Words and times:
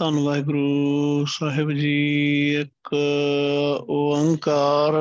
ਧੰਨ 0.00 0.18
ਵਾਹਿਗੁਰੂ, 0.18 1.24
ਸਾਹਿਬ 1.26 1.72
ਜੀ, 1.72 2.54
ਇੱਕ 2.54 2.94
ਓੰਕਾਰ, 3.88 4.92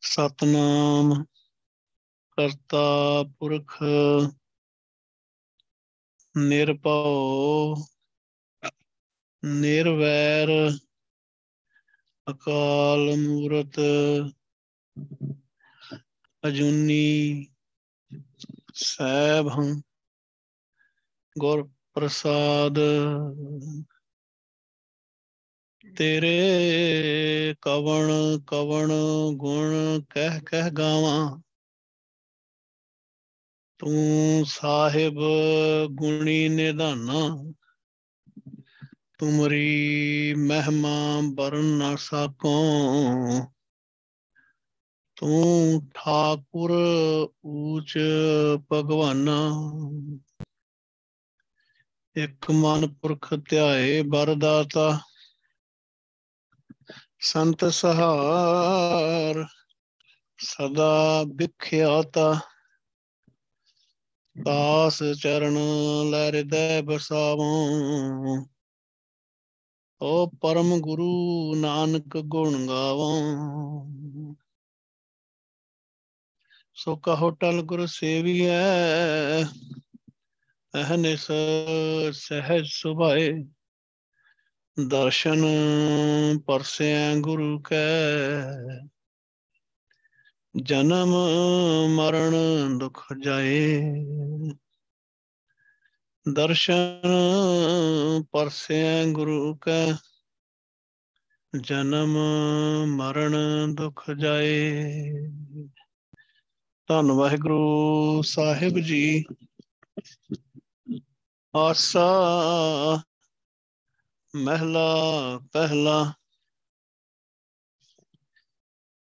ਸਤਨਾਮ, 0.00 1.24
ਕਰਤਾ 2.38 3.22
ਪੁਰਖ, 3.38 3.82
ਨਿਰਭਉ, 6.36 7.76
ਨਿਰਵੈਰ, 9.44 10.70
ਅਕਾਲ 12.30 13.16
ਮੂਰਤ, 13.16 13.80
ਅਜੂਨੀ 16.48 17.46
ਸੈਭੰ 18.74 19.80
ਗੁਰ 21.38 21.75
ਪ੍ਰਸਾਦ। 21.96 22.78
ਤੇਰੇ 25.96 27.54
ਕਵਣ 27.62 28.10
ਕਵਣ 28.46 28.92
ਗੁਣ 29.32 30.00
ਕਹਿ 30.10 30.40
ਕਹਿ 30.40 30.70
ਗਾਵਾਂ। 30.70 31.42
ਤੂੰ 33.78 34.44
ਸਾਹਿਬ 34.46 35.14
ਗੁਣੀ 35.90 36.48
ਨਿਧਾਨਾ। 36.48 37.52
ਤੁਮਰੀ 39.18 40.34
ਮਹਿਮਾ 40.34 41.20
ਬਰਨ 41.34 41.64
ਨਾ 41.64 41.96
ਸਕੋ। 41.96 42.64
ਤੂੰ 45.16 45.82
ਠਾਕੁਰ 45.94 46.72
ਊਚ 47.46 47.98
ਭਗਵਾਨਾ। 48.72 49.50
ਇੱਕ 52.16 52.50
ਮਨ 52.50 52.94
ਪੁਰਖ 52.94 53.34
ਧਿਆਏ 53.34 54.02
ਬਰਦਾਤਾ 54.02 55.00
ਸੰਤ 57.20 57.64
ਸਹਾਰ 57.64 59.46
ਸਦਾ 60.38 61.24
ਵਿਖਿਆਤਾ 61.34 62.40
ਦਾਸ 64.44 65.02
ਚਰਨ 65.22 65.58
ਲੈ 66.10 66.26
ਹਿਰਦੈ 66.26 66.82
ਬਸਾਵੋ 66.82 67.50
ਓ 70.00 70.30
ਪਰਮ 70.40 70.80
ਗੁਰੂ 70.80 71.54
ਨਾਨਕ 71.56 72.16
ਗੁਣ 72.16 72.66
ਗਾਵੋ। 72.66 73.10
ਸੋ 76.74 76.96
ਕਹੋ 76.96 77.30
ਟਲ 77.30 77.62
ਗੁਰ 77.62 77.86
ਸੇਵੀਐ 77.86 78.50
ਅਹਨਿਸ 80.82 81.26
ਸਹਿਜ 82.12 82.66
ਸੁਭਾਏ, 82.66 83.32
ਦਰਸ਼ਨ 84.88 85.44
ਪਰਸੈ 86.46 87.16
ਗੁਰੂ 87.16 87.62
ਕੈ। 87.62 88.06
ਜਨਮ 90.62 91.14
ਮਰਨ 91.88 92.34
ਦੁਖ 92.78 93.06
ਜਾਏ। 93.22 93.82
ਦਰਸ਼ਨ 96.32 97.00
ਪਰਸੈ 98.32 99.04
ਗੁਰੂ 99.06 99.56
ਕੈ। 99.56 99.92
ਜਨਮ 101.60 102.18
ਮਰਨ 102.86 103.34
ਦੁਖ 103.74 104.10
ਜਾਏ। 104.10 105.12
ਧੰਨ 106.86 107.12
ਵਾਹਿਗੁਰੂ 107.12 108.22
ਸਾਹਿਬ 108.22 108.78
ਜੀ। 108.78 109.24
ਆਸਾ 111.56 112.06
ਮਹਿਲਾ 114.36 114.86
ਪਹਿਲਾ 115.52 116.12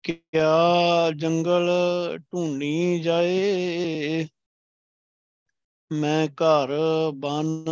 ਕਿਆ 0.04 1.10
ਜੰਗਲ 1.16 1.70
ਢੂੰਡੀ 2.18 3.00
ਜਾਏ? 3.00 4.28
ਮੈਂ 5.92 6.28
ਘਰ 6.28 6.68
ਬਨ 7.14 7.64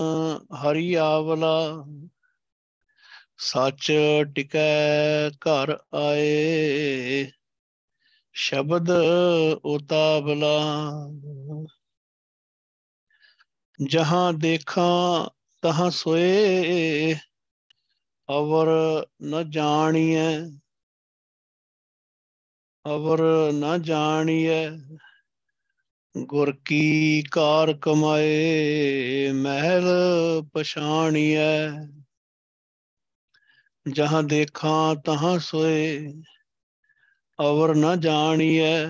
ਹਰੀ 0.54 0.94
ਆਵਲਾ 0.94 1.84
ਸੱਚ 3.38 3.92
ਟਿਕੈ 4.34 5.30
ਘਰ 5.30 5.78
ਆਏ। 5.94 7.30
ਸ਼ਬਦ 8.32 8.90
ਉਤਾਵਲਾ 9.64 10.58
ਜਹਾਂ 13.78 14.32
ਦੇਖਾਂ 14.32 15.30
ਤਹਾਂ 15.62 15.90
ਸੋਏ, 15.90 17.14
ਅਵਰ 18.28 18.68
ਨ 19.22 19.50
ਜਾਣੀਐ। 19.50 20.38
ਅਵਰ 22.84 23.20
ਨ 23.52 23.82
ਜਾਣੀਐ, 23.82 24.70
ਗੁਰ 26.14 26.52
ਕੀ 26.64 27.22
ਕਾਰ 27.22 27.72
ਕਮਾਏ, 27.72 29.32
ਮਹਿਲ 29.32 29.84
ਪਛਾਣੀਐ। 30.52 31.70
ਜਹਾਂ 33.86 34.22
ਦੇਖਾਂ 34.22 34.94
ਤਹਾਂ 34.96 35.38
ਸੋਏ, 35.38 36.12
ਅਵਰ 37.38 37.74
ਨ 37.74 38.00
ਜਾਣੀਐ। 38.00 38.86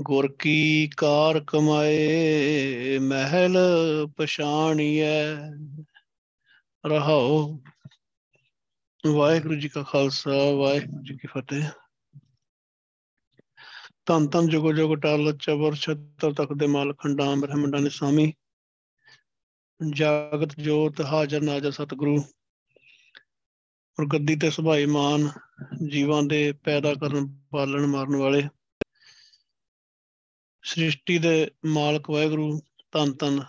ਗੁਰ 0.00 0.32
ਕੀ 0.38 0.90
ਕਾਰ 0.96 1.40
ਕਮਾਏ, 1.40 2.98
ਮਹਿਲ 2.98 3.56
ਪਛਾਣੀਐ। 4.16 5.34
ਰਹਾਓ 6.86 7.60
ਵਾਹਿਗੁਰੂ 9.06 9.54
ਜੀ 9.54 9.68
ਕਾ 9.68 9.82
ਖਾਲਸਾ, 9.82 10.50
ਵਾਹਿਗੁਰੂ 10.50 11.02
ਜੀ 11.02 11.14
ਕੀ 11.14 11.28
ਫਤਿਹ। 11.28 11.64
ਧੰਨ 14.06 14.26
ਧੰਨ 14.26 14.48
ਜੁਗੋ 14.48 14.72
ਜੁਗ 14.72 14.98
ਟਾਲ 14.98 15.38
ਚਬਰ 15.38 15.74
ਛਤਰ 15.74 16.32
ਤੱਕ 16.32 16.52
ਦੇ 16.52 16.66
ਮਾਲ 16.66 16.94
ਖੰਡਾਂ, 16.94 17.36
ਬ੍ਰਹਮੰਡਾਂ 17.36 17.80
ਦੇ 17.80 17.90
ਸਾਮੀ। 17.90 18.32
ਜਾਗਤ 19.94 20.60
ਜੋਤ, 20.60 21.00
ਹਾਜ਼ਰ 21.00 21.40
ਨਾਜ਼ਰ 21.40 21.70
ਸਤਿਗੁਰੂ। 21.70 22.24
ਔਰ 24.00 24.06
ਗੱਦੀ 24.06 24.36
ਤੇ 24.36 24.50
ਸੁਭਾਈ 24.50 24.86
ਮਾਨ, 24.86 25.30
ਜੀਵਾਂ 25.90 26.22
ਦੇ 26.22 26.52
ਪੈਦਾ 26.52 26.94
ਕਰਨ, 26.94 27.40
ਪਾਲਣ, 27.50 27.86
ਮਾਰਨ 27.86 28.16
ਵਾਲੇ। 28.16 28.48
ਸ੍ਰਿਸ਼ਟੀ 30.64 31.18
ਦੇ 31.18 31.50
ਮਾਲਕ 31.66 32.10
ਵਾਹਿਗੁਰੂ 32.10 32.62
ਧੰਨ 32.92 33.12
ਧੰਨ 33.12 33.40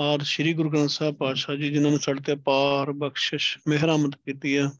ਆਦ 0.00 0.22
ਸ੍ਰੀ 0.22 0.52
ਗੁਰੂ 0.52 0.70
ਗ੍ਰੰਥ 0.70 0.90
ਸਾਹਿਬ 0.90 1.16
ਪਾਤਸ਼ਾਹ 1.16 1.56
ਜੀ, 1.56 1.68
ਜਿਨ੍ਹਾਂ 1.68 1.92
ਨੇ 1.92 1.98
ਸਾਡੇ 1.98 2.20
ਤੇ 2.22 2.34
ਪਾਰ 2.34 2.92
ਬਖਸ਼ਿਸ਼ 2.92 3.58
ਮਿਹਰਮਤ 3.68 4.16
ਕੀਤੀ 4.16 4.58
ਹੈ। 4.58 4.70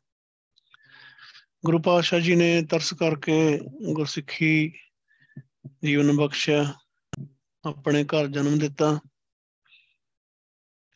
ਗੁਰੂ 1.64 1.78
ਪਾਤਸ਼ਾਹ 1.78 2.20
ਜੀ 2.20 2.34
ਨੇ 2.34 2.62
ਤਰਸ 2.62 2.94
ਕਰਕੇ 2.94 3.60
ਗੁਰਸਿੱਖੀ 3.92 4.72
ਜੀਵਨ 5.84 6.16
ਬਖਸ਼ਿਆ, 6.16 6.74
ਆਪਣੇ 7.64 8.04
ਘਰ 8.04 8.26
ਜਨਮ 8.26 8.58
ਦਿੱਤਾ 8.58 9.00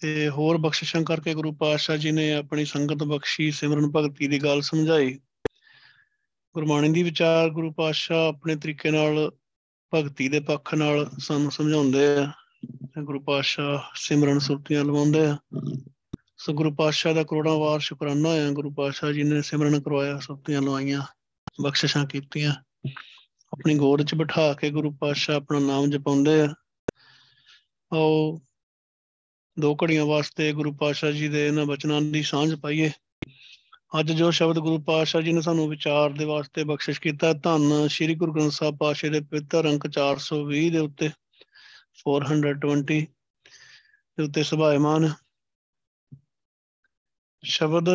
ਤੇ 0.00 0.28
ਹੋਰ 0.28 0.56
ਬਖਸ਼ਿਸ਼ਾਂ 0.56 1.02
ਕਰਕੇ 1.02 1.34
ਗੁਰੂ 1.34 1.52
ਪਾਤਸ਼ਾਹ 1.52 1.96
ਜੀ 1.96 2.10
ਨੇ 2.10 2.32
ਆਪਣੀ 2.32 2.64
ਸੰਗਤ 2.64 3.02
ਬਖਸ਼ੀ, 3.04 3.50
ਸਿਮਰਨ 3.50 3.90
ਭਗਤੀ 3.90 4.26
ਦੀ 4.26 4.38
ਗੱਲ 4.38 4.60
ਸਮਝਾਈ। 4.62 5.18
ਗੁਰਬਾਣੀ 6.54 6.92
ਦੀ 6.92 7.02
ਵਿਚਾਰ 7.02 7.50
ਗੁਰੂ 7.50 7.72
ਪਾਤਸ਼ਾਹ 7.72 8.28
ਆਪਣੇ 8.28 8.56
ਤਰੀਕੇ 8.56 8.90
ਨਾਲ 8.90 9.32
ਭਗਤੀ 9.94 10.28
ਦੇ 10.28 10.40
ਪੱਖ 10.40 10.74
ਨਾਲ 10.74 11.10
ਸਾਨੂੰ 11.18 11.50
ਸਮਝਾਉਂਦੇ 11.50 12.08
ਆ। 12.08 12.32
ਤੇ 12.82 13.02
ਗੁਰੂ 13.02 13.20
ਪਾਤਸ਼ਾਹ 13.20 13.80
ਸਿਮਰਨ 13.94 14.38
ਸੁਰਤੀਆਂ 14.38 14.84
ਲਵਾਉਂਦੇ 14.84 15.26
ਆ। 15.26 15.38
ਸੋ 16.36 16.52
ਗੁਰੂ 16.52 16.74
ਪਾਤਸ਼ਾਹ 16.74 17.14
ਦਾ 17.14 17.22
ਕਰੋੜਾਂ 17.22 17.54
ਵਾਰ 17.54 17.80
ਸ਼ੁਕਰਾਨਾ 17.80 18.32
ਹੈ 18.32 18.50
ਗੁਰੂ 18.50 18.70
ਪਾਤਸ਼ਾਹ 18.70 19.12
ਜੀ 19.12 19.22
ਨੇ 19.22 19.42
ਸਿਮਰਨ 19.42 19.80
ਕਰਵਾਇਆ, 19.80 20.18
ਸੁਰਤੀਆਂ 20.18 20.62
ਲਵਾਈਆਂ, 20.62 21.02
ਬਖਸ਼ਿਸ਼ਾਂ 21.62 22.06
ਕੀਤੀਆਂ। 22.06 22.54
ਆਪਣੀ 23.52 23.74
ਗੋਦ 23.74 24.02
'ਚ 24.02 24.14
ਬਿਠਾ 24.14 24.52
ਕੇ 24.52 24.70
ਗੁਰੂ 24.70 24.90
ਪਾਤਸ਼ਾਹ 24.90 25.36
ਆਪਣਾ 25.36 25.58
ਨਾਮ 25.58 25.90
ਜਪਾਉਂਦੇ 25.90 26.40
ਆ। 26.40 26.54
ਆਓ, 27.92 28.42
ਦੋ 29.60 29.74
ਘੜੀਆਂ 29.74 30.06
ਵਾਸਤੇ 30.06 30.52
ਗੁਰੂ 30.52 30.72
ਪਾਤਸ਼ਾਹ 30.72 31.10
ਜੀ 31.10 31.28
ਦੇ 31.28 31.46
ਇਹਨਾਂ 31.46 31.66
ਬਚਨਾਂ 31.66 32.02
ਦੀ 32.02 32.22
ਸਾਂਝ 32.22 32.54
ਪਾਈਏ। 32.54 32.90
ਅੱਜ 34.00 34.12
ਜੋ 34.12 34.30
ਸ਼ਬਦ 34.30 34.58
ਗੁਰੂ 34.58 34.78
ਪਾਤਸ਼ਾਹ 34.82 35.22
ਜੀ 35.22 35.32
ਨੇ 35.32 35.40
ਸਾਨੂੰ 35.40 35.68
ਵਿਚਾਰ 35.68 36.10
ਦੇ 36.10 36.24
ਵਾਸਤੇ 36.24 36.64
ਬਖਸ਼ਿਸ਼ 36.64 37.00
ਕੀਤਾ, 37.00 37.32
ਧੰਨ 37.32 37.88
ਸ੍ਰੀ 37.88 38.14
ਗੁਰੂ 38.14 38.32
ਗ੍ਰੰਥ 38.32 38.52
ਸਾਹਿਬ 38.52 38.76
ਪਾਤਸ਼ਾਹ 38.76 39.10
ਦੇ 39.10 39.20
ਪਵਿੱਤਰ 39.20 39.68
ਅੰਕ 39.68 39.86
420 39.86 40.70
ਦੇ 40.70 40.78
ਉੱਤੇ 40.78 41.10
420 41.94 43.06
ਦੇ 44.18 44.22
ਉੱਤੇ 44.22 44.42
ਸੁਭਾਇਮਾਨ। 44.42 45.12
ਸ਼ਬਦ 47.44 47.86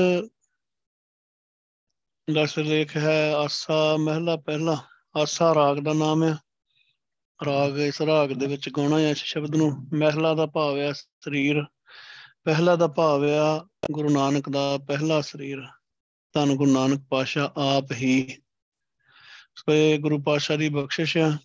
ਦਾ 2.33 2.45
ਸਿਰਲੇਖ 2.45 2.97
ਹੈ, 2.97 3.33
ਆਸਾ 3.33 3.97
ਮਹਿਲਾ 3.97 4.35
ਪਹਿਲਾ, 4.35 4.77
ਆਸਾ 5.17 5.55
ਰਾਗ 5.55 5.77
ਦਾ 5.77 5.93
ਨਾਮ 5.93 6.23
ਹੈ। 6.23 6.38
ਰਾਗ 7.45 7.77
ਇਸ 7.77 8.01
ਰਾਗ 8.01 8.29
ਦੇ 8.29 8.47
ਵਿੱਚ 8.47 8.69
ਗਾਉਣਾ 8.69 8.99
ਹੈ 8.99 9.09
ਇਸ 9.09 9.17
ਸ਼ਬਦ 9.17 9.55
ਨੂੰ, 9.55 9.88
ਮਹਿਲਾ 9.93 10.33
ਦਾ 10.33 10.45
ਭਾਵ 10.45 10.77
ਹੈ 10.77 10.91
ਸਰੀਰ, 10.93 11.63
ਪਹਿਲਾ 12.43 12.75
ਦਾ 12.75 12.88
ਭਾਵ 12.88 13.23
ਆ 13.23 13.67
ਗੁਰੂ 13.91 14.09
ਨਾਨਕ 14.09 14.49
ਦਾ 14.49 14.77
ਪਹਿਲਾ 14.88 15.21
ਸਰੀਰ। 15.21 15.67
ਧੰਨ 16.33 16.56
ਗੁਰੂ 16.56 16.72
ਨਾਨਕ 16.72 17.01
ਪਾਸ਼ਾ 17.10 17.54
ਆਪ 17.57 17.92
ਹੀ 17.92 18.38
ਸੋ 19.56 19.74
ਇਹ 19.74 20.00
ਗੁਰੂ 20.00 20.22
ਪਾਸ਼ਾ 20.22 20.56
ਦੀ 20.56 20.69
ਬਖਸ਼ਿਸ਼ 20.69 21.18
ਆ। 21.18 21.38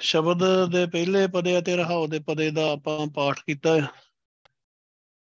ਸ਼ਬਦ 0.00 0.70
ਦੇ 0.72 0.86
ਪਹਿਲੇ 0.86 1.26
ਪਦੇ 1.26 1.58
ਅਤੇ 1.58 1.76
ਰਹਾਉ 1.76 2.06
ਦੇ 2.06 2.18
ਪਦੇ 2.18 2.50
ਦਾ 2.50 2.72
ਆਪਾਂ 2.72 3.06
ਪਾਠ 3.06 3.38
ਕੀਤਾ। 3.46 3.80
ਹੈ 3.80 3.86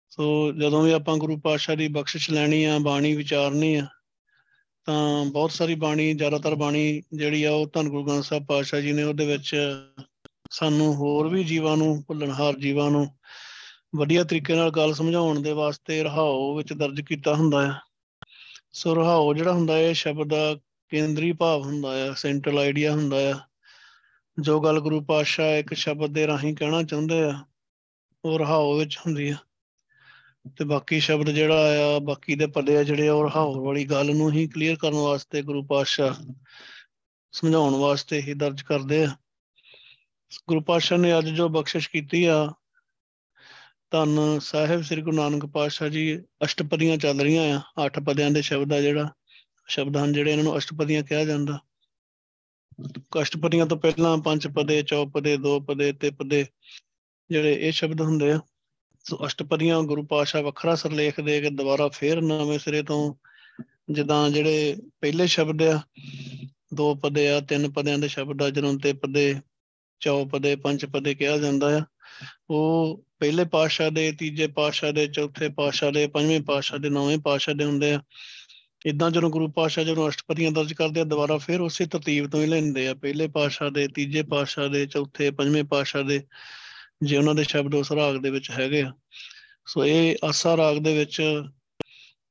ਸੋ 0.09 0.51
ਜਦੋਂ 0.51 0.83
ਵੀ 0.83 0.91
ਆਪਾਂ 0.91 1.17
ਗੁਰੂ 1.17 1.39
ਪਾਤਸ਼ਾਹ 1.39 1.75
ਦੀ 1.75 1.87
ਬਖਸ਼ਿਸ਼ 1.87 2.31
ਲੈਣੀ 2.31 2.63
ਆ, 2.63 2.79
ਬਾਣੀ 2.79 3.15
ਵਿਚਾਰਨੀ 3.15 3.75
ਆ, 3.75 3.87
ਤਾਂ 4.85 5.25
ਬਹੁਤ 5.25 5.51
ਸਾਰੀ 5.51 5.75
ਬਾਣੀ, 5.75 6.13
ਜ਼ਿਆਦਾਤਰ 6.13 6.55
ਬਾਣੀ 6.55 7.01
ਜਿਹੜੀ 7.13 7.43
ਆ 7.43 7.51
ਉਹ 7.51 7.69
ਧੰਨ 7.73 7.89
ਗੁਰੂ 7.89 8.05
ਗ੍ਰੰਥ 8.05 8.23
ਸਾਹਿਬ 8.23 8.45
ਪਾਤਸ਼ਾਹ 8.45 8.81
ਜੀ 8.81 8.91
ਨੇ 8.91 9.03
ਉਹਦੇ 9.03 9.25
ਵਿੱਚ 9.25 9.55
ਸਾਨੂੰ 10.51 10.95
ਹੋਰ 10.95 11.27
ਵੀ 11.27 11.43
ਜੀਵਾਂ 11.43 11.77
ਨੂੰ, 11.77 12.03
ਭੁੱਲਣਹਾਰ 12.07 12.53
ਜੀਵਾਂ 12.55 12.91
ਨੂੰ 12.91 13.17
ਵਧੀਆ 13.95 14.23
ਤਰੀਕੇ 14.23 14.55
ਨਾਲ 14.55 14.71
ਗੱਲ 14.71 14.93
ਸਮਝਾਉਣ 14.93 15.41
ਦੇ 15.41 15.51
ਵਾਸਤੇ 15.51 16.03
ਰਹਾਉ 16.03 16.55
ਵਿੱਚ 16.55 16.73
ਦਰਜ 16.73 17.01
ਕੀਤਾ 17.01 17.33
ਹੁੰਦਾ 17.33 17.67
ਹੈ 17.67 17.79
ਸੋ 18.73 18.95
ਰਹਾਉ 18.95 19.33
ਜਿਹੜਾ 19.33 19.53
ਹੁੰਦਾ 19.53 19.77
ਹੈ 19.77 19.93
ਸ਼ਬਦ 19.93 20.29
ਦਾ 20.29 20.55
ਕੇਂਦਰੀ 20.89 21.31
ਭਾਵ 21.31 21.61
ਹੁੰਦਾ 21.61 21.97
ਹੈ 21.97 22.13
ਸੈਂਟਰਲ 22.13 22.59
ਆਈਡੀਆ 22.59 22.91
ਹੁੰਦਾ 22.91 23.19
ਹੈ 23.19 23.33
ਜੋ 24.41 24.59
ਗੱਲ 24.59 24.79
ਗੁਰੂ 24.79 25.01
ਪਾਤਸ਼ਾਹ 25.01 25.45
ਇੱਕ 25.45 25.73
ਸ਼ਬਦ 25.73 26.13
ਦੇ 26.13 26.27
ਰਾਹੀਂ 26.27 26.55
ਕਹਿਣਾ 26.55 26.83
ਚਾਹੁੰਦੇ 26.83 27.23
ਆ, 27.23 27.43
ਉਹ 28.25 28.39
ਰਹਾਉ 28.39 28.77
ਵਿੱਚ 28.77 28.97
ਹੁੰਦੀ 28.97 29.29
ਆ। 29.29 29.35
ਤੇ 30.57 30.65
ਬਾਕੀ 30.65 30.99
ਸ਼ਬਦ 30.99 31.29
ਜਿਹੜਾ 31.29 31.95
ਆ, 31.95 31.99
ਬਾਕੀ 31.99 32.35
ਦੇ 32.35 32.47
ਪੱਲੇ 32.47 32.77
ਆ 32.77 32.83
ਜਿਹੜੇ, 32.83 33.09
ਉਹ 33.09 33.29
ਰਹਾਉ 33.29 33.65
ਵਾਲੀ 33.65 33.85
ਗੱਲ 33.85 34.15
ਨੂੰ 34.15 34.31
ਹੀ 34.31 34.47
ਕਲੀਅਰ 34.47 34.75
ਕਰਨ 34.75 34.95
ਵਾਸਤੇ 34.95 35.41
ਗੁਰੂ 35.41 35.63
ਪਾਤਸ਼ਾਹ 35.63 36.33
ਸਮਝਾਉਣ 37.31 37.75
ਵਾਸਤੇ 37.75 38.21
ਹੀ 38.21 38.33
ਦਰਜ 38.33 38.61
ਕਰਦੇ 38.61 39.03
ਆ। 39.05 39.15
ਗੁਰੂ 40.47 40.61
ਪਾਤਸ਼ਾਹ 40.61 40.97
ਨੇ 40.97 41.17
ਅੱਜ 41.17 41.29
ਜੋ 41.29 41.49
ਬਖਸ਼ਿਸ਼ 41.49 41.89
ਕੀਤੀ 41.89 42.25
ਆ 42.25 42.53
ਧੰਨ 43.91 44.39
ਸਾਹਿਬ 44.39 44.81
ਸ੍ਰੀ 44.81 45.01
ਗੁਰੂ 45.01 45.15
ਨਾਨਕ 45.15 45.45
ਪਾਤਸ਼ਾਹ 45.45 45.89
ਜੀ, 45.89 46.21
ਅਸ਼ਟਪਦੀਆਂ 46.43 46.97
ਚੱਲ 46.97 47.21
ਰਹੀਆਂ 47.21 47.59
ਆ, 47.59 47.85
ਅੱਠ 47.85 47.99
ਪਦਿਆਂ 47.99 48.31
ਦੇ 48.31 48.41
ਸ਼ਬਦ 48.41 48.73
ਆ 48.73 48.81
ਜਿਹੜਾ, 48.81 49.09
ਸ਼ਬਦ 49.67 49.97
ਹਨ 49.97 50.13
ਜਿਹੜੇ 50.13 50.31
ਇਹਨਾਂ 50.31 50.43
ਨੂੰ 50.43 50.57
ਅਸ਼ਟਪਦੀਆਂ 50.57 51.03
ਕਿਹਾ 51.03 51.23
ਜਾਂਦਾ। 51.25 51.59
ਅਸ਼ਟਪਦੀਆਂ 53.21 53.65
ਤੋਂ 53.65 53.77
ਪਹਿਲਾਂ 53.77 54.17
ਪੰਜ 54.17 54.47
ਪਦੇ 54.47 54.81
ਚੌਪਦੇ 54.83 55.37
ਦੋ 55.37 55.59
ਪਦੇ, 55.59 55.91
ਤੇ 55.93 56.09
ਪਦੇ 56.09 56.45
ਜਿਹੜੇ 57.29 57.53
ਇਹ 57.53 57.71
ਸ਼ਬਦ 57.71 58.01
ਹੁੰਦੇ 58.01 58.31
ਆ। 58.31 58.39
ਸੋ 59.05 59.17
ਅਸ਼ਟਪਦੀਆਂ 59.25 59.81
ਗੁਰੂ 59.83 60.03
ਪਾਤਸ਼ਾਹ 60.03 60.43
ਵੱਖਰਾ 60.43 60.75
ਸਰਲੇਖ 60.75 61.21
ਦੇ 61.21 61.41
ਕੇ 61.41 61.49
ਦੁਬਾਰਾ 61.49 61.87
ਫੇਰ 61.87 62.21
ਨਵੇਂ 62.21 62.59
ਸਿਰੇ 62.59 62.83
ਤੋਂ 62.83 63.15
ਜਿੱਦਾਂ 63.89 64.29
ਜਿਹੜੇ 64.29 64.75
ਪਹਿਲੇ 65.01 65.27
ਸ਼ਬਦ 65.27 65.61
ਆ, 65.61 65.81
ਦੋ 66.73 66.95
ਪਦੇ 66.95 67.27
ਆ, 67.29 67.39
ਤਿੰਨ 67.39 67.71
ਪਦਿਆਂ 67.71 67.97
ਦੇ 67.97 68.07
ਸ਼ਬਦ 68.07 68.41
ਆ, 68.41 68.49
ਜਦੋਂ 68.49 68.73
ਤੇ 68.79 68.93
ਪਦੇ 68.93 69.35
ਚੌਪਦੇ 69.99 70.55
ਪੰਜ 70.55 70.85
ਪਦੇ 70.85 71.13
ਕਿਹਾ 71.15 71.37
ਜਾਂਦਾ 71.37 71.77
ਆ। 71.77 71.81
ਉਹ 72.49 73.05
ਪਹਿਲੇ 73.19 73.45
ਪਾਤਸ਼ਾਹ 73.45 73.91
ਦੇ, 73.91 74.11
ਤੀਜੇ 74.11 74.47
ਪਾਤਸ਼ਾਹ 74.47 74.91
ਦੇ, 74.91 75.07
ਚੌਥੇ 75.07 75.49
ਪਾਤਸ਼ਾਹ 75.49 75.91
ਦੇ, 75.91 76.07
ਪੰਜਵੇਂ 76.07 76.41
ਪਾਤਸ਼ਾਹ 76.41 76.79
ਦੇ, 76.79 76.89
ਨੌਵੇਂ 76.89 77.17
ਪਾਤਸ਼ਾਹ 77.17 77.55
ਦੇ 77.55 77.63
ਹੁੰਦੇ 77.63 77.93
ਆ। 77.93 78.01
ਇਦਾਂ 78.85 79.11
ਜਦੋਂ 79.11 79.29
ਗੁਰੂ 79.29 79.51
ਪਾਤਸ਼ਾਹ 79.51 79.83
ਜਦੋਂ 79.83 80.09
ਅਸ਼ਟਪਦੀਆਂ 80.09 80.51
ਦਰਜ 80.51 80.73
ਕਰਦੇ 80.73 81.01
ਆ, 81.01 81.03
ਦੁਬਾਰਾ 81.03 81.37
ਫਿਰ 81.37 81.61
ਉਸੇ 81.61 81.85
ਤਰਤੀਬ 81.85 82.29
ਤੋਂ 82.29 82.41
ਹੀ 82.41 82.45
ਲੈਂਦੇ 82.45 82.87
ਆ। 82.87 82.93
ਪਹਿਲੇ 82.93 83.27
ਪਾਤਸ਼ਾਹ 83.27 83.69
ਦੇ, 83.69 83.87
ਤੀਜੇ 83.87 84.23
ਪਾਤਸ਼ਾਹ 84.23 84.69
ਦੇ, 84.69 84.85
ਚੌਥੇ, 84.85 85.31
ਪੰਜਵੇਂ 85.31 85.63
ਪਾਤਸ਼ਾਹ 85.63 86.03
ਦੇ, 86.03 86.23
ਜੇ 87.03 87.17
ਉਹਨਾਂ 87.17 87.35
ਦੇ 87.35 87.43
ਸ਼ਬਦ 87.43 87.75
ਉਸ 87.75 87.91
ਰਾਗ 87.91 88.15
ਦੇ 88.15 88.29
ਵਿੱਚ 88.29 88.51
ਹੈਗੇ 88.51 88.81
ਆ। 88.81 88.93
ਸੋ 89.67 89.85
ਇਹ 89.85 90.15
ਆਸਾ 90.23 90.57
ਰਾਗ 90.57 90.77
ਦੇ 90.77 90.97
ਵਿੱਚ 90.97 91.41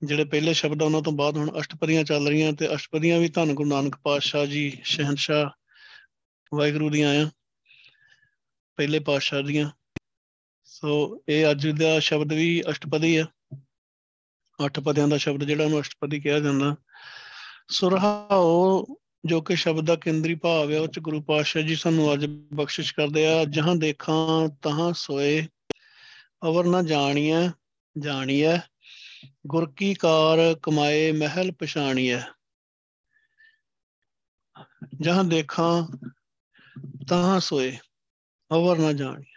ਜਿਹੜੇ 0.05 0.25
ਪਹਿਲੇ 0.25 0.55
ਸ਼ਬਦ 0.55 0.83
ਆ, 0.83 0.85
ਉਹਨਾਂ 0.85 1.03
ਤੋਂ 1.03 1.13
ਬਾਅਦ 1.13 1.37
ਹੁਣ 1.37 1.61
ਅਸ਼ਟਪਦੀਆਂ 1.61 2.05
ਚੱਲ 2.05 2.29
ਰਹੀਆਂ 2.29 2.53
ਤੇ 2.53 2.75
ਅਸ਼ਟਪਦੀਆਂ 2.75 3.19
ਵੀ 3.19 3.29
ਧੰਨ 3.29 3.53
ਗੁਰੂ 3.53 3.69
ਨਾਨਕ 3.69 3.97
ਪਾਤਸ਼ਾਹ 3.97 4.47
ਜੀ 4.47 4.79
ਸ਼ਹਿਨशाह 4.85 5.51
ਵਾਹਿਗੁਰੂ 6.57 6.91
ਦੀਆਂ 6.91 7.27
ਆ, 7.27 7.31
ਪਹਿਲੇ 8.77 8.99
ਪਾਤਸ਼ਾਹ 8.99 9.43
ਦੀਆਂ। 9.43 9.71
ਸੋ 10.81 11.23
ਇਹ 11.29 11.51
ਅੱਜ 11.51 11.69
ਦਾ 11.69 12.01
ਸ਼ਬਦ 12.01 12.33
ਵੀ 12.33 12.63
ਅਸ਼ਟਪਦੀ 12.71 13.17
ਆ। 13.17 13.27
ਅੱਠ 14.65 14.81
ਪਦਿਆਂ 14.81 15.09
ਦਾ 15.09 15.17
ਸ਼ਬਦ 15.17 15.45
ਜਿਹੜਾ 15.45 15.65
ਉਹਨੂੰ 15.65 15.81
ਅਸ਼ਟਪਦੀ 15.81 16.21
ਕਿਹਾ 16.21 16.39
ਜਾਂਦਾ। 16.39 16.77
ਸੁਰਹਾਉ 17.71 18.85
ਜੋ 19.25 19.41
ਕਿ 19.41 19.57
ਸ਼ਬਦ 19.57 19.87
ਦਾ 19.87 19.97
ਕੇਂਦਰੀ 19.97 20.35
ਭਾਵ 20.35 20.73
ਹੈ 20.73 20.81
ਉਹ 20.81 20.89
ਚ 20.89 20.99
ਗੁਰੂ 20.99 21.23
ਪਾਤਸ਼ਾਹ 21.23 21.63
ਜੀ 21.63 21.77
ਸਾਨੂੰ 21.77 22.13
ਅੱਜ 22.13 22.27
ਬਖਸ਼ਿਸ਼ 22.27 22.95
ਕਰਦੇ 22.95 23.27
ਆ, 23.27 23.45
ਜਹਾਂ 23.45 23.77
ਦੇਖਾਂ, 23.77 24.49
ਤਹਾਂ 24.49 24.93
ਸੋਏ, 24.93 25.47
ਅਵਰ 26.43 26.65
ਨਾ 26.65 26.83
ਜਾਣੀਐ 26.83 27.49
ਜਾਣੀਐ, 27.99 28.57
ਗੁਰ 29.47 29.73
ਕੀ 29.73 29.95
ਕਾਰ 29.95 30.39
ਕਮਾਏ, 30.63 31.13
ਮਹਿਲ 31.13 31.53
ਪਛਾਣੀਐ। 31.53 32.19
ਜਹਾਂ 35.01 35.25
ਦੇਖਾਂ, 35.25 35.97
ਤਹਾਂ 37.09 37.41
ਸੋਏ, 37.41 37.79
ਅਵਰ 38.53 38.79
ਨਾ 38.79 38.93
ਜਾਣੀਐ। 38.93 39.28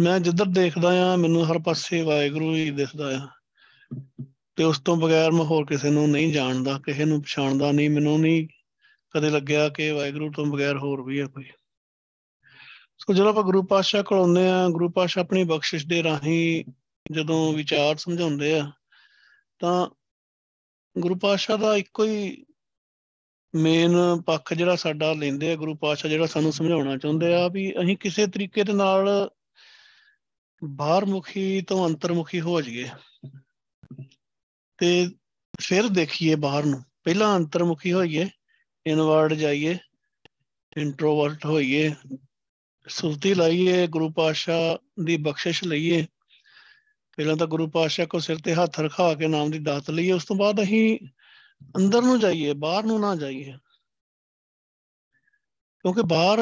ਮੈਂ 0.00 0.20
ਜਿੱਧਰ 0.20 0.44
ਦੇਖਦਾ 0.44 1.12
ਆ, 1.12 1.16
ਮੈਨੂੰ 1.16 1.50
ਹਰ 1.50 1.58
ਪਾਸੇ 1.58 2.02
ਵਾਹਿਗੁਰੂ 2.02 2.54
ਹੀ 2.54 2.70
ਦਿਖਦਾ 2.70 3.16
ਆ। 3.16 3.28
ਤੇ 4.56 4.64
ਉਸ 4.64 4.80
ਤੋਂ 4.80 4.96
ਬਗੈਰ 4.96 5.30
ਮੈਂ 5.30 5.44
ਹੋਰ 5.44 5.66
ਕਿਸੇ 5.66 5.90
ਨੂੰ 5.90 6.10
ਨਹੀਂ 6.10 6.32
ਜਾਣਦਾ, 6.32 6.78
ਕਿਸੇ 6.78 7.04
ਨੂੰ 7.04 7.22
ਪਛਾਣਦਾ 7.22 7.72
ਨਹੀਂ, 7.72 7.90
ਮੈਨੂੰ 7.90 8.20
ਨਹੀਂ 8.20 8.48
ਕਦੇ 9.10 9.30
ਲੱਗਿਆ 9.30 9.68
ਕਿ 9.68 9.90
ਵਾਹਿਗੁਰੂ 9.90 10.32
ਤੋਂ 10.32 10.46
ਬਗੈਰ 10.46 10.78
ਹੋਰ 10.78 11.02
ਵੀ 11.02 11.20
ਹੈ 11.20 11.26
ਕੋਈ। 11.26 11.44
ਸੋ 12.98 13.14
ਜਦੋਂ 13.14 13.28
ਆਪਾਂ 13.28 13.42
ਗੁਰੂ 13.42 13.62
ਪਾਤਸ਼ਾਹ 13.62 14.02
ਕੋਲ 14.02 14.18
ਆਉਂਦੇ 14.18 14.48
ਆ, 14.48 14.68
ਗੁਰੂ 14.68 14.88
ਪਾਤਸ਼ਾਹ 14.88 15.24
ਆਪਣੀ 15.24 15.44
ਬਖਸ਼ਿਸ਼ 15.44 15.86
ਦੇ 15.86 16.02
ਰਾਹੀਂ 16.02 16.64
ਜਦੋਂ 17.12 17.52
ਵਿਚਾਰ 17.52 17.96
ਸਮਝਾਉਂਦੇ 17.96 18.58
ਆ, 18.58 18.70
ਤਾਂ 19.58 19.88
ਗੁਰੂ 20.98 21.14
ਪਾਤਸ਼ਾਹ 21.14 21.58
ਦਾ 21.58 21.76
ਇੱਕੋ 21.76 22.04
ਹੀ 22.04 22.44
ਮੇਨ 23.54 24.22
ਪੱਖ 24.26 24.54
ਜਿਹੜਾ 24.54 24.76
ਸਾਡਾ 24.76 25.12
ਲੈਂਦੇ 25.12 25.52
ਆ, 25.52 25.56
ਗੁਰੂ 25.56 25.74
ਪਾਤਸ਼ਾਹ 25.74 26.10
ਜਿਹੜਾ 26.10 26.26
ਸਾਨੂੰ 26.26 26.52
ਸਮਝਾਉਣਾ 26.52 26.96
ਚਾਹੁੰਦੇ 26.96 27.34
ਆ 27.34 27.48
ਵੀ 27.48 27.72
ਅਸੀਂ 27.72 27.96
ਕਿਸੇ 27.96 28.26
ਤਰੀਕੇ 28.26 28.64
ਦੇ 28.64 28.72
ਨਾਲ 28.72 29.30
ਬਾਹਰਮੁਖੀ 30.64 31.60
ਤੋਂ 31.60 31.88
ਅੰਤਰਮੁਖੀ 31.88 32.40
ਹੋ 32.40 32.60
ਜਾਈਏ। 32.60 32.90
ਤੇ 34.78 35.10
ਫਿਰ 35.60 35.88
ਦੇਖੀਏ 35.88 36.34
ਬਾਹਰ 36.34 36.64
ਨੂੰ। 36.64 36.82
ਪਹਿਲਾਂ 37.04 37.36
ਅੰਤਰਮੁਖੀ 37.36 37.92
ਹੋਈਏ, 37.92 38.30
ਇਨਵਰਡ 38.86 39.34
ਜਾਈਏ 39.34 39.78
ਇੰਟਰੋਵਰਟ 40.76 41.46
ਹੋਈਏ 41.46 41.94
ਸੁਰਤੀ 42.88 43.34
ਲਾਈਏ, 43.34 43.86
ਗੁਰੂ 43.86 44.12
ਪਾਤਸ਼ਾਹ 44.12 44.76
ਦੀ 45.04 45.16
ਬਖਸ਼ਿਸ਼ 45.16 45.64
ਲਈਏ। 45.64 46.06
ਪਹਿਲਾਂ 47.16 47.36
ਤਾਂ 47.36 47.46
ਗੁਰੂ 47.46 47.70
ਪਾਤਸ਼ਾਹ 47.70 48.06
ਕੋ 48.06 48.18
ਸਿਰ 48.18 48.38
ਤੇ 48.38 48.54
ਹੱਥ 48.54 48.80
ਰਖਾ 48.80 49.14
ਕੇ 49.14 49.28
ਨਾਮ 49.28 49.50
ਦੀ 49.50 49.58
ਦਾਤ 49.58 49.90
ਲਈਏ, 49.90 50.12
ਉਸ 50.12 50.24
ਤੋਂ 50.24 50.36
ਬਾਅਦ 50.36 50.62
ਅਸੀਂ 50.62 50.98
ਅੰਦਰ 51.76 52.02
ਨੂੰ 52.02 52.20
ਜਾਈਏ, 52.20 52.52
ਬਾਹਰ 52.52 52.84
ਨੂੰ 52.84 53.00
ਨਾ 53.00 53.16
ਜਾਈਏ। 53.16 53.52
ਕਿਉਂਕਿ 55.80 56.02
ਬਾਹਰ 56.02 56.38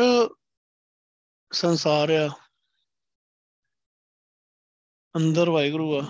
ਸੰਸਾਰ 1.53 2.11
ਆ 2.11 2.42
ਅੰਦਰ 5.15 5.51
ਵਾਹਿਗੁਰੂ 5.51 5.97
ਆ। 5.99 6.03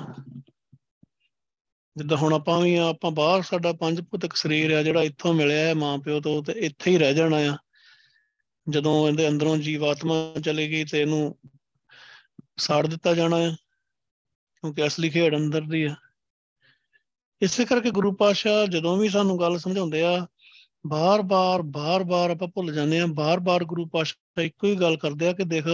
ਜਿੱਦਾਂ 1.97 2.16
ਹੁਣ 2.16 2.32
ਆਪਾਂ 2.32 2.61
ਵੀ 2.61 2.75
ਆ, 2.76 2.88
ਆਪਾਂ 2.88 3.11
ਬਾਹਰ 3.11 3.42
ਸਾਡਾ 3.42 3.73
ਪੰਜ 3.73 4.00
ਭੂਤਕ 4.00 4.37
ਸਰੀਰ 4.37 4.73
ਆ 4.73 4.82
ਜਿਹੜਾ 4.82 5.02
ਇੱਥੋਂ 5.02 5.32
ਮਿਲਿਆ 5.35 5.66
ਹੈ 5.66 5.75
ਮਾਂ 5.75 5.97
ਪਿਓ 5.99 6.21
ਤੋਂ 6.21 6.42
ਤੇ 6.42 6.52
ਇੱਥੇ 6.66 6.90
ਹੀ 6.90 6.99
ਰਹਿ 6.99 7.14
ਜਾਣਾ 7.14 7.37
ਆ। 7.37 7.56
ਜਦੋਂ 8.66 9.09
ਇਹਦੇ 9.09 9.28
ਅੰਦਰੋਂ 9.28 9.56
ਜੀਵਾਤਮਾ 9.56 10.14
ਚਲੇ 10.44 10.68
ਗਈ 10.68 10.85
ਤੇ 10.85 11.00
ਇਹਨੂੰ 11.00 11.38
ਸਾੜ 12.59 12.87
ਦਿੱਤਾ 12.87 13.14
ਜਾਣਾ 13.14 13.37
ਆ, 13.37 13.50
ਕਿਉਂਕਿ 13.50 14.87
ਅਸਲੀ 14.87 15.11
ਖੇਡ 15.11 15.37
ਅੰਦਰ 15.37 15.61
ਦੀ 15.61 15.82
ਆ। 15.85 15.94
ਇਸੇ 17.42 17.64
ਕਰਕੇ 17.64 17.90
ਗੁਰੂ 17.90 18.12
ਪਾਤਸ਼ਾਹ 18.12 18.66
ਜਦੋਂ 18.66 18.97
ਵੀ 18.97 19.09
ਸਾਨੂੰ 19.09 19.38
ਗੱਲ 19.40 19.59
ਸਮਝਾਉਂਦੇ 19.59 20.02
ਆ, 20.02 20.26
ਬਾਰ-ਬਾਰ 20.87 21.62
ਬਾਰ-ਬਾਰ 21.62 22.30
ਆਪਾਂ 22.30 22.49
ਭੁੱਲ 22.49 22.73
ਜਾਂਦੇ 22.75 23.00
ਆ, 23.00 23.06
ਬਾਰ-ਬਾਰ 23.06 23.64
ਗੁਰੂ 23.64 23.87
ਪਾਤਸ਼ਾਹ 23.87 24.42
ਇੱਕੋ 24.42 24.66
ਹੀ 24.66 24.75
ਗੱਲ 24.76 24.97
ਕਰਦੇ 24.97 25.28
ਆ 25.28 25.32
ਕਿ 25.32 25.44
ਦੇਖ 25.44 25.64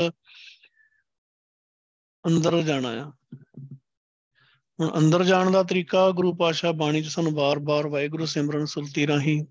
ਅੰਦਰ 2.28 2.60
ਜਾਣਾ 2.62 2.88
ਆ। 3.02 3.10
ਹੁਣ 4.78 4.90
ਅੰਦਰ 4.98 5.24
ਜਾਣ 5.24 5.50
ਦਾ 5.50 5.62
ਤਰੀਕਾ 5.62 6.10
ਗੁਰੂ 6.10 6.34
ਪਾਤਸ਼ਾਹ 6.36 6.72
ਬਾਣੀ 6.72 7.02
'ਚ 7.02 7.08
ਸਾਨੂੰ 7.08 7.34
ਬਾਰ-ਬਾਰ 7.34 7.86
ਵਾਹਿਗੁਰੂ 7.86 8.26
ਸਿਮਰਨ 8.26 8.66
ਸੁਲਤੀ 8.66 9.06
ਰਾਹੀਂ 9.06 9.44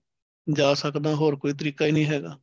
ਜਾ 0.48 0.74
ਸਕਦਾ, 0.74 1.14
ਹੋਰ 1.16 1.36
ਕੋਈ 1.36 1.54
ਤਰੀਕਾ 1.54 1.86
ਹੀ 1.86 1.92
ਨਹੀਂ 1.92 2.06
ਹੈਗਾ। 2.06 2.38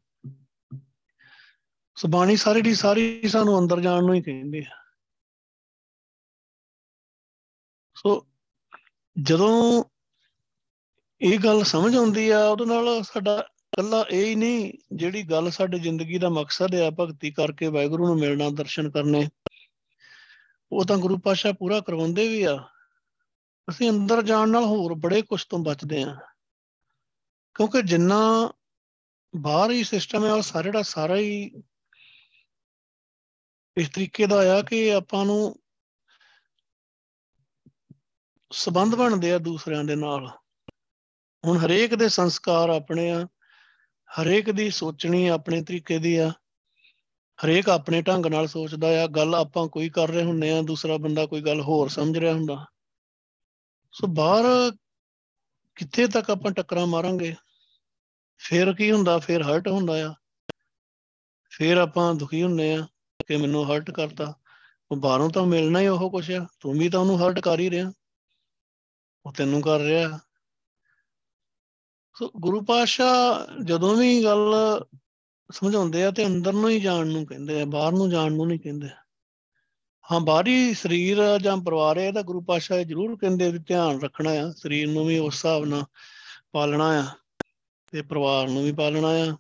ਸੋ 1.97 2.09
ਬਾਣੀ 2.09 2.37
ਸਾਰੀ 2.37 2.63
ਦੀ 2.63 2.75
ਸਾਰੀ 2.75 3.29
ਸਾਨੂੰ 3.29 3.59
ਅੰਦਰ 3.59 3.81
ਜਾਣ 3.81 4.05
ਨੂੰ 4.05 4.15
ਹੀ 4.15 4.23
ਕਹਿੰਦੀ 4.23 4.61
ਹੈ 4.61 4.83
ਸੋ 7.97 8.27
ਜਦੋਂ 9.17 9.85
ਇਹ 11.21 11.39
ਗੱਲ 11.39 11.63
ਸਮਝ 11.65 11.95
ਆਉਂਦੀ 11.97 12.29
ਆ, 12.31 12.39
ਉਹਦੇ 12.45 12.65
ਨਾਲ 12.65 13.03
ਸਾਡਾ 13.03 13.41
ਕੱਲਾ 13.77 14.05
ਇਹ 14.11 14.25
ਹੀ 14.27 14.35
ਨਹੀਂ, 14.35 14.73
ਜਿਹੜੀ 14.93 15.23
ਗੱਲ 15.23 15.51
ਸਾਡੇ 15.51 15.79
ਜ਼ਿੰਦਗੀ 15.79 16.19
ਦਾ 16.19 16.29
ਮਕਸਦ 16.29 16.75
ਹੈ 16.75 16.91
ਭਗਤੀ 16.91 17.31
ਕਰਕੇ 17.31 17.69
ਵਾਹਿਗੁਰੂ 17.69 18.07
ਨੂੰ 18.07 18.19
ਮਿਲਣਾ, 18.19 18.49
ਦਰਸ਼ਨ 18.51 18.91
ਕਰਨੇ 18.91 19.29
ਉਹ 20.75 20.85
ਤਾਂ 20.85 20.97
ਗੁਰੂ 20.97 21.19
ਪਾਤਸ਼ਾਹ 21.19 21.53
ਪੂਰਾ 21.53 21.81
ਕਰਵਾਉਂਦੇ 21.81 22.29
ਵੀ 22.29 22.43
ਆ। 22.43 22.69
ਅਸੀਂ 23.71 23.91
ਅੰਦਰ 23.91 24.23
ਜਾਣ 24.23 24.49
ਨਾਲ 24.49 24.65
ਹੋਰ 24.65 24.95
ਬੜੇ 24.95 25.23
ਕੁਝ 25.23 25.45
ਤੋਂ 25.45 25.59
ਬਚਦੇ 25.59 26.03
ਆ। 26.03 26.17
ਕਿਉਂਕਿ 27.55 27.83
ਜਿੰਨਾ 27.83 28.53
ਬਾਹਰ 29.37 29.71
ਹੀ 29.71 29.85
ਸਿਸਟਮ 29.85 30.25
ਹੈ 30.25 30.33
ਉਹ 30.33 30.43
ਸਾਰੇ 30.43 30.71
ਦਾ 30.71 30.83
ਸਾਰਾ 30.83 31.17
ਹੀ 31.17 31.51
ਇਸ 33.77 33.89
ਤਰੀਕੇ 33.89 34.27
ਦਾ 34.27 34.59
ਆ 34.59 34.63
ਕਿ 34.63 34.95
ਆਪਾਂ 34.95 35.25
ਨੂੰ 35.25 35.63
ਸਬੰਧ 38.53 38.95
ਬਣਦੇ 38.95 39.33
ਆ 39.33 39.39
ਦੂਸਰਿਆਂ 39.39 39.85
ਦੇ 39.85 39.97
ਨਾਲ। 39.97 40.31
ਹੁਣ 41.45 41.59
ਹਰੇਕ 41.59 41.95
ਦੇ 41.95 42.09
ਸੰਸਕਾਰ 42.09 42.69
ਆਪਣੇ 42.69 43.11
ਆ, 43.11 43.27
ਹਰੇਕ 44.23 44.51
ਦੀ 44.51 44.71
ਸੋਚਣੀ 44.71 45.29
ਆਪਣੇ 45.29 45.65
ਤਰੀਕੇ 45.65 45.99
ਦੀ 45.99 46.17
ਆ। 46.17 46.33
ਹਰੇਕ 47.45 47.69
ਆਪਣੇ 47.69 48.03
ਢੰਗ 48.03 48.27
ਨਾਲ 48.27 48.47
ਸੋਚਦਾ 48.47 49.05
ਆ, 49.05 49.07
ਗੱਲ 49.07 49.35
ਆਪਾਂ 49.35 49.69
ਕੋਈ 49.69 49.89
ਕਰ 49.89 50.09
ਰਹੇ 50.09 50.23
ਹੁੰਨੇ 50.23 50.51
ਆ, 50.51 50.63
ਦੂਸਰਾ 50.63 50.97
ਬੰਦਾ 50.97 51.27
ਕੋਈ 51.27 51.41
ਗੱਲ 51.41 51.61
ਹੋਰ 51.61 51.89
ਸਮਝ 51.89 52.19
ਰਿਹਾ 52.19 52.33
ਹੁੰਦਾ। 52.33 52.67
ਸੋ 53.93 54.07
ਬਾਹਰ 54.07 54.45
ਕਿੱਥੇ 55.75 56.07
ਤੱਕ 56.07 56.31
ਆਪਾਂ 56.31 56.53
ਟੱਕਰਾਂ 56.53 56.87
ਮਾਰਾਂਗੇ? 56.87 57.35
ਫਿਰ 58.37 58.73
ਕੀ 58.73 58.93
ਹੁੰਦਾ? 58.93 59.19
ਫਿਰ 59.19 59.43
ਹਰਟ 59.43 59.69
ਹੁੰਦਾ 59.69 60.07
ਆ। 60.07 60.15
ਫਿਰ 61.51 61.77
ਆਪਾਂ 61.77 62.15
ਦੁਖੀ 62.15 62.43
ਹੁੰਨੇ 62.43 62.77
ਆ 62.77 62.87
ਕਿ 63.27 63.37
ਮੈਨੂੰ 63.37 63.73
ਹਰਟ 63.73 63.91
ਕਰਤਾ। 63.91 64.35
ਉਹ 64.91 64.97
ਬਾਹਰੋਂ 64.97 65.31
ਤਾਂ 65.31 65.47
ਮਿਲਣਾ 65.47 65.81
ਹੀ 65.81 65.87
ਉਹ 65.87 66.11
ਕੁਛ 66.11 66.31
ਆ। 66.31 66.47
ਤੂੰ 66.61 66.73
ਵੀ 66.73 66.89
ਤਾਂ 66.89 67.01
ਉਹਨੂੰ 67.01 67.27
ਹਰਟ 67.27 67.41
ਕਰ 67.41 67.61
ਹੀ 67.61 67.71
ਰਿਹਾ। 67.71 67.93
ਉਹ 69.27 69.33
ਤੈਨੂੰ 69.33 69.63
ਕਰ 69.63 69.79
ਰਿਹਾ। 69.79 70.19
ਸੋ 72.19 72.33
ਗੁਰੂ 72.37 72.65
ਪਾਸ਼ਾ 72.65 73.07
ਜਦੋਂ 73.65 73.97
ਵੀ 73.97 74.25
ਗੱਲ 74.25 74.55
ਸਮਝਾਉਂਦੇ 75.51 76.05
ਆ 76.05 76.11
ਤੇ 76.11 76.27
ਅੰਦਰ 76.27 76.53
ਨੂੰ 76.53 76.69
ਹੀ 76.71 76.81
ਜਾਣ 76.81 77.07
ਨੂੰ 77.07 77.25
ਕਹਿੰਦੇ 77.27 77.61
ਆ, 77.61 77.65
ਬਾਹਰ 77.65 77.93
ਨੂੰ 77.93 78.11
ਜਾਣ 78.11 78.33
ਨੂੰ 78.33 78.47
ਨਹੀਂ 78.47 78.59
ਕਹਿੰਦੇ। 78.59 78.89
ਹਾਂ, 80.05 80.21
ਬਾਹਰੀ 80.21 80.75
ਸਰੀਰ 80.75 81.19
ਜਾਂ 81.39 81.57
ਪਰਿਵਾਰ 81.57 81.99
ਹੈ 81.99 82.11
ਤਾਂ 82.13 82.23
ਗੁਰੂ 82.23 82.41
ਪਾਸ਼ਾ 82.41 82.83
ਜ਼ਰੂਰ 82.83 83.17
ਕਹਿੰਦੇ 83.17 83.51
ਵੀ 83.53 83.59
ਧਿਆਨ 83.59 84.01
ਰੱਖਣਾ 84.01 84.31
ਆ, 84.31 84.51
ਸਰੀਰ 84.57 84.89
ਨੂੰ 84.89 85.07
ਵੀ 85.07 85.19
ਉਸ 85.19 85.35
ਹਿਸਾਬ 85.35 85.65
ਨਾਲ 85.65 85.85
ਪਾਲਣਾ 86.53 86.89
ਆ 87.01 87.05
ਤੇ 87.91 88.03
ਪਰਿਵਾਰ 88.03 88.49
ਨੂੰ 88.49 88.65
ਵੀ 88.65 88.73
ਪਾਲਣਾ 88.73 89.09
ਆ। 89.09 89.37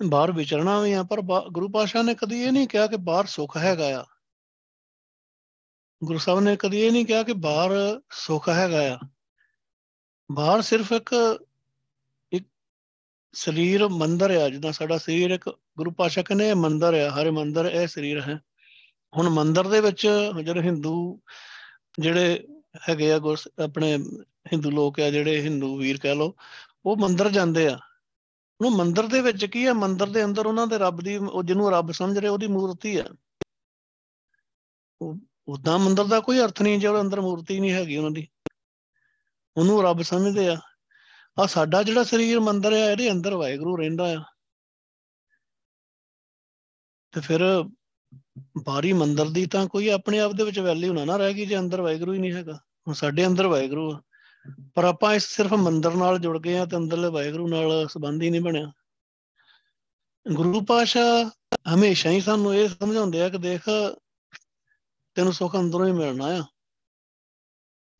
ਬਾਹਰ 0.00 0.32
ਵਿਚਰਨਾ 0.32 0.80
ਵੀ 0.80 0.92
ਆ, 0.92 1.02
ਪਰ 1.02 1.22
ਗੁਰੂ 1.50 1.68
ਪਾਸ਼ਾ 1.68 2.02
ਨੇ 2.02 2.14
ਕਦੀ 2.14 2.42
ਇਹ 2.42 2.52
ਨਹੀਂ 2.52 2.68
ਕਿਹਾ 2.68 2.86
ਕਿ 2.86 2.96
ਬਾਹਰ 2.96 3.26
ਸੁੱਖ 3.26 3.56
ਹੈਗਾ 3.56 3.88
ਆ। 4.00 4.04
ਗੁਰੂ 6.04 6.18
ਸਾਹਿਬ 6.18 6.40
ਨੇ 6.40 6.56
ਕਦੀ 6.56 6.80
ਇਹ 6.80 6.92
ਨਹੀਂ 6.92 7.06
ਕਿਹਾ 7.06 7.22
ਕਿ 7.22 7.32
ਬਾਹਰ 7.32 8.00
ਸੁੱਖ 8.10 8.48
ਹੈਗਾ 8.48 8.80
ਆ। 8.94 8.98
ਬਾਹਰ 10.32 10.62
ਸਿਰਫ 10.62 10.92
ਇੱਕ 10.92 11.12
ਇੱਕ 11.12 11.53
ਸਰੀਰ 13.34 13.88
ਮੰਦਰ 13.88 14.30
ਆ, 14.30 14.48
ਜਿੱਦਾਂ 14.48 14.72
ਸਾਡਾ 14.72 14.98
ਸਰੀਰ 14.98 15.30
ਇੱਕ 15.30 15.58
ਗੁਰੂ 15.78 15.90
ਪਾਸ਼ਾ 15.90 16.22
ਕਹਿੰਦੇ 16.22 16.50
ਇਹ 16.50 16.54
ਮੰਦਰ 16.54 16.94
ਆ, 16.94 17.10
ਹਰੇ 17.10 17.30
ਮੰਦਰ 17.30 17.66
ਇਹ 17.66 17.86
ਸਰੀਰ 17.86 18.20
ਹੈ। 18.20 18.40
ਹੁਣ 19.16 19.28
ਮੰਦਰ 19.28 19.68
ਦੇ 19.68 19.80
ਵਿੱਚ 19.80 20.08
ਜਿਹੜੇ 20.44 20.60
ਹਿੰਦੂ 20.60 21.20
ਜਿਹੜੇ 21.98 22.46
ਹੈਗੇ 22.88 23.12
ਆ, 23.12 23.18
ਗੁਰ, 23.18 23.36
ਆਪਣੇ 23.64 23.98
ਹਿੰਦੂ 24.52 24.70
ਲੋਕ 24.70 25.00
ਆ, 25.00 25.10
ਜਿਹੜੇ 25.10 25.40
ਹਿੰਦੂ 25.40 25.76
ਵੀਰ 25.76 25.98
ਕਹਿ 25.98 26.14
ਲੋ 26.14 26.36
ਉਹ 26.84 26.96
ਮੰਦਰ 26.96 27.30
ਜਾਂਦੇ 27.30 27.68
ਆ। 27.68 27.78
ਉਹ 28.60 28.70
ਮੰਦਰ 28.70 29.06
ਦੇ 29.06 29.20
ਵਿੱਚ 29.20 29.44
ਕੀ 29.44 29.66
ਆ, 29.66 29.72
ਮੰਦਰ 29.72 30.06
ਦੇ 30.06 30.24
ਅੰਦਰ 30.24 30.46
ਉਹਨਾਂ 30.46 30.66
ਦੇ 30.66 30.78
ਰੱਬ 30.78 31.00
ਦੀ, 31.00 31.16
ਉਹ 31.16 31.42
ਜਿਹਨੂੰ 31.42 31.70
ਰੱਬ 31.70 31.92
ਸਮਝ 31.92 32.18
ਰਹੇ, 32.18 32.28
ਉਹਦੀ 32.28 32.46
ਮੂਰਤੀ 32.46 32.96
ਆ। 32.96 33.04
ਉਦਾਂ 35.48 35.78
ਮੰਦਰ 35.78 36.04
ਦਾ 36.04 36.20
ਕੋਈ 36.20 36.38
ਅਰਥ 36.38 36.62
ਨਹੀਂ 36.62 36.78
ਜੇ 36.78 36.86
ਉਹਦੇ 36.86 37.00
ਅੰਦਰ 37.00 37.20
ਮੂਰਤੀ 37.20 37.60
ਨਹੀਂ 37.60 37.72
ਹੈਗੀ 37.72 37.96
ਉਹਨਾਂ 37.96 38.10
ਦੀ। 38.10 38.28
ਉਹਨੂੰ 39.56 39.82
ਰੱਬ 39.82 40.02
ਸਮਝਦੇ 40.02 40.48
ਆ। 40.48 40.56
ਆ 41.42 41.46
ਸਾਡਾ 41.46 41.82
ਜਿਹੜਾ 41.82 42.02
ਸਰੀਰ 42.02 42.40
ਮੰਦਰ 42.40 42.72
ਆ, 42.72 42.76
ਇਹਦੇ 42.76 43.10
ਅੰਦਰ 43.10 43.34
ਵਾਹਿਗੁਰੂ 43.34 43.76
ਰਹਿੰਦਾ 43.76 44.12
ਆ। 44.12 44.24
ਤੇ 47.12 47.20
ਫਿਰ 47.20 47.64
ਬਾਰੀ 48.62 48.92
ਮੰਦਰ 48.92 49.28
ਦੀ 49.28 49.46
ਤਾਂ 49.46 49.66
ਕੋਈ 49.66 49.88
ਆਪਣੇ 49.88 50.20
ਆਪ 50.20 50.32
ਦੇ 50.32 50.44
ਵਿੱਚ 50.44 50.58
ਵੈਲਿਊ 50.58 50.92
ਨਾ 50.92 51.04
ਨਾ 51.04 51.16
ਰਹਿ 51.16 51.34
ਗਈ 51.34 51.46
ਜੇ 51.46 51.58
ਅੰਦਰ 51.58 51.80
ਵਾਹਿਗੁਰੂ 51.80 52.12
ਹੀ 52.12 52.18
ਨਹੀਂ 52.18 52.32
ਹੈਗਾ। 52.32 52.52
ਹੁਣ 52.54 52.94
ਸਾਡੇ 52.94 53.26
ਅੰਦਰ 53.26 53.46
ਵਾਹਿਗੁਰੂ 53.46 53.94
ਆ। 53.94 54.00
ਪਰ 54.74 54.84
ਆਪਾਂ 54.84 55.14
ਇਸ 55.14 55.26
ਸਿਰਫ 55.26 55.52
ਮੰਦਰ 55.52 55.94
ਨਾਲ 55.94 56.18
ਜੁੜ 56.18 56.38
ਗਏ 56.38 56.58
ਆ 56.58 56.66
ਤੇ 56.66 56.76
ਅੰਦਰਲੇ 56.76 57.08
ਵਾਹਿਗੁਰੂ 57.08 57.48
ਨਾਲ 57.48 57.88
ਸੰਬੰਧ 57.88 58.22
ਹੀ 58.22 58.30
ਨਹੀਂ 58.30 58.40
ਬਣਿਆ। 58.40 58.72
ਗੁਰੂ 60.34 60.64
ਪਾਸ਼ਾ 60.64 61.30
ਹਮੇਸ਼ਾ 61.74 62.10
ਹੀ 62.10 62.20
ਸਾਨੂੰ 62.20 62.54
ਇਹ 62.54 62.68
ਸਮਝਾਉਂਦੇ 62.68 63.22
ਆ 63.22 63.28
ਕਿ 63.28 63.38
ਦੇਖ, 63.38 63.60
ਤੈਨੂੰ 65.14 65.32
ਸੁੱਖ 65.32 65.56
ਅੰਦਰੋਂ 65.56 65.86
ਹੀ 65.86 65.92
ਮਿਲਣਾ 65.92 66.24
ਆ। 66.26 66.44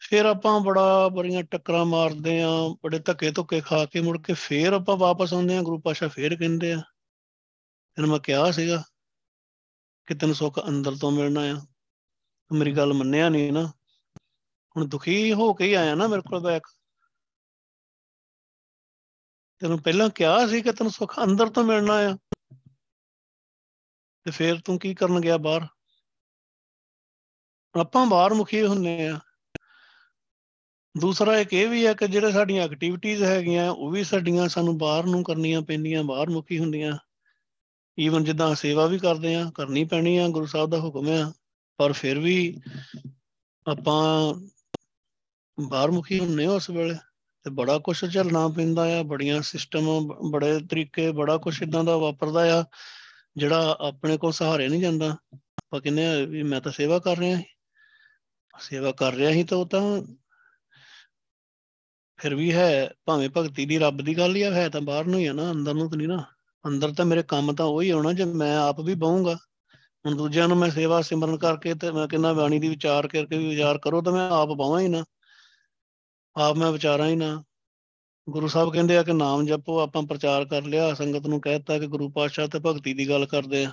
ਫਿਰ 0.09 0.25
ਆਪਾਂ 0.25 0.61
ਬੜਾ 0.61 1.09
ਬੜੀਆਂ 1.09 1.43
ਟੱਕਰਾਂ 1.43 1.85
ਮਾਰਦੇ 1.85 2.43
ਆ, 2.43 2.49
ਬੜੇ 2.85 2.99
ਧੱਕੇ 2.99 3.31
ਧੁੱਕੇ 3.31 3.61
ਖਾ 3.61 3.87
ਕੇ 3.87 4.01
ਮੁੜ 4.01 4.23
ਕੇ 4.23 4.35
ਫੇਰ 4.35 4.73
ਆਪਾਂ 4.73 4.97
ਵਾਪਸ 4.97 5.35
ਆਉਂਦੇ 5.35 5.57
ਆ 5.57 5.63
ਗੁਰੂ 5.63 5.81
ਪਾਸ਼ਾ 5.81 6.09
ਫੇਰ 6.09 6.37
ਕਹਿੰਦੇ 6.37 6.73
ਆ। 6.73 6.83
ਤੈਨੂੰ 7.95 8.11
ਮੈਂ 8.11 8.19
ਕਿਹਾ 8.19 8.51
ਸੀਗਾ 8.51 8.83
ਕਿ 10.07 10.15
ਤੈਨੂੰ 10.15 10.35
ਸੁੱਖ 10.35 10.69
ਅੰਦਰ 10.69 10.93
ਤੋਂ 11.01 11.13
ਮਿਲਣਾ 11.13 11.41
ਆ। 11.41 11.67
ਮੇਰੀ 12.53 12.77
ਗੱਲ 12.77 12.93
ਮੰਨਿਆ 12.93 13.29
ਨਹੀਂ 13.29 13.53
ਨਾ। 13.53 13.73
ਹੁਣ 14.77 14.89
ਦੁਖੀ 14.89 15.33
ਹੋ 15.33 15.55
ਕੇ 15.55 15.65
ਹੀ 15.65 15.75
ਆਇਆ 15.75 15.95
ਨਾ 15.95 16.07
ਮੇਰੇ 16.07 16.23
ਕੋਲ 16.23 16.41
ਬੈਕ। 16.41 16.63
ਤੈਨੂੰ 19.59 19.83
ਪਹਿਲਾਂ 19.83 20.11
ਕਿਹਾ 20.11 20.47
ਸੀ 20.47 20.63
ਕਿ 20.63 20.73
ਤੈਨੂੰ 20.73 20.93
ਸੁੱਖ 20.93 21.23
ਅੰਦਰ 21.25 21.49
ਤੋਂ 21.49 21.65
ਮਿਲਣਾ 21.65 21.95
ਆ। 21.95 22.19
ਤੇ 24.23 24.31
ਫੇਰ 24.31 24.61
ਤੂੰ 24.61 24.79
ਕੀ 24.79 24.95
ਕਰਨ 24.95 25.21
ਗਿਆ 25.21 25.37
ਬਾਹਰ? 25.37 25.67
ਆਪਾਂ 27.81 28.07
ਬਾਹਰ 28.07 28.35
ਮੁਖੀ 28.35 28.67
ਹੁੰਨੇ 28.67 29.09
ਆ। 29.09 29.21
ਦੂਸਰਾ 30.95 31.39
ਇੱਕ 31.39 31.53
ਇਹ 31.53 31.69
ਵੀ 31.69 31.87
ਹੈ 31.87 31.93
ਕਿ 31.95 32.07
ਜਿਹੜੇ 32.07 32.33
ਸਾਡੀਆਂ 32.33 32.65
ਐਕਟੀਵਿਟੀਆਂ 32.65 33.27
ਹੈਗੀਆਂ, 33.27 33.71
ਉਹ 33.71 33.91
ਵੀ 33.91 34.05
ਸਾਡੀਆਂ 34.05 34.49
ਸਾਨੂੰ 34.49 34.77
ਬਾਹਰ 34.79 35.07
ਨੂੰ 35.07 35.23
ਕਰਨੀਆਂ 35.25 35.63
ਪੈਂਦੀਆਂ, 35.63 36.03
ਬਾਹਰ 36.05 36.31
ਮੁਖੀ 36.31 36.59
ਹੁੰਦੀਆਂ। 36.59 36.97
ਈਵਨ 37.99 38.25
ਜਿੱਦਾਂ 38.25 38.55
ਸੇਵਾ 38.55 38.87
ਵੀ 38.87 38.99
ਕਰਦੇ 38.99 39.35
ਆ 39.35 39.51
ਕਰਨੀ 39.55 39.85
ਪੈਣੀ 39.85 40.17
ਆ, 40.19 40.29
ਗੁਰੂ 40.29 40.47
ਸਾਹਿਬ 40.47 40.71
ਦਾ 40.71 40.79
ਹੁਕਮ 40.81 41.09
ਆ, 41.09 41.33
ਪਰ 41.79 41.93
ਫਿਰ 41.93 42.19
ਵੀ 42.19 42.61
ਆਪਾਂ 43.67 44.35
ਬਾਹਰ 45.59 45.91
ਮੁਖੀ 45.91 46.19
ਹੁੰਨੇ 46.21 46.47
ਉਸ 46.47 46.71
ਵੇਲੇ 46.71 46.95
ਤੇ 47.47 47.51
ਬੜਾ 47.51 47.79
ਕੁਝ 47.79 47.97
ਝੱਲਣਾ 48.15 48.47
ਪੈਂਦਾ 48.49 48.83
ਆ, 48.99 49.03
ਬੜੀਆਂ 49.03 49.43
ਸਿਸਟਮ 49.43 49.87
ਬੜੇ 50.31 50.59
ਤਰੀਕੇ, 50.61 51.11
ਬੜਾ 51.13 51.37
ਕੁਝ 51.37 51.63
ਇਦਾਂ 51.63 51.85
ਦਾ 51.85 51.97
ਵਾਪਰਦਾ 51.97 52.61
ਆ, 52.61 52.65
ਜਿਹੜਾ 53.37 53.77
ਆਪਣੇ 53.81 54.17
ਕੋਲ 54.17 54.33
ਸਹਾਰੇ 54.33 54.69
ਨਹੀਂ 54.69 54.81
ਜਾਂਦਾ। 54.81 55.17
ਆਪਾਂ 55.35 55.81
ਕਹਿੰਦੇ 55.81 56.27
ਵੀ 56.27 56.43
ਮੈਂ 56.43 56.61
ਤਾਂ 56.61 56.73
ਸੇਵਾ 56.73 56.99
ਕਰ 56.99 57.19
ਰਿਹਾ 57.19 57.41
ਸੇਵਾ 58.61 58.93
ਕਰ 58.93 59.15
ਰਿਹਾ 59.15 59.33
ਸੀ 59.33 59.45
ਤਾਂ 59.45 59.59
ਉਹ 59.59 59.67
ਤਾਂ 59.67 59.83
ਫਿਰ 62.17 62.35
ਵੀ 62.35 62.53
ਹੈ, 62.53 62.91
ਭਾਵੇਂ 63.05 63.29
ਭਗਤੀ 63.37 63.67
ਦੀ 63.67 63.79
ਰੱਬ 63.79 64.03
ਦੀ 64.03 64.19
ਗੱਲ 64.19 64.37
ਹੀ 64.37 64.43
ਆ, 64.43 64.51
ਹੈ 64.51 64.69
ਤਾਂ 64.69 64.81
ਬਾਹਰ 64.81 65.05
ਨੂੰ 65.05 65.21
ਹੀ 65.21 65.27
ਆ 65.27 65.33
ਨਾ, 65.33 65.51
ਅੰਦਰ 65.51 65.75
ਨੂੰ 65.75 65.91
ਤਾਂ 65.91 65.99
ਨਹੀਂ 65.99 66.09
ਨਾ। 66.09 66.25
ਅੰਦਰ 66.67 66.93
ਤਾਂ 66.93 67.05
ਮੇਰੇ 67.05 67.23
ਕੰਮ 67.23 67.55
ਤਾਂ 67.55 67.67
ਉਹੀ 67.67 67.91
ਆਉਣਾ, 67.91 68.13
ਜੇ 68.13 68.25
ਮੈਂ 68.25 68.59
ਆਪ 68.59 68.81
ਵੀ 68.81 68.95
ਬਹੂੰਗਾ। 68.95 69.35
ਹੁਣ 70.07 70.17
ਦੂਜਿਆਂ 70.17 70.49
ਨੂੰ 70.49 70.57
ਮੈਂ 70.57 70.71
ਸੇਵਾ 70.71 71.01
ਸਿਮਰਨ 71.01 71.37
ਕਰਕੇ 71.37 71.75
ਤੇ 71.75 71.91
ਮੈਂ 71.91 72.09
ਕਹਿੰਦਾ 72.09 72.33
ਬਾਣੀ 72.33 72.59
ਦੀ 72.59 72.69
ਵਿਚਾਰ 72.69 73.09
ਕਰਕੇ 73.09 73.39
ਵੀ 73.39 73.49
ਵਿਚਾਰ 73.49 73.79
ਕਰੋ 73.79 74.03
ਤਾਂ 74.03 74.13
ਮੈਂ 74.13 74.31
ਆਪ 74.31 74.49
ਬਾਵਾਂ 74.49 74.81
ਹੀ 74.81 74.89
ਨਾ। 74.89 75.05
ਆਪ 76.37 76.57
ਮੈਂ 76.57 76.73
ਵਿਚਾਰਾਂ 76.73 77.09
ਹੀ 77.09 77.17
ਨਾ। 77.17 77.45
ਗੁਰੂ 78.29 78.49
ਸਾਹਿਬ 78.49 78.73
ਕਹਿੰਦੇ 78.73 78.97
ਆ 78.97 79.03
ਕਿ 79.03 79.13
ਨਾਮ 79.13 79.47
ਜਪੋ, 79.47 79.79
ਆਪਾਂ 79.79 80.03
ਪ੍ਰਚਾਰ 80.03 80.45
ਕਰ 80.45 80.63
ਲਿਆ, 80.63 80.95
ਸੰਗਤ 80.95 81.27
ਨੂੰ 81.27 81.41
ਕਹਿਤਾ 81.41 81.79
ਕਿ 81.79 81.87
ਗੁਰੂ 81.87 82.09
ਪਾਤਸ਼ਾਹ 82.09 82.49
ਤੇ 82.49 82.59
ਭਗਤੀ 82.59 82.95
ਦੀ 82.95 83.09
ਗੱਲ 83.09 83.27
ਕਰਦੇ 83.27 83.65
ਆ। 83.65 83.73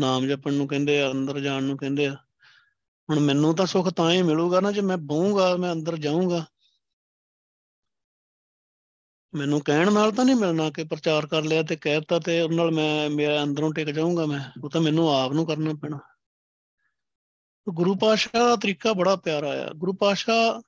ਨਾਮ 0.00 0.26
ਜਪਣ 0.26 0.52
ਨੂੰ 0.52 0.68
ਕਹਿੰਦੇ 0.68 1.02
ਆ, 1.02 1.10
ਅੰਦਰ 1.10 1.40
ਜਾਣ 1.40 1.62
ਨੂੰ 1.62 1.76
ਕਹਿੰਦੇ 1.76 2.06
ਆ। 2.06 2.16
ਹੁਣ 3.10 3.20
ਮੈਨੂੰ 3.20 3.54
ਤਾਂ 3.54 3.66
ਸੁੱਖ 3.66 3.88
ਤਾਂ 3.88 4.12
ਹੀ 4.12 4.22
ਮਿਲੂਗਾ 4.22 4.60
ਨਾ, 4.60 4.72
ਜੇ 4.72 4.80
ਮੈਂ 4.80 4.96
ਬਹੂੰਗਾ, 4.96 5.56
ਮੈਂ 5.56 5.72
ਅੰਦਰ 5.72 5.96
ਜਾਊਂਗਾ। 5.96 6.46
ਮੈਨੂੰ 9.38 9.60
ਕਹਿਣ 9.60 9.92
ਨਾਲ 9.92 10.12
ਤਾਂ 10.12 10.24
ਨਹੀਂ 10.24 10.36
ਮਿਲਣਾ 10.36 10.70
ਕਿ 10.70 10.84
ਪ੍ਰਚਾਰ 10.84 11.26
ਕਰ 11.26 11.42
ਲਿਆ 11.42 11.62
ਤੇ 11.62 11.76
ਕਹਿਤਾ 11.76 12.18
ਤੇ 12.18 12.40
ਉਹਨਾਂ 12.40 12.56
ਨਾਲ 12.56 12.70
ਮੈਂ, 12.70 13.10
ਮੇਰੇ 13.10 13.42
ਅੰਦਰੋਂ 13.42 13.72
ਟਿਕ 13.72 13.90
ਜਾਊਂਗਾ 13.90 14.26
ਮੈਂ। 14.26 14.40
ਉਹ 14.64 14.70
ਤਾਂ 14.70 14.80
ਮੈਨੂੰ 14.80 15.08
ਆਪ 15.08 15.32
ਨੂੰ 15.32 15.46
ਕਰਨਾ 15.46 15.74
ਪੈਣਾ। 15.74 15.98
ਗੁਰੂ 17.68 17.94
ਪਾਸ਼ਾ 17.94 18.48
ਦਾ 18.48 18.56
ਤਰੀਕਾ 18.56 18.92
ਬੜਾ 18.92 19.16
ਪਿਆਰਾ 19.16 19.50
ਆ। 19.50 19.70
ਗੁਰੂ 19.76 19.92
ਪਾਸ਼ਾ 19.92 20.62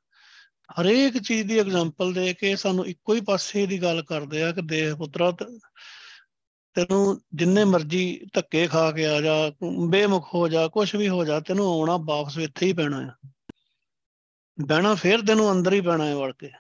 ਹਰੇਕ 0.81 1.19
ਚੀਜ਼ 1.19 1.49
ਦੀ 1.49 1.59
ਐਗਜ਼ਾਮਪਲ 1.59 2.13
ਦੇ 2.13 2.35
ਕੇ 2.35 2.57
ਸਾਨੂੰ 2.57 2.87
ਇੱਕੋ 2.87 3.15
ਹੀ 3.15 3.21
ਪਾਸੇ 3.21 3.67
ਦੀ 3.67 3.83
ਗੱਲ 3.83 4.03
ਕਰਦੇ 4.03 4.43
ਆ 4.43 4.53
ਕਿ 4.53 4.63
ਦੇਖ 4.63 4.95
ਪੁੱਤਰਾ 4.95 5.31
ਤੈਨੂੰ 6.75 7.21
ਜਿੰਨੇ 7.35 7.65
ਮਰਜ਼ੀ 7.65 8.27
ਧੱਕੇ 8.33 8.67
ਖਾ 8.67 8.93
ਕੇ 8.93 9.07
ਆ 9.07 9.21
ਜਾ, 9.21 9.53
ਬੇਮੁਖ 9.89 10.35
ਹੋ 10.35 10.49
ਜਾ 10.49 10.69
ਕੁਝ 10.69 10.97
ਵੀ 10.97 11.09
ਹੋ 11.09 11.25
ਜਾ, 11.25 11.41
ਤੈਨੂੰ 11.41 11.67
ਆਉਣਾ 11.67 11.97
ਵਾਪਸ 11.97 12.39
ਇੱਥੇ 12.39 12.67
ਹੀ 12.67 12.73
ਪੈਣਾ 12.73 13.13
ਆ। 13.13 13.29
ਬਹਿਣਾ 14.61 14.95
ਫੇਰ 14.95 15.21
ਤੈਨੂੰ 15.21 15.53
ਅੰਦਰ 15.53 15.73
ਹੀ 15.73 15.81
ਪੈਣਾ 15.81 16.07
ਹੈ 16.07 16.15
ਵੜ 16.15 16.33
ਕੇ। 16.39 16.51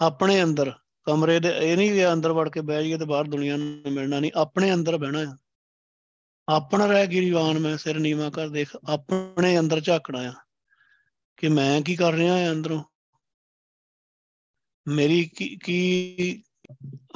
ਆਪਣੇ 0.00 0.42
ਅੰਦਰ। 0.42 0.72
ਕਮਰੇ 1.08 1.40
ਦੇ, 1.40 1.48
ਇਹ 1.48 1.76
ਨਹੀਂ 1.76 1.92
ਵੀ 1.92 2.12
ਅੰਦਰ 2.12 2.32
ਵੜ 2.32 2.48
ਕੇ 2.48 2.60
ਬਹਿ 2.60 2.76
ਜਾਈਏ 2.76 2.98
ਤੇ 2.98 3.04
ਬਾਹਰ 3.04 3.24
ਦੁਨੀਆ 3.24 3.56
ਨੂੰ 3.56 3.92
ਮਿਲਣਾ 3.92 4.20
ਨਹੀਂ, 4.20 4.32
ਆਪਣੇ 4.34 4.74
ਅੰਦਰ 4.74 4.96
ਬਹਿਣਾ 4.96 5.18
ਆ। 5.18 5.36
ਆਪਣਾ 6.48 6.86
ਰਹਿ 6.86 7.06
ਗਿਰੀਵਾਨ 7.06 7.58
ਮੈਂ 7.58 7.76
ਸਿਰ 7.76 7.98
ਨੀਵਾ 7.98 8.30
ਕਰ 8.30 8.48
ਦੇਖ, 8.48 8.76
ਆਪਣੇ 8.88 9.58
ਅੰਦਰ 9.58 9.80
ਝਾਕਣਾ 9.80 10.18
ਆ 10.18 10.32
ਕਿ 11.36 11.48
ਮੈਂ 11.48 11.82
ਕੀ 11.82 11.96
ਕਰ 11.96 12.12
ਰਿਹਾ 12.12 12.34
ਆ 12.34 12.50
ਅੰਦਰੋਂ। 12.50 12.84
ਮੇਰੀ 14.88 15.30
ਕੀ 15.36 15.58
ਕੀ 15.64 16.42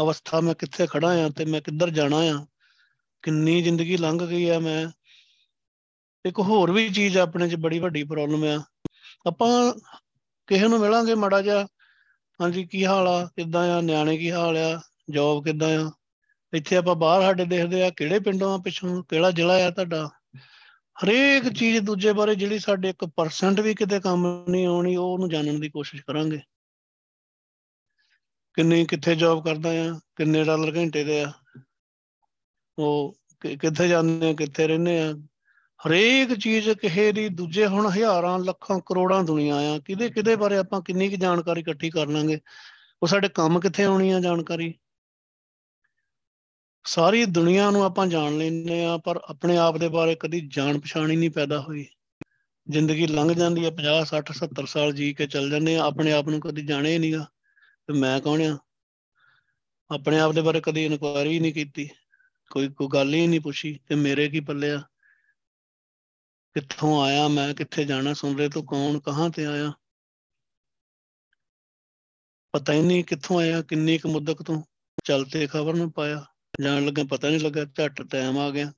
ਅਵਸਥਾ, 0.00 0.40
ਮੈਂ 0.40 0.54
ਕਿੱਥੇ 0.54 0.86
ਖੜਾ 0.86 1.26
ਆ 1.26 1.28
ਤੇ 1.28 1.44
ਮੈਂ 1.44 1.60
ਕਿੱਧਰ 1.60 1.90
ਜਾਣਾ 1.90 2.16
ਆ? 2.16 2.46
ਕਿੰਨੀ 3.22 3.62
ਜ਼ਿੰਦਗੀ 3.62 3.96
ਲੰਘ 3.96 4.18
ਗਈ 4.18 4.48
ਆ 4.48 4.58
ਮੈਂ। 4.58 4.86
ਇੱਕ 6.24 6.38
ਹੋਰ 6.38 6.72
ਵੀ 6.72 6.88
ਚੀਜ਼ 6.92 7.18
ਆਪਣੇ 7.18 7.48
'ਚ 7.48 7.54
ਬੜੀ 7.54 7.78
ਵੱਡੀ 7.78 8.04
ਪ੍ਰੋਬਲਮ 8.04 8.44
ਆ। 8.44 8.64
ਆਪਾਂ 9.26 9.74
ਕਿਸੇ 10.46 10.68
ਨੂੰ 10.68 10.80
ਮਿਲਾਂਗੇ 10.80 11.14
ਮੜਾ 11.14 11.42
ਜਾ 11.42 11.66
ਹਾਂਜੀ 12.42 12.64
ਕੀ 12.64 12.86
ਹਾਲ 12.86 13.08
ਆ? 13.08 13.24
ਕਿੱਦਾਂ 13.24 13.78
ਆ? 13.78 13.80
ਨਿਆਣੇ 13.80 14.18
ਕੀ 14.18 14.30
ਹਾਲ 14.30 14.56
ਆ? 14.56 14.80
ਜੌਬ 15.10 15.44
ਕਿੱਦਾਂ 15.44 15.68
ਆ? 15.68 15.92
ਇੱਥੇ 16.52 16.76
ਆਪਾਂ 16.76 16.94
ਬਾਹਰ 16.94 17.22
ਸਾਡੇ 17.22 17.44
ਦੇਖਦੇ 17.44 17.82
ਆ 17.82 17.90
ਕਿਹੜੇ 17.90 18.20
ਪਿੰਡੋਂ 18.20 18.54
ਆ 18.54 18.58
ਪਿੱਛੋਂ? 18.58 19.04
ਕਿਹੜਾ 19.04 19.30
ਜ਼ਿਲ੍ਹਾ 19.30 19.66
ਆ 19.66 19.70
ਤੁਹਾਡਾ? 19.70 20.10
ਹਰੇਕ 21.04 21.48
ਚੀਜ਼ 21.48 21.78
ਦੂਜੇ 21.78 22.12
ਬਾਰੇ 22.12 22.34
ਜਿਹੜੀ 22.34 22.58
ਸਾਡੇ 22.58 22.92
1% 22.92 23.62
ਵੀ 23.62 23.74
ਕਿਤੇ 23.74 24.00
ਕੰਮ 24.00 24.44
ਨਹੀਂ 24.48 24.66
ਆਉਣੀ 24.66 24.96
ਉਹ 24.96 25.12
ਉਹਨੂੰ 25.12 25.30
ਜਾਣਨ 25.30 25.60
ਦੀ 25.60 25.68
ਕੋਸ਼ਿਸ਼ 25.68 26.02
ਕਰਾਂਗੇ। 26.06 26.40
ਕਿੰਨੀ 28.54 28.86
ਕਿੱਥੇ 28.86 29.14
ਜੌਬ 29.14 29.44
ਕਰਦਾ 29.44 29.68
ਆ? 29.70 30.00
ਕਿੰਨੇ 30.16 30.44
ਡਾਲਰ 30.44 30.76
ਘੰਟੇ 30.76 31.04
ਦੇ 31.04 31.22
ਆ? 31.22 31.32
ਉਹ 32.78 33.18
ਕਿੱਥੇ 33.40 33.88
ਜਾਂਦੇ 33.88 34.30
ਆ? 34.30 34.32
ਕਿੱਥੇ 34.32 34.66
ਰਹਿੰਦੇ 34.66 35.00
ਆ? 35.02 35.14
ਹਰੇਕ 35.88 36.34
ਚੀਜ਼ 36.34 36.70
ਕਿਸੇ 36.70 37.12
ਦੀ, 37.12 37.28
ਦੂਜੇ 37.28 37.66
ਹੁਣ 37.66 37.86
ਹਜ਼ਾਰਾਂ, 37.86 38.38
ਲੱਖਾਂ, 38.38 38.80
ਕਰੋੜਾਂ 38.86 39.24
ਦੁਨੀਆ 39.24 39.56
ਆ, 39.56 39.78
ਕਿਹਦੇ 39.78 40.10
ਕਿਹਦੇ 40.10 40.36
ਬਾਰੇ 40.36 40.56
ਆਪਾਂ 40.56 40.80
ਕਿੰਨੀ 40.80 41.08
ਕੁ 41.08 41.16
ਜਾਣਕਾਰੀ 41.16 41.60
ਇਕੱਠੀ 41.60 41.90
ਕਰ 41.90 42.06
ਲਾਂਗੇ? 42.06 42.40
ਉਹ 43.02 43.08
ਸਾਡੇ 43.08 43.28
ਕੰਮ 43.28 43.60
ਕਿੱਥੇ 43.60 43.84
ਆਉਣੀ 43.84 44.10
ਆ 44.10 44.20
ਜਾਣਕਾਰੀ? 44.20 44.74
ਸਾਰੀ 46.84 47.24
ਦੁਨੀਆ 47.24 47.70
ਨੂੰ 47.70 47.84
ਆਪਾਂ 47.84 48.06
ਜਾਣ 48.06 48.38
ਲੈਂਦੇ 48.38 48.84
ਆ, 48.84 48.96
ਪਰ 48.96 49.20
ਆਪਣੇ 49.28 49.56
ਆਪ 49.56 49.76
ਦੇ 49.76 49.88
ਬਾਰੇ 49.88 50.14
ਕਦੀ 50.14 50.40
ਜਾਣ 50.40 50.78
ਪਛਾਣ 50.78 51.10
ਹੀ 51.10 51.16
ਨਹੀਂ 51.16 51.30
ਪੈਦਾ 51.30 51.60
ਹੋਈ। 51.60 51.86
ਜ਼ਿੰਦਗੀ 52.68 53.06
ਲੰਘ 53.06 53.32
ਜਾਂਦੀ 53.32 53.64
ਆ 53.64 53.70
50 53.70 54.04
60 54.04 54.32
70 54.32 54.66
ਸਾਲ 54.66 54.92
ਜੀ 54.92 55.14
ਕੇ 55.14 55.26
ਚੱਲ 55.26 55.50
ਜਾਂਦੇ 55.50 55.76
ਆ, 55.76 55.84
ਆਪਣੇ 55.84 56.12
ਆਪ 56.12 56.28
ਨੂੰ 56.28 56.40
ਕਦੀ 56.40 56.62
ਜਾਣੇ 56.62 56.92
ਹੀ 56.92 56.98
ਨਹੀਂਗਾ 56.98 57.26
ਤੇ 57.86 57.92
ਮੈਂ 57.92 58.20
ਕੌਣ 58.20 58.42
ਆ? 58.42 58.58
ਆਪਣੇ 59.90 60.18
ਆਪ 60.18 60.32
ਦੇ 60.32 60.40
ਬਾਰੇ 60.40 60.60
ਕਦੀ 60.60 60.84
ਇਨਕੁਆਇਰੀ 60.84 61.40
ਨਹੀਂ 61.40 61.52
ਕੀਤੀ, 61.52 61.90
ਕੋਈ 62.50 62.68
ਕੋਈ 62.68 62.88
ਗੱਲ 62.88 63.14
ਹੀ 63.14 63.26
ਨਹੀਂ 63.26 63.40
ਪੁੱਛੀ, 63.40 63.80
ਤੇ 63.88 63.94
ਮੇਰੇ 63.94 64.28
ਕੀ 64.28 64.40
ਪੱਲੇ 64.40 64.70
ਆ? 64.70 64.82
ਕਿੱਥੋਂ 66.54 67.04
ਆਇਆ, 67.04 67.28
ਮੈਂ 67.28 67.54
ਕਿੱਥੇ 67.54 67.84
ਜਾਣਾ 67.84 68.14
ਸੁਣ 68.14 68.38
ਰਹੇ 68.38 68.48
ਤੂੰ 68.48 68.66
ਕੌਣ, 68.66 68.98
ਕਹਾਂ 68.98 69.30
ਤੇ 69.30 69.46
ਆਇਆ? 69.46 69.72
ਪਤਾ 72.52 72.72
ਹੀ 72.72 72.82
ਨਹੀਂ 72.82 73.04
ਕਿੱਥੋਂ 73.04 73.40
ਆਇਆ, 73.40 73.62
ਕਿੰਨੀ 73.62 73.98
ਕੁ 73.98 74.08
ਮੁੱਦਕ 74.08 74.42
ਤੋਂ 74.42 74.62
ਚਲਤੇ 75.04 75.46
ਖਬਰ 75.46 75.74
ਨੂੰ 75.74 75.92
ਪਾਇਆ। 75.92 76.24
ਜਾਣ 76.60 76.86
ਲੱਗਾ 76.86 77.04
ਪਤਾ 77.10 77.28
ਨਹੀਂ 77.28 77.40
ਲੱਗਾ 77.40 77.64
ਝੱਟ 77.64 78.02
ਟਾਈਮ 78.02 78.38
ਆ 78.38 78.50
ਗਿਆ। 78.50 78.72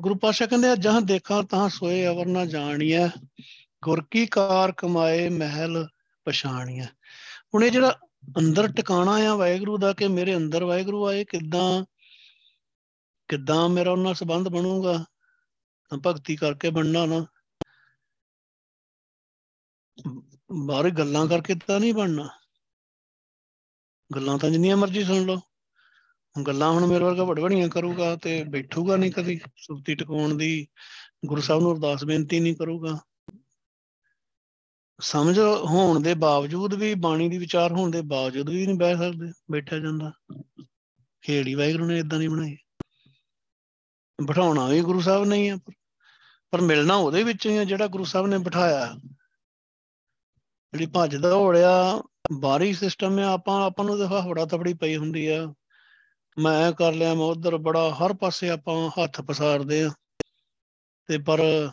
ਗੁਰੂ 0.00 0.14
ਪਾਸ਼ਾ 0.14 0.46
ਕਹਿੰਦੇ 0.46 0.68
ਆ, 0.68 0.76
ਜਹਾਂ 0.76 1.00
ਦੇਖਾਂ 1.00 1.42
ਤਾਂ 1.42 1.68
ਸੋਏ 1.68 2.06
ਅਵਰ 2.06 2.26
ਨਾ 2.26 2.46
ਜਾਣੀਐ। 2.46 3.08
ਗੁਰ 3.82 4.04
ਕੀ 4.10 4.26
ਕਾਰ 4.26 4.72
ਕਮਾਏ 4.72 5.28
ਮਹਿਲ 5.28 5.88
ਪਛਾਣੀਐ। 6.24 6.84
ਹੁਣ 7.54 7.64
ਇਹ 7.64 7.70
ਜਿਹੜਾ 7.70 7.98
ਅੰਦਰ 8.38 8.72
ਟਿਕਾਣਾ 8.72 9.12
ਆ 9.12 9.34
ਵਾਹਿਗੁਰੂ 9.34 9.78
ਦਾ 9.78 9.92
ਕਿ 9.92 10.08
ਮੇਰੇ 10.08 10.36
ਅੰਦਰ 10.36 10.64
ਵਾਹਿਗੁਰੂ 10.64 11.06
ਆਏ, 11.06 11.24
ਕਿੱਦਾਂ 11.24 11.84
ਕਿੱਦਾਂ 13.28 13.68
ਮੇਰਾ 13.68 13.90
ਉਹਨਾਂ 13.90 14.14
ਸੰਬੰਧ 14.14 14.48
ਬਣੂਗਾ? 14.48 14.92
ਤਾਂ 14.92 15.04
ਭਗਤੀ 16.06 16.36
ਕਰਕੇ 16.36 16.70
ਬਣਨਾ 16.70 17.06
ਨਾ। 17.06 17.26
ਬਾਹਰ 20.66 20.90
ਗੱਲਾਂ 20.90 21.26
ਕਰਕੇ 21.26 21.54
ਤਾਂ 21.54 21.80
ਨਹੀਂ 21.80 21.94
ਬਣਨਾ। 21.94 22.28
ਗੱਲਾਂ 24.14 24.38
ਤਾਂ 24.38 24.50
ਜਿੰਨੀਆਂ 24.50 24.76
ਮਰਜ਼ੀ 24.76 25.04
ਸੁਣ 25.04 25.24
ਲਓ। 25.24 25.40
ਗੱਲਾਂ 26.46 26.70
ਹੁਣ 26.70 26.86
ਮੇਰੇ 26.86 27.04
ਵਰਗਾ 27.04 27.24
ਵੜਵੜੀਆਂ 27.24 27.68
ਕਰੂਗਾ 27.68 28.16
ਤੇ 28.16 28.44
ਬੈਠੂਗਾ 28.44 28.96
ਨਹੀਂ 28.96 29.12
ਕਦੀ। 29.12 29.40
ਸੁਰਤੀ 29.56 29.94
ਟਿਕਾਉਣ 29.94 30.34
ਦੀ 30.34 30.68
ਗੁਰੂ 31.26 31.40
ਸਾਹਿਬ 31.40 31.62
ਨੂੰ 31.62 31.72
ਅਰਦਾਸ 31.72 32.04
ਬੇਨਤੀ 32.04 32.40
ਨਹੀਂ 32.40 32.56
ਕਰੂਗਾ। 32.56 33.00
ਸਮਝ 35.00 35.38
ਹੋਣ 35.64 36.00
ਦੇ 36.00 36.14
ਬਾਵਜੂਦ 36.14 36.74
ਵੀ, 36.74 36.94
ਬਾਣੀ 36.94 37.28
ਦੀ 37.28 37.38
ਵਿਚਾਰ 37.38 37.72
ਹੋਣ 37.72 37.90
ਦੇ 37.90 38.02
ਬਾਵਜੂਦ 38.02 38.48
ਵੀ 38.48 38.66
ਨਹੀਂ 38.66 38.78
ਬਹਿ 38.78 38.96
ਸਕਦੇ, 38.96 39.32
ਬੈਠਿਆ 39.50 39.78
ਜਾਂਦਾ। 39.78 40.12
ਖੇੜੀ 41.22 41.54
ਵਾਹਿਗੁਰੂ 41.54 41.86
ਨੇ 41.86 41.98
ਇਦਾਂ 41.98 42.18
ਨਹੀਂ 42.18 42.28
ਬਣਾਈ। 42.28 42.56
ਬਿਠਾਉਣਾ 44.24 44.68
ਵੀ 44.68 44.80
ਗੁਰੂ 44.80 45.00
ਸਾਹਿਬ 45.00 45.24
ਨਹੀਂ 45.24 45.50
ਆ, 45.50 45.58
ਪਰ 46.50 46.60
ਮਿਲਣਾ 46.60 46.94
ਉਹਦੇ 46.94 47.22
ਵਿੱਚ 47.22 47.46
ਹੀ 47.46 47.56
ਆ 47.56 47.64
ਜਿਹੜਾ 47.64 47.86
ਗੁਰੂ 47.86 48.04
ਸਾਹਿਬ 48.04 48.26
ਨੇ 48.26 48.38
ਬਿਠਾਇਆ। 48.38 48.94
ਜਿਹੜੀ 50.72 50.86
ਭੱਜ 50.86 51.16
ਦੌੜਿਆ, 51.16 52.02
ਬਾਹਰੀ 52.32 52.72
ਸਿਸਟਮ 52.74 53.18
ਆ, 53.18 53.32
ਆਪਾਂ 53.32 53.66
ਆਪਾਂ 53.66 53.84
ਨੂੰ 53.84 53.98
ਤਾਂ 53.98 54.22
ਹਵੜਾ 54.22 54.44
ਤਫੜੀ 54.44 54.74
ਪਈ 54.74 54.96
ਹੁੰਦੀ 54.96 55.26
ਆ। 55.26 55.54
ਮੈਂ 56.38 56.72
ਕਰ 56.72 56.92
ਲਿਆ, 56.92 57.14
ਮੈਂ 57.14 57.26
ਉਧਰ 57.26 57.56
ਬੜਾ, 57.56 57.94
ਹਰ 57.94 58.12
ਪਾਸੇ 58.12 58.50
ਆਪਾਂ 58.50 58.90
ਹੱਥ 58.90 59.20
ਪਸਾਰਦੇ 59.20 59.82
ਆ। 59.82 59.90
ਤੇ 61.06 61.18
ਪਰ 61.18 61.70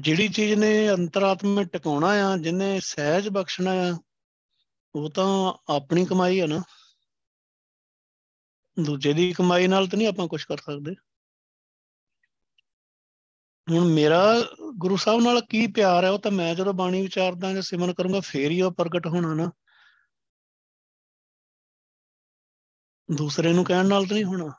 ਜਿਹੜੀ 0.00 0.28
ਚੀਜ਼ 0.28 0.54
ਨੇ 0.54 0.90
ਅੰਤਰਾਤਮਾ 0.90 1.62
ਟਿਕਾਉਣਾ 1.62 2.06
ਆ, 2.06 2.36
ਜਿਹਨੇ 2.36 2.80
ਸਹਿਜ 2.80 3.28
ਬਖਸ਼ਣਾ 3.28 3.70
ਆ, 3.70 3.98
ਉਹ 4.94 5.10
ਤਾਂ 5.10 5.54
ਆਪਣੀ 5.74 6.04
ਕਮਾਈ 6.04 6.40
ਆ 6.40 6.46
ਨਾ। 6.46 6.62
ਦੂਜੇ 8.80 9.12
ਦੀ 9.12 9.32
ਕਮਾਈ 9.32 9.66
ਨਾਲ 9.66 9.86
ਤਾਂ 9.86 9.98
ਨਹੀਂ 9.98 10.08
ਆਪਾਂ 10.08 10.28
ਕੁਝ 10.28 10.44
ਕਰ 10.44 10.56
ਸਕਦੇ। 10.56 10.94
ਹੁਣ 13.70 13.84
ਮੇਰਾ 13.84 14.34
ਗੁਰੂ 14.74 14.96
ਸਾਹਿਬ 14.96 15.20
ਨਾਲ 15.20 15.40
ਕੀ 15.40 15.66
ਪਿਆਰ 15.66 16.04
ਹੈ, 16.04 16.10
ਉਹ 16.10 16.18
ਤਾਂ 16.18 16.30
ਮੈਂ 16.30 16.54
ਜਦੋਂ 16.54 16.74
ਬਾਣੀ 16.74 17.02
ਵਿਚਾਰਦਾ 17.02 17.52
ਜਾਂ 17.52 17.62
ਸਿਮਰਨ 17.62 17.94
ਕਰੂੰਗਾ, 17.94 18.20
ਫੇਰ 18.20 18.50
ਹੀ 18.50 18.62
ਉਹ 18.62 18.72
ਪ੍ਰਗਟ 18.72 19.06
ਹੋਣਾ 19.06 19.34
ਨਾ। 19.34 19.50
ਦੂਸਰੇ 23.16 23.52
ਨੂੰ 23.52 23.64
ਕਹਿਣ 23.64 23.86
ਨਾਲ 23.86 24.06
ਤਾਂ 24.06 24.14
ਨਹੀਂ 24.14 24.24
ਹੋਣਾ। 24.24 24.52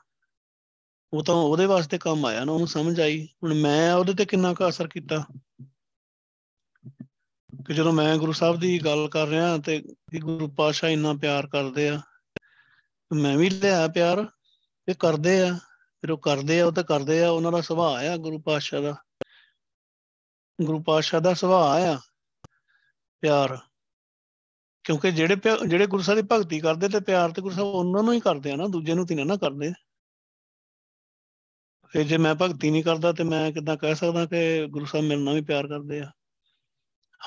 ਉਹ 1.12 1.24
ਤਾਂ 1.24 1.34
ਉਹਦੇ 1.34 1.66
ਵਾਸਤੇ 1.66 1.98
ਕੰਮ 1.98 2.26
ਆਇਆ 2.26 2.44
ਨਾ, 2.44 2.52
ਉਹਨੂੰ 2.52 2.68
ਸਮਝ 2.68 3.00
ਆਈ। 3.00 3.28
ਹੁਣ 3.42 3.54
ਮੈਂ 3.54 3.94
ਉਹਦੇ 3.94 4.14
ਤੇ 4.14 4.24
ਕਿੰਨਾ 4.24 4.54
ਕੁ 4.54 4.68
ਅਸਰ 4.68 4.88
ਕੀਤਾ? 4.88 5.24
ਕਿ 7.66 7.74
ਜਦੋਂ 7.74 7.92
ਮੈਂ 7.92 8.16
ਗੁਰੂ 8.16 8.32
ਸਾਹਿਬ 8.32 8.60
ਦੀ 8.60 8.84
ਗੱਲ 8.84 9.08
ਕਰ 9.08 9.26
ਰਿਹਾ 9.26 9.58
ਤੇ 9.58 9.84
ਗੁਰੂ 10.20 10.48
ਪਾਤਸ਼ਾਹ 10.48 10.90
ਇੰਨਾ 10.90 11.12
ਪਿਆਰ 11.12 11.46
ਕਰਦੇ 11.46 11.88
ਆ, 11.88 12.00
ਮੈਂ 13.12 13.36
ਵੀ 13.36 13.50
ਲਿਆ 13.50 13.88
ਪਿਆਰ, 13.88 14.26
ਇਹ 14.88 14.94
ਕਰਦੇ 14.94 15.40
ਆ। 15.40 15.58
ਫਿਰ 16.00 16.10
ਉਹ 16.10 16.18
ਕਰਦੇ 16.18 16.60
ਆ, 16.60 16.66
ਉਹ 16.66 16.72
ਤਾਂ 16.72 16.84
ਕਰਦੇ 16.84 17.24
ਆ, 17.24 17.30
ਉਹਨਾਂ 17.30 17.52
ਦਾ 17.52 17.60
ਸੁਭਾਅ 17.60 18.04
ਆ 18.04 18.16
ਗੁਰੂ 18.16 18.38
ਪਾਤਸ਼ਾਹ 18.38 18.82
ਦਾ। 18.82 18.94
ਗੁਰੂ 20.62 20.82
ਪਾਤਸ਼ਾਹ 20.82 21.20
ਦਾ 21.20 21.34
ਸੁਭਾਅ 21.34 21.80
ਆ 21.80 22.00
ਪਿਆਰ। 23.20 23.58
ਕਿਉਂਕਿ 24.84 25.10
ਜਿਹੜੇ 25.10 25.36
ਜਿਹੜੇ 25.68 25.86
ਗੁਰੂ 25.86 26.02
ਸਾਹਿਬ 26.02 26.20
ਦੀ 26.20 26.28
ਭਗਤੀ 26.32 26.60
ਕਰਦੇ 26.60 26.88
ਤੇ 26.88 27.00
ਪਿਆਰ 27.00 27.30
ਤੇ 27.30 27.42
ਗੁਰੂ 27.42 27.54
ਸਾਹਿਬ 27.54 27.68
ਉਹਨਾਂ 27.68 28.02
ਨੂੰ 28.02 28.12
ਹੀ 28.12 28.20
ਕਰਦੇ 28.20 28.52
ਆ 28.52 28.56
ਨਾ, 28.56 28.66
ਦੂਜੇ 28.66 28.94
ਨੂੰ 28.94 29.06
ਤੇ 29.06 29.14
ਨਾ 29.14 29.36
ਕਰਦੇ। 29.36 29.72
ਫਿਰ 31.88 32.02
ਜੇ 32.02 32.18
ਮੈਂ 32.18 32.34
ਭਗਤੀ 32.34 32.70
ਨਹੀਂ 32.70 32.84
ਕਰਦਾ 32.84 33.12
ਤੇ 33.12 33.24
ਮੈਂ 33.24 33.52
ਕਿਦਾਂ 33.52 33.76
ਕਹਿ 33.76 33.94
ਸਕਦਾ 33.94 34.26
ਕਿ 34.26 34.66
ਗੁਰੂ 34.66 34.84
ਸਾਹਿਬ 34.84 35.06
ਮੇਰੇ 35.06 35.20
ਨਾਲ 35.20 35.34
ਵੀ 35.34 35.40
ਪਿਆਰ 35.40 35.66
ਕਰਦੇ 35.66 36.00
ਆ? 36.00 36.10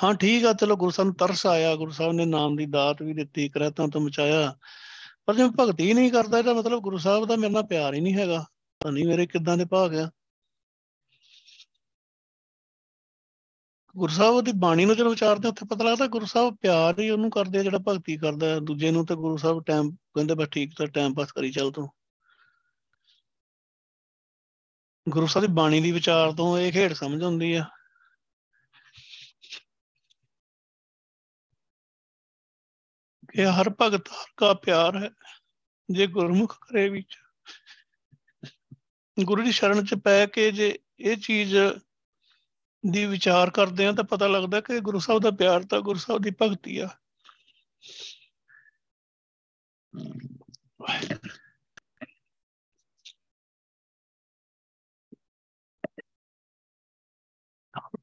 ਹਾਂ, 0.04 0.14
ਠੀਕ 0.14 0.46
ਆ, 0.46 0.54
ਚਲੋ 0.54 0.76
ਗੁਰੂ 0.76 0.92
ਸਾਹਿਬ 0.92 1.08
ਨੂੰ 1.08 1.16
ਤਰਸ 1.16 1.46
ਆਇਆ, 1.46 1.76
ਗੁਰੂ 1.76 1.92
ਸਾਹਿਬ 1.92 2.14
ਨੇ 2.14 2.26
ਨਾਮ 2.26 2.56
ਦੀ 2.56 2.66
ਦਾਤ 2.66 3.02
ਵੀ 3.02 3.14
ਦਿੱਤੀ 3.14 3.50
ਕਰਤਾਂ 3.50 3.88
ਤੋਂ 3.88 4.02
ਮਚਾਇਆ 4.02 4.56
ਪਰ 5.26 5.36
ਜੇ 5.36 5.44
ਮੈਂ 5.44 5.52
ਭਗਤੀ 5.60 5.94
ਨਹੀਂ 5.94 6.12
ਕਰਦਾ, 6.12 6.38
ਇਹਦਾ 6.38 6.54
ਮਤਲਬ 6.54 6.80
ਗੁਰੂ 6.80 6.98
ਸਾਹਿਬ 6.98 7.26
ਦਾ 7.26 7.36
ਮੇਰੇ 7.36 7.54
ਨਾਲ 7.54 7.64
ਪਿਆਰ 7.64 7.94
ਹੀ 7.94 8.02
ਨਹੀਂ 8.02 8.16
ਹੈਗਾ। 8.16 8.46
ਤਾਂ 8.82 8.92
ਨਹੀਂ 8.92 9.06
ਮੇਰੇ 9.08 9.26
ਕਿਦਾਂ 9.28 9.58
ਦੇ 9.58 9.66
ਭਾਗ 9.66 9.96
ਆ। 9.96 10.10
ਗੁਰੂ 13.96 14.14
ਸਾਹਿਬ 14.14 14.42
ਦੀ 14.46 14.52
ਬਾਣੀ 14.60 14.86
ਨੂੰ 14.86 14.96
ਜਦੋਂ 14.96 15.10
ਵਿਚਾਰਦੇ 15.10 15.48
ਉੱਥੇ 15.48 15.66
ਪਤਾ 15.66 15.84
ਲੱਗਦਾ 15.84 16.08
ਗੁਰੂ 16.08 16.26
ਸਾਹਿਬ 16.26 16.56
ਪਿਆਰ 16.62 17.00
ਹੀ 17.00 17.10
ਉਹਨੂੰ 17.10 17.30
ਕਰਦੇ 17.32 17.60
ਆ, 17.60 17.64
ਜਿਹੜਾ 17.64 17.78
ਭਗਤੀ 17.88 18.18
ਕਰਦਾ 18.18 18.60
ਦੂਜੇ 18.60 18.92
ਨੂੰ 18.92 19.06
ਤੇ 19.06 19.16
ਗੁਰੂ 19.16 19.38
ਸਾਹਿਬ 19.38 19.64
ਟਾਈਮ 19.64 19.92
ਕਹਿੰਦੇ 19.92 20.36
ਬਸ 20.36 20.48
ਠੀਕ 20.48 20.78
ਤਾਂ 20.78 20.88
ਟਾਈਮ 20.88 21.14
ਪਾਸ 21.14 21.32
ਕਰੀ 21.32 21.52
ਚੱਲ 21.52 21.72
ਤੂੰ। 21.72 21.90
ਗੁਰੂ 25.10 25.28
ਸਾਹਿਬ 25.28 25.48
ਦੀ 25.48 25.54
ਬਾਣੀ 25.54 25.82
ਦੀ 25.82 25.92
ਵਿਚਾਰ 25.92 26.32
ਤੋਂ 26.32 26.58
ਇਹ 26.60 26.72
ਖੇਡ 26.72 26.94
ਸਮਝ 26.94 27.24
ਆਉਂਦੀ 27.24 27.54
ਆ। 27.54 27.66
ਕਿ 33.34 33.46
ਹਰ 33.46 33.70
ਭਗਤ 33.82 34.08
ਹਰ 34.08 34.34
ਕਾ 34.38 34.54
ਪਿਆਰ 34.54 34.98
ਹੈ, 34.98 35.10
ਜੇ 35.92 36.08
ਗੁਰਮੁਖ 36.08 36.58
ਕਰੇ 36.62 36.90
ਵਿੱਚ। 36.90 37.18
ਗੁਰੂ 39.26 39.44
ਦੀ 39.44 39.52
ਸ਼ਰਨ 39.52 39.86
ਚ 39.86 39.94
ਪੈ 39.94 40.26
ਕੇ 40.26 40.52
ਜੇ 40.52 40.80
ਇਹ 41.00 41.18
ਚੀਜ਼ 41.18 41.56
ਦੀ 42.92 43.06
ਵਿਚਾਰ 43.06 43.50
ਕਰਦੇ 43.50 43.86
ਆ 43.86 43.92
ਤਾਂ 43.92 44.04
ਪਤਾ 44.04 44.28
ਲੱਗਦਾ 44.28 44.62
ਕਿ 44.62 44.80
ਗੁਰੂ 44.80 45.00
ਸਾਹਿਬ 45.00 45.22
ਦਾ 45.22 45.32
ਪਿਆਰ 45.32 45.64
ਤਾਂ 45.64 45.82
ਗੁਰੂ 45.82 46.00
ਸਾਹਿਬ 46.00 46.22
ਦੀ 46.22 46.32
ਭਗਤੀ 46.42 46.78
ਆ। 46.80 46.90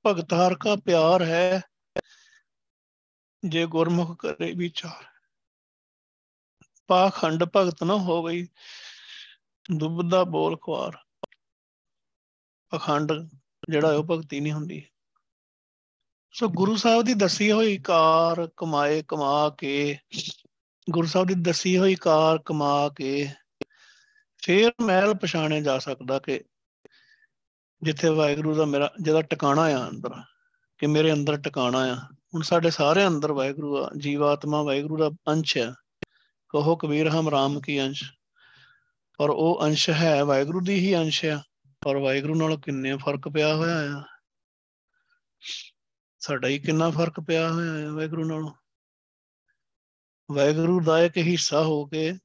ਭਗਤ 0.07 0.35
ਹਰ 0.35 0.55
ਕਾ 0.55 0.77
ਪਿਆਰ 0.77 1.23
ਹੈ, 1.23 1.63
ਜੇ 3.49 3.67
ਗੁਰਮੁਖ 3.67 4.27
ਕਰੇ 4.27 4.53
ਵਿਚਾਰ। 4.53 5.05
ਪਾਖੰਡ 6.87 7.45
ਭਗਤ 7.57 7.83
ਨਾ 7.85 7.95
ਹੋ 7.95 8.23
ਗਈ 8.23 8.47
ਦੁਬਦਾ 9.77 10.25
ਬੋਲ 10.25 10.57
ਖਵਾਰ 10.57 11.06
ਪਖੰਡ 12.71 13.13
ਜਿਹੜਾ 13.71 13.93
ਉਹ 13.93 14.05
ਭਗਤੀ 14.05 14.41
ਨਹੀਂ 14.41 14.53
ਹੁੰਦੀ। 14.53 14.83
ਸੋ 16.33 16.49
ਗੁਰੂ 16.49 16.77
ਸਾਹਿਬ 16.77 17.03
ਦੀ 17.03 17.15
ਦੱਸੀ 17.15 17.53
ਹੋਈ 17.53 17.79
ਕਾਰ 17.79 18.49
ਕਮਾਏ 18.57 19.03
ਕਮਾ 19.09 19.51
ਕੇ 19.51 19.99
ਗੁਰੂ 20.91 21.07
ਸਾਹਿਬ 21.07 21.29
ਦੀ 21.29 21.35
ਦੱਸੀ 21.35 21.79
ਹੋਈ 21.79 21.95
ਕਾਰ 21.95 22.39
ਕਮਾ 22.39 22.89
ਕੇ 22.89 23.29
ਫੇਰ 24.43 24.73
ਮਹਿਲ 24.81 25.15
ਪਛਾਣਿਆ 25.15 25.61
ਜਾ 25.61 25.79
ਸਕਦਾ 25.79 26.19
ਕਿ 26.19 26.45
ਜਿੱਥੇ 27.83 28.09
ਵਾਹਿਗੁਰੂ 28.09 28.55
ਦਾ 28.55 28.65
ਮੇਰਾ 28.65 28.93
ਜਿਹਦਾ 29.03 29.23
ਟਿਕਾਣਾ 29.23 29.63
ਆ 29.63 29.89
ਅੰਦਰ 29.89 30.11
ਕਿ 30.79 30.87
ਮੇਰੇ 30.87 31.13
ਅੰਦਰ 31.13 31.37
ਟਿਕਾਣਾ 31.37 31.79
ਆ। 31.79 31.95
ਹੁਣ 32.35 32.43
ਸਾਡੇ 32.43 32.71
ਸਾਰੇ 32.71 33.07
ਅੰਦਰ 33.07 33.33
ਵਾਹਿਗੁਰੂ 33.33 33.79
ਆ 33.79 33.91
ਜੀਵਾਤਮਾ 33.99 34.63
ਵਾਹਿਗੁਰੂ 34.63 34.97
ਦਾ 34.97 35.11
ਅੰਸ਼ 35.29 35.57
ਹੈ 35.57 35.75
ਕਹੋ 36.49 36.77
ਕਬੀਰ 36.77 37.09
ਹਮ 37.09 37.29
ਰਾਮ 37.29 37.61
ਕੀ 37.61 37.83
ਅੰਸ਼? 37.83 38.05
ਔਰ 39.21 39.31
ਉਹ 39.31 39.59
ਅੰਸ਼ 39.63 39.91
ਹੈ 39.91 40.25
ਵਾਹਿਗੁਰੂ 40.25 40.61
ਦੀ 40.61 40.75
ਹੀ 40.75 40.97
ਅੰਸ਼ 40.97 41.25
ਆ। 41.25 41.43
ਔਰ 41.87 41.97
ਵਾਹਿਗੁਰੂ 41.97 42.35
ਨਾਲ 42.35 42.61
ਕਿੰਨੇ 42.61 42.97
ਫ਼ਰਕ 42.97 43.29
ਪਿਆ 43.29 43.55
ਹੋਇਆ 43.55 43.97
ਆ। 43.97 44.05
ਸਾਡਾ 46.19 46.49
ਹੀ 46.49 46.59
ਕਿੰਨਾ 46.59 46.91
ਫ਼ਰਕ 46.91 47.21
ਪਿਆ 47.21 47.53
ਹੋਇਆ 47.53 47.73
ਹੈ 47.73 47.91
ਵਾਹਿਗੁਰੂ 47.91 48.25
ਨਾਲ। 48.25 48.53
ਵਾਹਿਗੁਰੂ 50.35 50.81
ਦਾ 50.81 51.01
ਇੱਕ 51.01 51.17
ਹਿੱਸਾ 51.17 51.63
ਹੋ 51.63 51.87
ਕੇ 51.87 52.19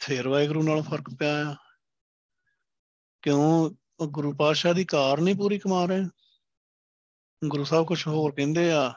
ਫੇਰ 0.00 0.28
ਵਾਹਿਗੁਰੂ 0.28 0.62
ਨਾਲ 0.62 0.82
ਫ਼ਰਕ 0.82 1.04
ਪਿਆ 1.18 1.50
ਆ। 1.50 1.56
ਕਿਉਂ? 3.22 3.74
ਗੁਰੂ 4.06 4.36
ਪਾਤਸ਼ਾਹ 4.36 4.74
ਦੀ 4.74 4.84
ਕਾਰ 4.84 5.20
ਨਹੀਂ 5.20 5.34
ਪੂਰੀ 5.34 5.58
ਕਮਾ 5.58 5.84
ਰਹੇ। 5.84 6.04
ਗੁਰੂ 7.48 7.64
ਸਾਹਿਬ 7.64 7.86
ਕੁਝ 7.86 8.06
ਹੋਰ 8.06 8.34
ਕਹਿੰਦੇ 8.34 8.72
ਆ, 8.72 8.94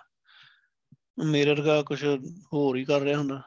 ਮੇਰੇ 1.26 1.50
ਵਰਗਾ 1.50 1.82
ਕੁਝ 1.82 2.06
ਹੋਰ 2.54 2.78
ਹੀ 2.78 2.86
ਕਰ 2.86 3.00
ਰਿਹਾ 3.00 3.17
ਹੁੰਦਾ। 3.17 3.41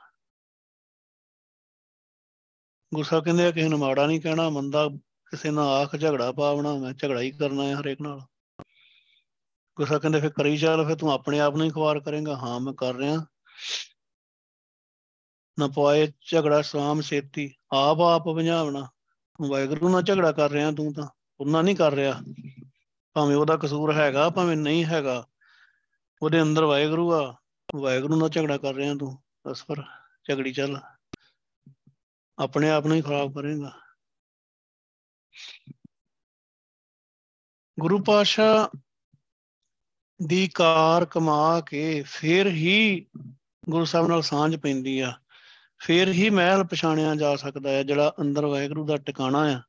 ਗੁਰੂ 2.94 3.02
ਸਾਹਿਬ 3.02 3.24
ਕਹਿੰਦੇ 3.24 3.46
ਆ, 3.46 3.50
ਕਿਸੇ 3.50 3.68
ਨੂੰ 3.68 3.78
ਮਾੜਾ 3.78 4.06
ਨਹੀਂ 4.06 4.20
ਕਹਿਣਾ 4.20 4.50
ਮੰਦਾ 4.50 4.88
ਕਿਸੇ 5.30 5.50
ਨਾਲ 5.50 5.68
ਆਖ 5.68 5.96
ਝਗੜਾ 5.96 6.32
ਪਾਵਣਾ 6.32 6.74
ਮੈਂ 6.74 6.92
ਝਗੜਾ 6.92 7.20
ਹੀ 7.20 7.30
ਕਰਨਾ 7.30 7.62
ਹੈ 7.62 7.74
ਹਰੇਕ 7.74 8.00
ਨਾਲ। 8.00 8.20
ਗੁੱਸਾ 9.76 9.98
ਕਹਿੰਦੇ 9.98 10.20
ਫਿਰ 10.20 10.30
ਕਰੀ 10.30 10.56
ਚੱਲ, 10.56 10.86
ਫਿਰ 10.86 10.96
ਤੂੰ 10.96 11.12
ਆਪਣੇ 11.12 11.40
ਆਪ 11.40 11.56
ਨੂੰ 11.56 11.66
ਹੀ 11.66 11.70
ਖਵਾਰ 11.70 12.00
ਕਰੇਗਾ। 12.00 12.36
ਹਾਂ, 12.36 12.60
ਮੈਂ 12.60 12.72
ਕਰ 12.72 12.94
ਰਿਹਾ। 12.94 13.26
ਨਾ 15.58 15.68
ਪਵਾਏ 15.68 16.12
ਝਗੜਾ 16.32 16.62
ਸਾਮ 16.62 17.00
ਸੇਤੀ 17.00 17.54
ਆਪ 17.72 18.00
ਆਪ 18.00 18.28
ਵੰਝਾਵਣਾ 18.28 18.88
ਵਾਹਿਗੁਰੂ 19.48 19.88
ਨਾਲ 19.88 20.02
ਝਗੜਾ 20.02 20.32
ਕਰ 20.32 20.50
ਰਿਹਾ, 20.50 20.72
ਤੂੰ 20.72 20.94
ਤਾਂ 20.94 21.08
ਉਹਨਾਂ 21.40 21.62
ਨਹੀਂ 21.62 21.76
ਕਰ 21.76 21.92
ਰਿਹਾ। 21.92 22.20
ਭਾਵੇਂ 23.14 23.36
ਉਹਦਾ 23.36 23.56
ਕਸੂਰ 23.56 23.94
ਹੈਗਾ, 23.94 24.30
ਭਾਵੇਂ 24.30 24.56
ਨਹੀਂ 24.56 24.84
ਹੈਗਾ। 24.84 25.26
ਉਹਦੇ 26.22 26.42
ਅੰਦਰ 26.42 26.64
ਵਾਹਿਗੁਰੂ 26.64 27.14
ਆ। 27.14 27.36
ਵਾਹਿਗੁਰੂ 27.76 28.16
ਨਾਲ 28.16 28.28
ਝਗੜਾ 28.28 28.58
ਕਰ 28.58 28.74
ਰਿਹਾ 28.74 28.94
ਤੂੰ। 28.94 29.18
ਬਸ 29.46 29.64
ਪਰ 29.64 29.82
ਝਗੜੀ 30.28 30.52
ਚੱਲ। 30.52 30.80
ਆਪਣੇ 32.38 32.70
ਆਪ 32.70 32.86
ਨੂੰ 32.86 32.96
ਹੀ 32.96 33.02
ਖਰਾਬ 33.02 33.34
ਕਰੇਗਾ। 33.34 33.72
ਗੁਰੂ 37.80 38.02
ਪਾਸ਼ਾ 38.02 38.70
ਦੀ 40.26 40.48
ਕਾਰ 40.48 41.04
ਕਮਾ 41.04 41.60
ਕੇ 41.60 42.02
ਫਿਰ 42.02 42.46
ਹੀ 42.46 43.06
ਗੁਰੂ 43.70 43.84
ਸਾਹਿਬ 43.84 44.08
ਨਾਲ 44.08 44.22
ਸਾਂਝ 44.22 44.56
ਪੈਂਦੀ 44.56 45.00
ਆ। 45.00 45.12
ਫਿਰ 45.78 46.08
ਹੀ 46.08 46.30
ਮਹਿਲ 46.30 46.64
ਪਛਾਣਿਆ 46.64 47.14
ਜਾ 47.14 47.36
ਸਕਦਾ 47.36 47.70
ਹੈ 47.70 47.82
ਜਿਹੜਾ 47.82 48.14
ਅੰਦਰ 48.20 48.46
ਵਾਹਿਗੁਰੂ 48.46 48.86
ਦਾ 48.86 48.96
ਟਿਕਾਣਾ 48.96 49.38
ਆ। 49.38 49.62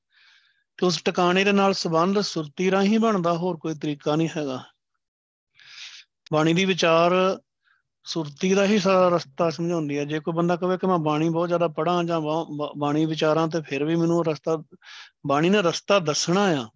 ਤੇ 0.77 0.85
ਉਸ 0.85 1.01
ਟਿਕਾਣੇ 1.01 1.43
ਦੇ 1.43 1.51
ਨਾਲ 1.51 1.73
ਸੰਬੰਧ 1.73 2.19
ਸੁਰਤੀ 2.19 2.71
ਰਾਹੀਂ 2.71 2.99
ਬਣਦਾ 2.99 3.33
ਹੋਰ 3.33 3.57
ਕੋਈ 3.57 3.75
ਤਰੀਕਾ 3.75 4.15
ਨਹੀਂ 4.15 4.29
ਹੈਗਾ। 4.37 4.63
ਬਾਣੀ 6.33 6.53
ਦੀ 6.53 6.65
ਵਿਚਾਰ 6.65 7.39
ਸੁਰਤੀ 8.03 8.53
ਦਾ 8.53 8.65
ਹੀ 8.65 8.79
ਸਾਰਾ 8.79 9.09
ਰਸਤਾ 9.09 9.49
ਸਮਝਾਉਂਦੀ 9.49 9.97
ਹੈ 9.97 10.05
ਜੇ 10.05 10.19
ਕੋਈ 10.19 10.33
ਬੰਦਾ 10.33 10.55
ਕਹੇ 10.55 10.77
ਕਿ 10.77 10.87
ਮੈਂ 10.87 10.97
ਬਾਣੀ 10.97 11.29
ਬਹੁਤ 11.29 11.47
ਜ਼ਿਆਦਾ 11.47 11.67
ਪੜਾਂ 11.67 12.03
ਜਾਂ 12.03 12.21
ਬਾਣੀ 12.77 13.05
ਵਿਚਾਰਾਂ 13.05 13.47
ਤੇ 13.47 13.61
ਫਿਰ 13.61 13.83
ਵੀ 13.83 13.95
ਮੈਨੂੰ 13.95 14.25
ਰਸਤਾ, 14.25 14.63
ਬਾਣੀ 15.27 15.49
ਨੇ 15.49 15.61
ਰਸਤਾ 15.61 15.99
ਦੱਸਣਾ 15.99 16.41
ਆ। 16.41 16.69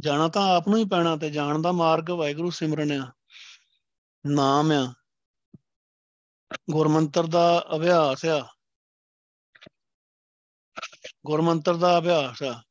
ਜਾਣਾ 0.00 0.28
ਤਾਂ 0.28 0.56
ਆਪ 0.56 0.68
ਨੂੰ 0.68 0.78
ਹੀ 0.78 0.84
ਪੈਣਾ 0.84 1.16
ਤੇ 1.16 1.30
ਜਾਣ 1.30 1.62
ਦਾ 1.62 1.72
ਮਾਰਗ 1.72 2.10
ਵਾਹਿਗੁਰੂ 2.10 2.50
ਸਿਮਰਨ 2.50 2.92
ਆ। 2.92 3.12
ਨਾਮ 4.26 4.72
ਆ। 4.72 4.94
ਗੁਰਮੰਤਰ 6.70 7.26
ਦਾ 7.26 7.64
ਅਭਿਆਸ 7.76 8.24
ਆ। 8.24 8.48
ਗੁਰਮੰਤਰ 11.26 11.76
ਦਾ 11.76 11.98
ਅਭਿਆਸ 11.98 12.42
ਆ। 12.42 12.62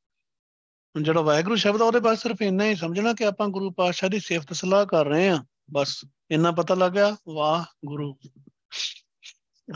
ਜਿਹੜਾ 1.02 1.22
ਵਾਹਿਗੁਰੂ 1.22 1.56
ਸ਼ਬਦ 1.56 1.82
ਆ, 1.82 1.86
ਉਹਦੇ 1.86 2.00
ਬਾਅਦ 2.00 2.18
ਸਿਰਫ 2.18 2.42
ਇੰਨਾ 2.42 2.66
ਹੀ 2.66 2.76
ਸਮਝਣਾ 2.76 3.14
ਕਿ 3.14 3.26
ਆਪਾਂ 3.26 3.48
ਗੁਰੂ 3.48 3.72
ਪਾਤਸ਼ਾਹ 3.72 4.10
ਦੀ 4.10 4.20
ਸਿਫਤ 4.20 4.54
ਸਲਾਹ 4.54 4.86
ਕਰ 4.86 5.06
ਰਹੇ 5.06 5.30
ਆ। 5.30 5.46
ਬਸ 5.72 6.06
ਇੰਨਾ 6.32 6.52
ਪਤਾ 6.52 6.76
ਲੱਗ 6.76 6.92
ਗਿਆ, 6.92 7.18
ਵਾਹ 7.28 7.66
ਗੁਰੂ। 7.86 8.18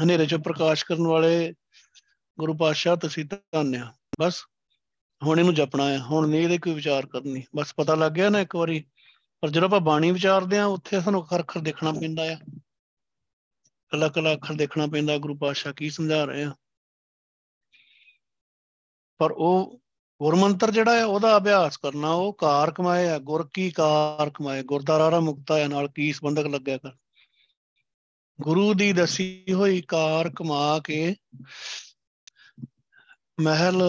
ਹਨੇਰੇ 0.04 0.26
ਚੋਂ 0.26 0.40
ਪ੍ਰਕਾਸ਼ 0.40 0.86
ਕਰਨ 0.86 1.08
ਵਾਲੇ 1.08 1.54
ਗੁਰੂ 2.40 2.58
ਪਾਤਸ਼ਾਹ, 2.58 2.96
ਤੁਸੀਂ 2.96 3.26
ਧੰਨਿਆ 3.26 3.94
ਬਸ 4.22 4.46
ਹੁਣ 5.24 5.40
ਇਹਨੂੰ 5.40 5.56
ਜਪਣਾ 5.56 5.90
ਹੈ 5.90 6.00
ਹੁਣ 6.00 6.30
ਨਹੀਂ 6.30 6.42
ਇਹਦੇ 6.42 6.58
ਕੋਈ 6.58 6.74
ਵਿਚਾਰ 6.74 7.06
ਕਰਨੀ। 7.06 7.44
ਬਸ 7.56 7.74
ਪਤਾ 7.74 7.96
ਲੱਗ 7.96 8.12
ਗਿਆ 8.12 8.30
ਨਾ 8.30 8.40
ਇੱਕ 8.40 8.56
ਵਾਰੀ, 8.56 8.86
ਪਰ 9.42 9.50
ਜਦੋਂ 9.50 9.68
ਆਪਾਂ 9.68 9.80
ਬਾਣੀ 9.80 10.12
ਵਿਚਾਰਦੇ 10.12 10.60
ਆ, 10.60 10.66
ਉੱਥੇ 10.66 11.02
ਸਾਨੂੰ 11.02 11.24
ਅੱਖਰ 11.24 11.40
ਅੱਖਰ 11.40 11.60
ਦੇਖਣਾ 11.60 11.92
ਪੈਂਦਾ 11.92 12.24
ਆ। 12.24 12.38
ਕਲਾ 13.90 14.08
ਕਲਾ 14.08 14.34
ਅੱਖਰ 14.34 14.54
ਦੇਖਣਾ 14.54 14.88
ਪੈਂਦਾ, 14.88 15.18
ਗੁਰੂ 15.18 15.38
ਪਾਤਸ਼ਾਹ 15.38 15.74
ਕੀ 15.74 15.90
ਸਮਝਾ 15.90 16.26
ਰਹੇ 16.26 16.44
ਆ। 16.44 16.56
ਪਰ 19.18 19.32
ਉਹ 19.32 19.81
ਗੁਰਮੰਤਰ 20.22 20.72
ਜਿਹੜਾ 20.72 20.96
ਹੈ, 20.96 21.06
ਉਹਦਾ 21.06 21.38
ਅਭਿਆਸ 21.38 21.78
ਕਰਨਾ, 21.78 22.12
ਉਹ 22.12 22.34
ਕਾਰ 22.34 22.72
ਕਮਾਏ 22.72 23.10
ਆ, 23.10 23.20
ਗੁਰ 23.20 23.50
ਕੀ 23.54 23.72
ਕਾਰ 23.72 24.30
ਕਮਾਏ 24.30 24.64
ਗੁਰਦਾਰਾ 24.64 25.20
ਮੁਕਤਾ 25.20 25.58
ਹੈ 25.58 25.68
ਨਾਲ 25.68 25.88
ਕੀ 25.88 26.14
ਸੰਬੰਧਕ 26.14 26.48
ਲੱਗਿਆ 26.48 26.78
ਕਰ? 26.78 26.92
ਗੁਰੂ 28.42 28.74
ਦੀ 28.74 28.94
ਦਸੀ 28.94 29.46
ਹੋਈ 29.54 29.82
ਕਾਰ 29.82 30.30
ਕਮਾ 30.30 30.80
ਕੇ 30.80 31.16
ਮਹਿਲ 33.40 33.84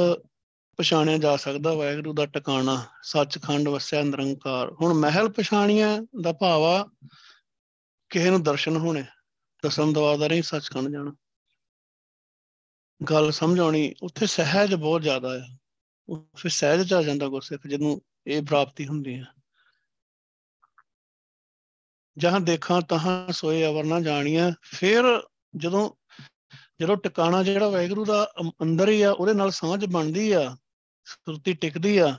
ਪਛਾਣਿਆ 0.76 1.18
ਜਾ 1.18 1.36
ਸਕਦਾ, 1.36 1.74
ਵਾਹਿਗੁਰੂ 1.74 2.12
ਦਾ 2.12 2.26
ਟਿਕਾਣਾ, 2.26 2.86
ਸੱਚਖੰਡ 3.02 3.68
ਵਸਿਆ 3.68 4.02
ਨਿਰੰਕਾਰ। 4.02 4.72
ਹੁਣ 4.72 4.94
ਮਹਿਲ 4.94 5.28
ਪਛਾਣੀਆਂ 5.28 6.02
ਦਾ 6.20 6.32
ਭਾਵ 6.32 6.64
ਆ, 6.64 6.90
ਕਿਸੇ 8.10 8.30
ਨੂੰ 8.30 8.42
ਦਰਸ਼ਨ 8.42 8.76
ਹੋਣੇ, 8.76 9.04
ਦਸਮ 9.64 9.92
ਦਵਾਰ 9.92 10.16
ਦਾ 10.16 10.28
ਨਹੀਂ, 10.28 10.42
ਸੱਚਖੰਡ 10.42 10.88
ਜਾਣਾ। 10.88 11.14
ਗੱਲ 13.10 13.32
ਸਮਝਾਉਣੀ 13.32 13.94
ਉੱਥੇ 14.02 14.26
ਸਹਿਜ 14.26 14.74
ਬਹੁਤ 14.74 15.02
ਜ਼ਿਆਦਾ 15.02 15.38
ਹੈ 15.38 15.61
ਫਿਰ 16.16 16.50
ਸਹਿਜ 16.50 16.88
ਚ 16.88 16.92
ਆ 16.92 17.02
ਜਾਂਦਾ 17.02 17.28
ਗੁਰਸਿੱਖ 17.28 17.66
ਜਿਹਨੂੰ 17.66 18.02
ਇਹ 18.26 18.42
ਪ੍ਰਾਪਤੀ 18.42 18.86
ਹੁੰਦੀ 18.86 19.18
ਹੈ। 19.18 19.26
ਜਹਾਂ 22.16 22.40
ਦੇਖਾਂ 22.40 22.82
ਤਹਾਂ 22.82 23.32
ਸੋਏ 23.32 23.66
ਅਵਰ 23.66 23.84
ਨਾ 23.84 24.00
ਜਾਣੀਆਂ 24.00 24.52
ਫਿਰ 24.62 25.22
ਜਦੋਂ 25.56 25.90
ਜਦੋਂ 26.80 26.96
ਟਿਕਾਣਾ 26.96 27.42
ਜਿਹੜਾ 27.42 27.68
ਵੈਗਰੂ 27.68 28.04
ਦਾ 28.04 28.32
ਅੰਦਰ 28.62 28.88
ਹੀ 28.88 29.02
ਆ, 29.02 29.10
ਉਹਦੇ 29.10 29.34
ਨਾਲ 29.34 29.50
ਸਾਂਝ 29.50 29.84
ਬਣਦੀ 29.84 30.32
ਆ, 30.32 30.56
ਸੁਰਤੀ 31.04 31.52
ਟਿਕਦੀ 31.52 31.98
ਆ, 31.98 32.18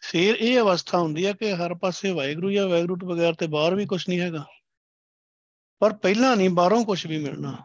ਫਿਰ 0.00 0.34
ਇਹ 0.34 0.58
ਅਵਸਥਾ 0.58 0.98
ਹੁੰਦੀ 0.98 1.24
ਆ 1.24 1.32
ਕਿ 1.32 1.54
ਹਰ 1.54 1.74
ਪਾਸੇ 1.74 2.10
ਵਾਹਿਗੁਰੂ 2.10 2.50
ਜਾਂ 2.50 2.68
ਵਾਹਿਗੁਰੂ 2.68 2.96
ਤੋਂ 2.96 3.08
ਬਗੈਰ 3.08 3.34
ਤੇ 3.34 3.46
ਬਾਹਰ 3.46 3.74
ਵੀ 3.74 3.86
ਕੁਝ 3.86 4.08
ਨਹੀਂ 4.08 4.20
ਹੈਗਾ। 4.20 4.44
ਪਰ 5.78 5.92
ਪਹਿਲਾਂ 5.92 6.36
ਨਹੀਂ, 6.36 6.50
ਬਾਹਰੋਂ 6.50 6.84
ਕੁਝ 6.84 7.06
ਵੀ 7.06 7.18
ਮਿਲਣਾ। 7.18 7.58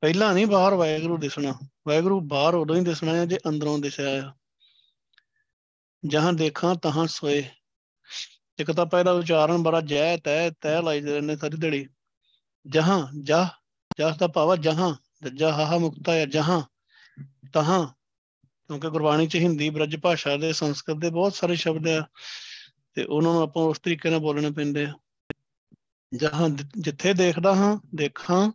ਪਹਿਲਾਂ 0.00 0.34
ਨਹੀਂ 0.34 0.46
ਬਾਹਰ 0.46 0.74
ਵਾਹਿਗੁਰੂ 0.74 1.18
ਦਿਸਣਾ। 1.18 1.58
ਵਾਹਿਗੁਰੂ 1.88 2.20
ਬਾਹਰ 2.20 2.54
ਉਦੋਂ 2.54 2.76
ਹੀ 2.76 2.84
ਦਿਸਣਾ 2.84 3.14
ਹੈ 3.14 3.24
ਜੇ 3.24 3.38
ਅੰਦਰੋਂ 3.48 3.78
ਦਿਸਿਆ 3.78 4.28
ਆ। 4.28 4.32
ਜਹਾਂ 6.06 6.32
ਦੇਖਾਂ 6.32 6.74
ਤਹਾਂ 6.74 7.06
ਸੋਏ। 7.06 7.44
ਇੱਕ 8.58 8.72
ਤਾਂ 8.72 8.86
ਪਹਿਲਾ 8.86 9.12
ਉਚਾਰਨ 9.12 9.62
ਬੜਾ 9.62 9.80
ਜੈ, 9.80 10.16
ਤੈ 10.16 10.50
ਤੈ 10.50 10.82
ਲਾਈ 10.82 11.00
ਜਾਂਦੇ 11.00 11.20
ਨੇ 11.20 11.36
ਸਾਰੀ 11.36 11.56
ਦਿਹਾੜੀ। 11.56 11.88
ਜਹਾਂ 12.66 13.06
ਜਾ 13.22 13.48
ਜਸ 13.98 14.16
ਦਾ 14.16 14.26
ਭਾਵ 14.28 14.56
ਜਹਾਂ। 14.56 14.94
ਜਹਾ 15.34 15.66
ਹਾ 15.66 15.78
ਮੁਕਤਾ 15.78 16.12
ਹੈ 16.12 16.26
ਜਹਾਂ, 16.26 16.62
ਤਹਾਂ। 17.52 17.86
ਕਿਉਂਕਿ 18.44 18.88
ਗੁਰਬਾਣੀ 18.90 19.26
ਚ 19.26 19.36
ਹਿੰਦੀ 19.36 19.70
ਬ੍ਰਜ 19.70 19.96
ਭਾਸ਼ਾ 19.96 20.36
ਦੇ, 20.36 20.52
ਸੰਸਕ੍ਰਿਤ 20.52 20.98
ਦੇ 20.98 21.10
ਬਹੁਤ 21.10 21.34
ਸਾਰੇ 21.34 21.56
ਸ਼ਬਦ 21.56 21.88
ਆ। 21.88 22.06
ਤੇ 22.94 23.04
ਉਹਨਾਂ 23.04 23.32
ਨੂੰ 23.32 23.42
ਆਪਾਂ 23.42 23.62
ਉਸ 23.62 23.78
ਤਰੀਕੇ 23.78 24.10
ਨਾਲ 24.10 24.18
ਬੋਲਣੇ 24.18 24.50
ਪੈਂਦੇ 24.50 24.84
ਆ। 24.84 24.92
ਜਹਾਂ 26.14 26.48
ਜਿੱਥੇ 26.78 27.14
ਦੇਖਦਾ 27.14 27.54
ਹਾਂ, 27.54 27.78
ਦੇਖਾਂ 27.94 28.52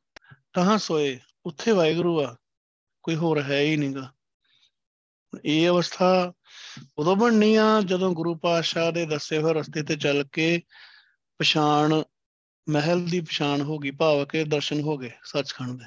ਤਹਾਂ 0.53 0.77
ਸੋਏ। 0.77 1.19
ਉੱਥੇ 1.45 1.71
ਵਾਹਿਗੁਰੂ 1.71 2.23
ਆ। 2.23 2.36
ਕੋਈ 3.03 3.15
ਹੋਰ 3.15 3.41
ਹੈ 3.41 3.62
ਹੀ 3.62 3.77
ਨਹੀਂਗਾ 3.77 4.14
ਇਹ 5.45 5.67
ਅਵਸਥਾ 5.69 6.34
ਉਦੋਂ 6.98 7.15
ਬਣਨੀ 7.15 7.56
ਆ 7.56 7.82
ਜਦੋਂ 7.86 8.13
ਗੁਰੂ 8.13 8.36
ਪਾਤਸ਼ਾਹ 8.36 8.91
ਦੇ 8.91 9.06
ਦੱਸੇ 9.06 9.38
ਹੋਏ 9.38 9.54
ਰਸਤੇ 9.54 9.84
ਤੇ 9.84 9.95
ਚੱਲ 9.95 10.24
ਕੇ 10.24 10.62
ਪਛਾਣ, 11.38 12.04
ਮਹਿਲ 12.69 13.06
ਦੀ 13.06 13.21
ਪਛਾਣ 13.21 13.62
ਹੋ 13.62 13.80
ਗਈ, 13.80 13.91
ਭਾਵ 13.91 14.26
ਕੇ 14.26 14.43
ਦਰਸ਼ਨ 14.43 14.82
ਹੋ 14.82 14.98
ਗਏ 14.98 15.12
ਸੱਚਖੰਡ 15.24 15.80
ਦੇ। 15.80 15.86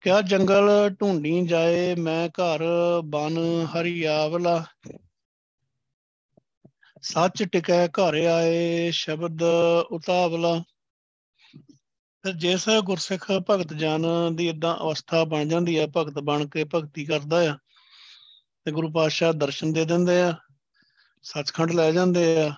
ਕਿਆ 0.00 0.20
ਜੰਗਲ 0.20 0.90
ਢੂੰਡੀ 1.00 1.46
ਜਾਏ, 1.46 1.94
ਮੈਂ 1.94 2.28
ਘਰ 2.28 2.64
ਬਨ 3.04 3.38
ਹਰੀਆਵਲਾ। 3.64 4.64
ਸੱਚ 7.02 7.42
ਟਿਕੈ 7.42 7.88
ਘਰ 7.88 8.14
ਆਏ, 8.14 8.90
ਸ਼ਬਦ 8.90 9.42
ਉਤਾਵਲਾ। 9.90 10.62
ਫਿਰ 12.24 12.32
ਜਿਸ 12.32 12.68
ਗੁਰਸਿੱਖ 12.84 13.26
ਭਗਤ 13.50 13.72
ਜਨ 13.72 14.06
ਦੀ 14.36 14.48
ਇਦਾਂ 14.48 14.76
ਅਵਸਥਾ 14.76 15.24
ਬਣ 15.24 15.48
ਜਾਂਦੀ 15.48 15.76
ਆ, 15.76 15.86
ਭਗਤ 15.86 16.18
ਬਣ 16.18 16.46
ਕੇ 16.48 16.64
ਭਗਤੀ 16.64 17.04
ਕਰਦਾ 17.04 17.50
ਆ, 17.50 17.56
ਤੇ 18.66 18.72
ਗੁਰੂ 18.72 18.90
ਪਾਤਸ਼ਾਹ 18.92 19.32
ਦਰਸ਼ਨ 19.32 19.72
ਦੇ 19.72 19.84
ਦਿੰਦੇ 19.84 20.20
ਆ, 20.22 20.34
ਸੱਚਖੰਡ 21.22 21.70
ਲੈ 21.70 21.90
ਜਾਂਦੇ 21.92 22.40
ਆ, 22.40 22.52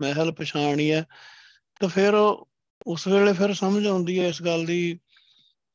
ਮਹਿਲ 0.00 0.32
ਪਛਾਣੀ 0.32 0.90
ਆ, 0.90 1.02
ਤਾਂ 1.80 1.88
ਫਿਰ 1.88 2.14
ਉਸ 2.86 3.06
ਵੇਲੇ 3.08 3.32
ਫਿਰ 3.32 3.52
ਸਮਝ 3.54 3.86
ਆਉਂਦੀ 3.86 4.18
ਹੈ 4.20 4.28
ਇਸ 4.28 4.42
ਗੱਲ 4.42 4.64
ਦੀ 4.66 4.98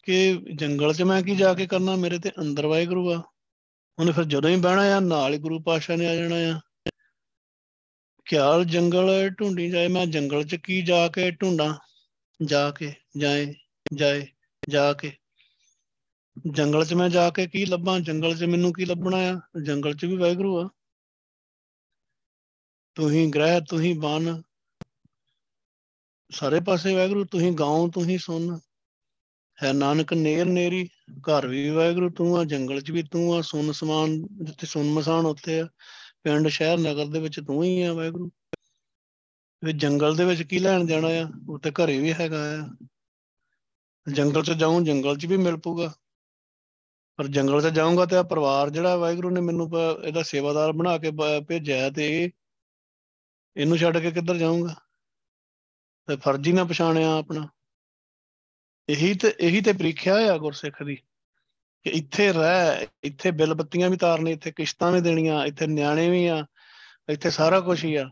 ਕਿ 0.04 0.42
ਜੰਗਲ 0.56 0.94
'ਚ 0.94 1.02
ਮੈਂ 1.02 1.22
ਕੀ 1.24 1.36
ਜਾ 1.36 1.54
ਕੇ 1.54 1.68
ਕਰਨਾ, 1.68 1.96
ਮੇਰੇ 1.96 2.20
ਤੇ 2.20 2.32
ਅੰਦਰ 2.40 2.66
ਵਾਹਿਗੁਰੂ 2.66 3.12
ਆ, 3.12 3.22
ਉਹਨੇ 4.00 4.12
ਫਿਰ 4.12 4.24
ਜਦੋਂ 4.24 4.50
ਹੀ 4.50 4.56
ਬਹਿਣਾ 4.56 4.96
ਆ, 4.96 5.00
ਨਾਲ 5.00 5.34
ਹੀ 5.34 5.38
ਗੁਰੂ 5.38 5.60
ਪਾਤਸ਼ਾਹ 5.60 5.98
ਨੇ 5.98 6.08
ਆ 6.08 6.16
ਜਾਣਾ 6.16 6.36
ਆ। 6.36 6.60
ਖਿਆਲ 8.26 8.66
ਜੰਗਲ 8.66 9.30
ਢੂੰਡੀ 9.30 9.70
ਜਾਏ, 9.70 9.88
ਮੈਂ 9.88 10.06
ਜੰਗਲ 10.06 10.44
'ਚ 10.44 10.56
ਕੀ 10.56 10.82
ਜਾ 10.82 11.08
ਕੇ 11.08 11.32
ਢੂੰਡਾਂ, 11.32 11.74
ਜਾ 12.40 12.72
ਕੇ। 12.72 12.94
ਜਾਏ 13.18 13.56
ਜਾਏ, 13.94 14.28
ਜਾ 14.70 14.94
ਕੇ। 14.94 15.18
ਜੰਗਲ 16.52 16.86
'ਚ 16.86 16.94
ਮੈਂ 16.94 17.10
ਜਾ 17.10 17.30
ਕੇ 17.30 17.48
ਕੀ 17.48 17.66
ਲੱਭਾਂ? 17.66 18.00
ਜੰਗਲ 18.00 18.38
'ਚ 18.38 18.44
ਮੈਨੂੰ 18.44 18.74
ਕੀ 18.74 18.86
ਲੱਭਣਾ 18.86 19.18
ਆ? 19.18 19.42
ਜੰਗਲ 19.64 19.94
'ਚ 19.94 20.06
ਵੀ 20.06 20.18
ਵਾਹਿਗੁਰੂ 20.18 20.58
ਆ। 20.58 20.70
ਤੂੰ 22.96 23.12
ਹੀ 23.12 23.30
ਗ੍ਰਹਿ 23.30 23.62
ਤੂੰ 23.62 23.82
ਹੀ 23.82 23.94
ਬਨ 23.94 24.42
ਸਾਰੇ 26.32 26.60
ਪਾਸੇ 26.60 26.96
ਵਾਹਿਗੁਰੂ 26.96 27.26
ਤੂੰ 27.26 27.42
ਹੀ 27.42 27.52
ਗਾਉਂ 27.52 27.90
ਤੂੰ 27.90 28.06
ਹੀ 28.06 28.18
ਸੁਣ 28.18 28.60
ਹੈ 29.64 29.74
ਨਾਨਕ 29.74 30.14
ਨੇਰ 30.14 30.46
ਨੇਰੀ, 30.46 30.90
ਘਰ 31.20 31.48
ਵੀ 31.48 31.70
ਵਾਹਿਗੁਰੂ 31.70 32.10
ਤੂੰ 32.10 32.38
ਆ, 32.38 32.44
ਜੰਗਲ 32.44 32.82
'ਚ 32.82 32.92
ਵੀ 32.92 33.04
ਤੂੰ 33.04 33.36
ਆ, 33.36 33.42
ਸੁਨ 33.42 33.72
ਸਮਾਨ, 33.72 34.28
ਜਿੱਥੇ 34.44 34.68
ਸੁਨ 34.68 34.86
ਮਸਾਨ 34.86 35.26
ਉੱਥੇ 35.26 35.62
ਆ। 35.62 35.68
ਪਿੰਡ, 36.24 36.48
ਸ਼ਹਿਰ, 36.48 36.78
ਨਗਰ 36.78 37.06
ਦੇ 37.06 37.20
ਵਿੱਚ 37.20 37.40
ਤੂੰ 37.40 37.64
ਹੀ 37.64 37.82
ਆ 37.82 37.94
ਵਾਹਿਗੁਰੂ। 37.94 38.32
ਵੀ 39.64 39.74
ਜੰਗਲ 39.74 40.16
ਦੇ 40.16 40.26
ਵਿੱਚ 40.26 40.44
ਕੀ 40.44 40.60
ਲੈਣ 40.60 40.86
ਜਾਣਾ 40.86 41.08
ਆ? 41.08 41.28
ਉੱਥੇ 41.50 41.72
ਘਰੇ 41.72 42.00
ਵੀ 42.00 42.14
ਹੈਗਾ 42.14 42.62
ਆ। 42.62 42.88
ਜੰਗਲ 44.10 44.44
'ਚ 44.44 44.52
ਜਾਉਂ 44.52 44.82
ਜੰਗਲ 44.82 45.18
'ਚ 45.18 45.26
ਵੀ 45.26 45.38
ਮਿਲ 45.38 45.58
ਪੂਗਾ 45.58 45.94
ਪਰ 47.18 47.28
ਜੰਗਲ 47.28 47.62
'ਚ 47.62 47.74
ਜਾਊਂਗਾ 47.74 48.06
ਤੇ 48.06 48.16
ਆ 48.16 48.24
ਪਰਿਵਾਰ 48.24 48.70
ਜਿਹੜਾ 48.70 48.96
ਵਾਹਿਗੁਰੂ 48.96 49.30
ਨੇ 49.30 49.42
ਮੈਨੂੰ 49.42 49.72
ਇਹਦਾ 50.04 50.24
ਸੇਵਾਦਾਰ 50.24 50.72
ਬਣਾ 50.72 50.98
ਕੇ 50.98 51.12
ਭੇਜਿਆ 51.48 51.90
ਤੇ 51.90 52.32
ਇਹਨੂੰ 53.58 53.78
ਛੱਡ 53.78 53.98
ਕੇ 53.98 54.12
ਕਿੱਧਰ 54.12 54.38
ਜਾਊਂਗਾ? 54.38 54.76
ਤੇ 56.08 56.16
ਫਰਜ਼ੀ 56.16 56.52
ਨਾ 56.52 56.64
ਪਛਾਣਿਆ 56.64 57.18
ਆਪਣਾ। 57.18 57.48
ਇਹੀ 58.90 59.14
ਤੇ 59.14 59.34
ਇਹੀ 59.40 59.62
ਤੇ 59.62 59.74
ਪ੍ਰੀਖਿਆ 59.74 60.16
ਆ 60.16 60.38
ਗੁਰਸਿੱਖ 60.38 60.84
ਦੀ 60.84 60.96
ਕਿ 61.84 61.90
ਇੱਥੇ 61.90 62.34
ਰਹਿ, 62.34 62.88
ਇੱਥੇ 63.04 63.32
ਬਿੱਲ 63.32 63.54
ਬੱਤੀਆਂ 63.54 63.90
ਵੀ 63.90 63.98
ਤਾਰਨੇ, 63.98 64.32
ਇੱਥੇ 64.32 64.52
ਕਿਸ਼ਤਾਂ 64.52 64.92
ਵੀ 64.92 65.02
ਦੇਣੀਆਂ, 65.02 65.46
ਇੱਥੇ 65.46 65.68
ਨਿਆਣੇ 65.68 66.10
ਵੀ 66.10 66.28
ਆ, 66.28 66.46
ਇੱਥੇ 67.10 67.30
ਸਾਰਾ 67.30 67.60
ਕੁਝ 67.60 67.86
ਹੀ 67.86 67.96
ਆ। 67.96 68.10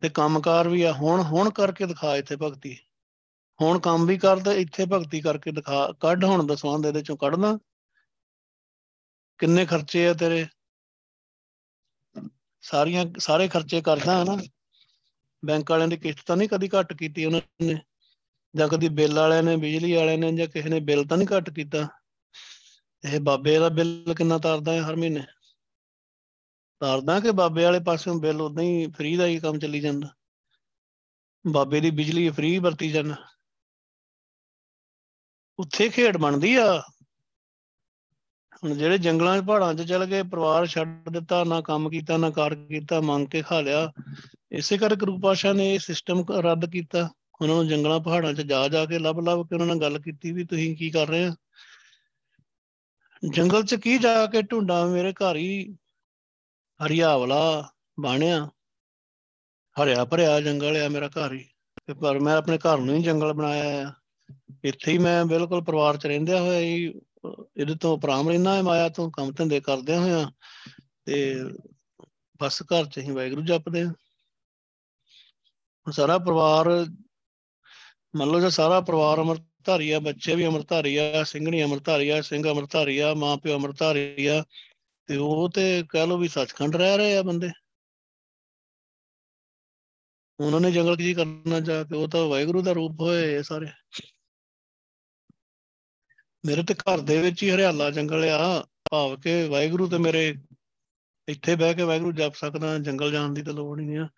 ਤੇ 0.00 0.08
ਕੰਮਕਾਰ 0.08 0.68
ਵੀ 0.68 0.82
ਆ। 0.82 0.92
ਹੁਣ 0.92 1.20
ਹੁਣ 1.20 1.50
ਕਰਕੇ 1.50 1.86
ਦਿਖਾ 1.86 2.16
ਇੱਥੇ 2.16 2.36
ਭਗਤੀ। 2.36 2.78
ਹੁਣ 3.60 3.78
ਕੰਮ 3.78 4.06
ਵੀ 4.06 4.18
ਕਰਦਾ 4.18 4.52
ਇੱਥੇ 4.52 4.84
ਭਗਤੀ 4.84 5.20
ਕਰਕੇ 5.20 5.52
ਦਿਖਾ, 5.52 5.92
ਕੱਢ 6.00 6.24
ਹੁਣ 6.24 6.46
ਦਸਵੰਦ 6.46 6.86
ਇਹਦੇ 6.86 7.02
ਚੋਂ 7.02 7.16
ਕੱਢਣਾ 7.16 7.58
ਕਿੰਨੇ 9.38 9.66
ਖਰਚੇ 9.66 10.08
ਆ 10.08 10.14
ਤੇਰੇ? 10.14 10.46
ਸਾਰੀਆਂ, 12.62 13.06
ਸਾਰੇ 13.18 13.48
ਖਰਚੇ 13.48 13.80
ਕਰਦਾ 13.80 14.22
ਹਨਾ। 14.22 14.42
ਬੈਂਕ 15.44 15.70
ਵਾਲਿਆਂ 15.70 15.88
ਦੀ 15.88 15.96
ਕਿਸ਼ਤ 15.96 16.26
ਤਾਂ 16.26 16.36
ਨਹੀਂ 16.36 16.48
ਕਦੀ 16.48 16.68
ਘੱਟ 16.68 16.92
ਕੀਤੀ 16.92 17.24
ਉਹਨਾਂ 17.24 17.40
ਨੇ। 17.62 17.80
ਜਾਂ 18.56 18.68
ਕਦੀ 18.68 18.88
ਬਿੱਲ 18.88 19.18
ਵਾਲਿਆਂ 19.18 19.42
ਨੇ, 19.42 19.56
ਬਿਜਲੀ 19.56 19.92
ਵਾਲਿਆਂ 19.92 20.18
ਨੇ, 20.18 20.32
ਜਾਂ 20.32 20.46
ਕਿਸੇ 20.46 20.68
ਨੇ 20.68 20.80
ਬਿੱਲ 20.80 21.04
ਤਾਂ 21.04 21.16
ਨਹੀਂ 21.16 21.28
ਘੱਟ 21.36 21.50
ਕੀਤਾ। 21.50 21.88
ਇਹ 23.04 23.20
ਬਾਬੇ 23.20 23.58
ਦਾ 23.58 23.68
ਬਿੱਲ 23.68 24.14
ਕਿੰਨਾ 24.18 24.38
ਤਾਰਦਾ 24.38 24.72
ਹੈ 24.72 24.82
ਹਰ 24.82 24.96
ਮਹੀਨੇ? 24.96 25.22
ਤਾਰਦਾ 26.80 27.20
ਕਿ 27.20 27.30
ਬਾਬੇ 27.30 27.64
ਵਾਲੇ 27.64 27.80
ਪਾਸਿਓਂ 27.80 28.14
ਬਿੱਲ 28.14 28.40
ਉਦਾਂ 28.40 28.64
ਹੀ 28.64 28.86
ਫ੍ਰੀ 28.86 29.16
ਦਾ 29.16 29.26
ਹੀ 29.26 29.38
ਕੰਮ 29.38 29.58
ਚੱਲੀ 29.58 29.80
ਜਾਂਦਾ। 29.80 30.08
ਬਾਬੇ 31.46 31.80
ਦੀ 31.80 31.90
ਬਿਜਲੀ 31.90 32.30
ਫ੍ਰੀ 32.30 32.58
ਵਰਤੀ 32.58 32.90
ਜਾਂਦਾ 32.90 33.16
ਉੱਥੇ 35.60 35.88
ਖੇਡ 35.88 36.16
ਬਣਦੀ 36.16 36.54
ਆ। 36.54 36.82
ਹੁਣ 38.64 38.74
ਜਿਹੜੇ 38.74 38.98
ਜੰਗਲਾਂ 38.98 39.42
'ਚ 39.42 39.44
ਪਹਾੜਾਂ 39.44 39.74
'ਚ 39.74 39.82
ਚਲ 39.82 40.04
ਗਏ, 40.04 40.22
ਪਰਿਵਾਰ 40.22 40.66
ਛੱਡ 40.66 41.08
ਦਿੱਤਾ, 41.08 41.44
ਨਾ 41.44 41.60
ਕੰਮ 41.60 41.90
ਕੀਤਾ, 41.90 42.16
ਨਾ 42.16 42.30
ਕਾਰ 42.30 42.54
ਕੀਤਾ, 42.54 43.00
ਮੰਗ 43.00 43.28
ਕੇ 43.28 43.42
ਖਾ 43.42 43.60
ਲਿਆ। 43.60 43.92
ਇਸੇ 44.52 44.78
ਕਰਕੇ 44.78 44.96
ਗੁਰੂ 44.96 45.20
ਪਾਸ਼ਾ 45.20 45.52
ਨੇ 45.52 45.74
ਇਹ 45.74 45.78
ਸਿਸਟਮ 45.78 46.24
ਰੱਦ 46.32 46.70
ਕੀਤਾ। 46.70 47.10
ਉਹਨਾਂ 47.40 47.56
ਨੂੰ 47.56 47.68
ਜੰਗਲਾਂ 47.68 48.00
ਪਹਾੜਾਂ 48.00 48.34
'ਚ 48.34 48.40
ਜਾ 48.40 48.68
ਜਾ 48.68 48.86
ਕੇ 48.86 48.98
ਲੱਭ 48.98 49.20
ਲੱਭ 49.20 49.46
ਕੇ 49.46 49.54
ਉਹਨਾਂ 49.54 49.66
ਨਾਲ 49.66 49.80
ਗੱਲ 49.80 49.98
ਕੀਤੀ 49.98 50.32
ਵੀ 50.32 50.44
ਤੁਸੀਂ 50.44 50.76
ਕੀ 50.76 50.90
ਕਰ 50.90 51.08
ਰਹੇ 51.08 51.24
ਆ 51.24 51.34
ਜੰਗਲ 53.32 53.62
'ਚ 53.62 53.74
ਕੀ 53.74 53.98
ਜਾ 53.98 54.26
ਕੇ 54.26 54.42
ਢੂੰਡਾਂ 54.42 54.86
ਮੇਰੇ 54.86 55.12
ਘਰ 55.12 55.36
ਹੀ 55.36 55.76
ਹਰਿਆਵਲਾ 56.86 57.70
ਬਾਣਿਆ। 58.00 58.50
ਹਰਿਆ 59.82 60.04
ਭਰਿਆ 60.04 60.40
ਜੰਗਲ 60.40 60.76
ਆ 60.76 60.88
ਮੇਰਾ 60.88 61.08
ਘਰ 61.08 61.32
ਹੀ। 61.32 61.48
ਤੇ 61.86 61.94
ਪਰ 61.94 62.18
ਮੈਂ 62.18 62.36
ਆਪਣੇ 62.36 62.58
ਘਰ 62.58 62.78
ਨੂੰ 62.78 62.94
ਹੀ 62.94 63.02
ਜੰਗਲ 63.02 63.32
ਬਣਾਇਆ 63.32 63.88
ਆ। 63.88 63.92
ਇੱਥੇ 64.64 64.92
ਹੀ 64.92 64.98
ਮੈਂ 64.98 65.24
ਬਿਲਕੁਲ 65.24 65.62
ਪਰਿਵਾਰ 65.64 65.96
'ਚ 65.96 66.06
ਰਹਿੰਦਿਆਂ 66.06 66.40
ਹੋਇਆ 66.40 66.60
ਹੀ, 66.60 66.84
ਇਹਦੇ 67.56 67.74
ਤੋਂ 67.74 67.96
ਪ੍ਰਾਮ 67.98 68.28
ਰਹਿਣਾ 68.28 68.54
ਹੈ, 68.56 68.62
ਮਾਇਆ 68.62 68.88
ਤੋਂ 68.88 69.10
ਕੰਮ 69.10 69.32
ਧੰਦੇ 69.32 69.60
ਕਰਦਿਆਂ 69.60 70.00
ਹੋਇਆ। 70.00 70.30
ਤੇ 71.06 71.34
ਬਸ 72.40 72.62
ਘਰ 72.62 72.84
'ਚ 72.84 72.98
ਹੀ 72.98 73.10
ਵਾਹਿਗੁਰੂ 73.10 73.42
ਜਪਦੇ 73.42 73.82
ਆ 73.82 73.92
ਸਾਰਾ 75.86 76.18
ਪਰਿਵਾਰ, 76.18 76.68
ਮੰਨ 78.16 78.30
ਲਓ 78.30 78.40
ਜੇ 78.40 78.50
ਸਾਰਾ 78.50 78.80
ਪਰਿਵਾਰ 78.80 79.20
ਅਮਰਧਾਰੀ 79.20 79.90
ਆ 79.90 79.98
ਬੱਚੇ 80.00 80.34
ਵੀ 80.34 80.46
ਅਮਰਧਾਰੀ 80.46 80.96
ਆ 80.96 81.22
ਸਿੰਘਣੀ 81.24 81.62
ਅਮਰਧਾਰੀ 81.64 82.08
ਆ 82.08 82.20
ਸਿੰਘ 82.20 82.42
ਅਮਰਧਾਰੀ 82.50 82.98
ਆ 82.98 83.12
ਮਾਂ 83.14 83.36
ਪਿਓ 83.36 83.56
ਅਮਰਧਾਰੀ 83.56 84.26
ਆ 84.26 84.42
ਤੇ 85.08 85.16
ਉਹ 85.16 85.48
ਤੇ 85.50 85.82
ਕਹਿ 85.90 86.06
ਲਓ 86.06 86.18
ਵੀ 86.18 86.28
ਸੱਚਖੰਡ 86.28 86.76
ਰਹਿ 86.76 86.96
ਰਹੇ 86.96 87.16
ਆ 87.16 87.22
ਬੰਦੇ। 87.22 87.50
ਉਹਨਾਂ 90.40 90.60
ਨੇ 90.60 90.70
ਜੰਗਲ 90.72 90.96
ਕੀ 90.96 91.12
ਕਰਨਾ 91.14 91.60
ਜਾ 91.60 91.82
ਕੇ 91.84 91.96
ਉਹ 91.96 92.08
ਤਾਂ 92.08 92.24
ਵਾਹਿਗੁਰੂ 92.26 92.62
ਦਾ 92.62 92.72
ਰੂਪ 92.72 93.00
ਹੋਏ 93.00 93.42
ਸਾਰੇ। 93.42 93.66
ਮੇਰੇ 96.46 96.62
ਤੇ 96.62 96.74
ਘਰ 96.74 97.00
ਦੇ 97.00 97.20
ਵਿੱਚ 97.20 97.42
ਹੀ 97.42 97.50
ਹਰਿਆਲਾ 97.50 97.90
ਜੰਗਲ 97.90 98.28
ਆ, 98.28 98.66
ਭਾਵ 98.90 99.20
ਕਿ 99.20 99.48
ਵਾਹਿਗੁਰੂ 99.48 99.88
ਤੇ 99.88 99.98
ਮੇਰੇ 99.98 100.34
ਇੱਥੇ 101.28 101.56
ਬਹਿ 101.56 101.74
ਕੇ 101.74 101.82
ਵਾਹਿਗੁਰੂ 101.82 102.12
ਜਪ 102.12 102.34
ਸਕਦਾ, 102.34 102.78
ਜੰਗਲ 102.78 103.12
ਜਾਣ 103.12 103.28
ਦੀ 103.28 103.42
ਤਾਂ 103.42 103.52
ਲੋੜ 103.52 103.80
ਹੀ 103.80 103.84
ਨਹੀਂ 103.84 103.98
ਆ। 103.98 104.08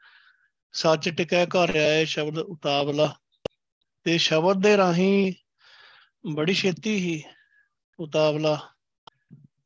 ਸੱਚ 0.72 1.08
ਟਿਕਿਆ 1.08 1.44
ਘਰ 1.44 1.76
ਆਏ 1.76 2.04
ਸ਼ਬਦ 2.04 2.38
ਉਤਾਵਲਾ। 2.38 3.16
ਤੇ 4.04 4.18
ਸ਼ਬਦ 4.18 4.62
ਦੇ 4.62 4.76
ਰਾਹੀਂ 4.76 5.32
ਬੜੀ 6.34 6.54
ਛੇਤੀ 6.54 6.94
ਹੀ 6.94 7.22
ਉਤਾਵਲਾ, 7.98 8.68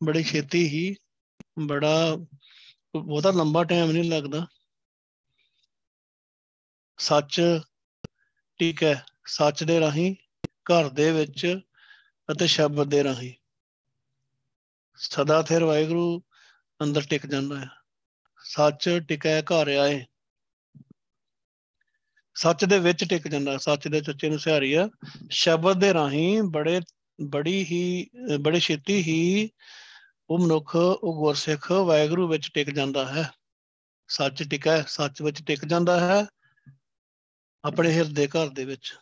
ਬੜੀ 0.05 0.23
ਛੇਤੀ 0.23 0.69
ਹੀ 0.69 0.97
ਬੜਾ, 1.59 2.17
ਬਹੁਤਾ 2.97 3.31
ਲੰਬਾ 3.31 3.65
ਟਾਈਮ 3.65 3.93
ਨਹੀਂ 3.93 4.11
ਲੱਗਦਾ। 4.11 4.47
ਸੱਚ 6.99 7.61
ਠੀਕ 8.59 8.83
ਹੈ 8.83 9.07
ਸੱਚ 9.27 9.65
ਦੇ 9.65 9.81
ਰਾਹੀਂ 9.81 10.15
ਘਰ 10.51 10.89
ਦੇ 10.89 11.13
ਵਿੱਚ 11.13 11.61
ਅਤੇ 12.33 12.47
ਸ਼ਬਦ 12.47 12.91
ਦੇ 12.91 13.05
ਰਾਹੀਂ। 13.05 13.33
ਸਦਾ 14.97 15.43
ਥਿਰ 15.43 15.65
ਵਾਹਿਗੁਰੂ 15.65 16.23
ਅੰਦਰ 16.83 17.03
ਟਿਕ 17.11 17.27
ਜਾਂਦਾ 17.27 17.61
ਹੈ। 17.61 17.71
ਸੱਚ 18.39 19.01
ਟਿਕੈ 19.09 19.43
ਘਰ 19.43 19.69
ਆਏ। 19.69 20.05
ਸੱਚ 22.35 22.65
ਦੇ 22.65 22.79
ਵਿੱਚ 22.79 23.05
ਟਿਕ 23.05 23.29
ਜਾਂਦਾ 23.29 23.59
ਸੱਚ 23.59 23.89
ਦੇ 23.89 24.01
ਚੱਚੇ 24.01 24.29
ਨੂੰ 24.29 24.39
ਸਿਹਾਰੀ 24.39 24.73
ਆ। 24.73 24.89
ਸ਼ਬਦ 25.31 25.81
ਦੇ 25.81 25.95
ਰਾਹੀਂ 25.95 26.43
ਬੜੇ, 26.43 26.81
ਬੜੀ 27.21 27.65
ਹੀ, 27.65 28.11
ਬੜੇ 28.41 28.61
ਛੇਤੀ 28.61 29.03
ਹੀ 29.03 29.51
ਉਹ 30.31 30.39
ਮਨੁੱਖ, 30.39 30.77
ਉਹ 30.77 31.25
ਗੁਰਸਿੱਖ 31.25 31.73
ਵਾਹਿਗੁਰੂ 31.73 32.29
ਵਿੱਚ 32.29 32.51
ਟਿਕ 32.55 32.71
ਜਾਂਦਾ 32.71 33.13
ਹੈ। 33.13 33.31
ਸੱਚ 34.09 34.43
ਟਿਕੈ, 34.43 34.83
ਸੱਚ 34.83 35.23
ਵਿੱਚ 35.23 35.43
ਟਿਕ 35.47 35.65
ਜਾਂਦਾ 35.65 36.01
ਹੈ। 36.01 36.27
ਆਪਣੇ 37.65 37.93
ਹਿਰਦੇ 37.93 38.27
ਘਰ 38.27 38.49
ਦੇ 38.49 38.65
ਵਿੱਚ। 38.65 38.95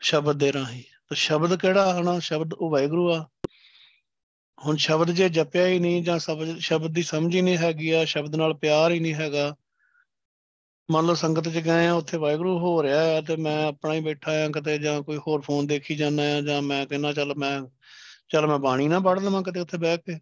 ਸ਼ਬਦ 0.00 0.38
ਦੇ 0.38 0.52
ਰਾਹੀਂ। 0.52 0.93
ਤਾਂ 1.10 1.16
ਸ਼ਬਦ 1.16 1.54
ਕਿਹੜਾ 1.60 2.00
ਹਨਾ 2.00 2.18
ਸ਼ਬਦ 2.18 2.54
ਉਹ 2.54 2.70
ਵਾਹਿਗੁਰੂ 2.70 3.12
ਆ। 3.12 3.26
ਹੁਣ 4.58 4.76
ਸ਼ਬਦ 4.76 5.10
ਜੇ 5.10 5.28
ਜਪਿਆ 5.28 5.66
ਹੀ 5.66 5.78
ਨਹੀਂ 5.78 6.02
ਜਾਂ 6.02 6.18
ਸ਼ਬਦ 6.18 6.92
ਦੀ 6.94 7.02
ਸਮਝ 7.02 7.34
ਹੀ 7.34 7.40
ਨਹੀਂ 7.40 7.56
ਹੈਗੀ 7.58 7.90
ਆ, 7.90 8.04
ਸ਼ਬਦ 8.04 8.36
ਨਾਲ 8.36 8.54
ਪਿਆਰ 8.54 8.92
ਹੀ 8.92 9.00
ਨਹੀਂ 9.00 9.14
ਹੈਗਾ। 9.14 9.54
ਮੰਨ 10.88 11.06
ਲਓ 11.06 11.14
ਸੰਗਤ 11.14 11.48
'ਚ 11.48 11.58
ਗਏ 11.58 11.86
ਆ, 11.86 11.92
ਉੱਥੇ 11.94 12.16
ਵਾਹਿਗੁਰੂ 12.16 12.58
ਹੋ 12.58 12.82
ਰਿਹਾ 12.82 13.00
ਆ 13.16 13.20
ਤੇ 13.20 13.36
ਮੈਂ 13.36 13.64
ਆਪਣਾ 13.66 13.94
ਹੀ 13.94 14.00
ਬੈਠਾ 14.00 14.32
ਆ 14.44 14.48
ਕਿਤੇ 14.48 14.78
ਜਾਂ 14.78 15.00
ਕੋਈ 15.02 15.16
ਹੋਰ 15.26 15.40
ਫੋਨ 15.40 15.66
ਦੇਖੀ 15.66 15.96
ਜਾਂਦਾ 15.96 16.22
ਆ 16.36 16.40
ਜਾਂ 16.40 16.60
ਮੈਂ 16.62 16.86
ਕਹਿੰਦਾ 16.86 17.12
ਚੱਲ 17.12 17.34
ਮੈਂ 17.36 17.60
ਚੱਲ 18.30 18.46
ਮੈਂ 18.46 18.58
ਬਾਣੀ 18.58 18.88
ਨਾ 18.88 19.00
ਪੜ੍ਹ 19.00 19.20
ਲਵਾਂ 19.20 19.42
ਕਿਤੇ 19.42 19.60
ਉੱਥੇ 19.60 19.78
ਬਹਿ 19.78 19.98
ਕੇ। 19.98 20.18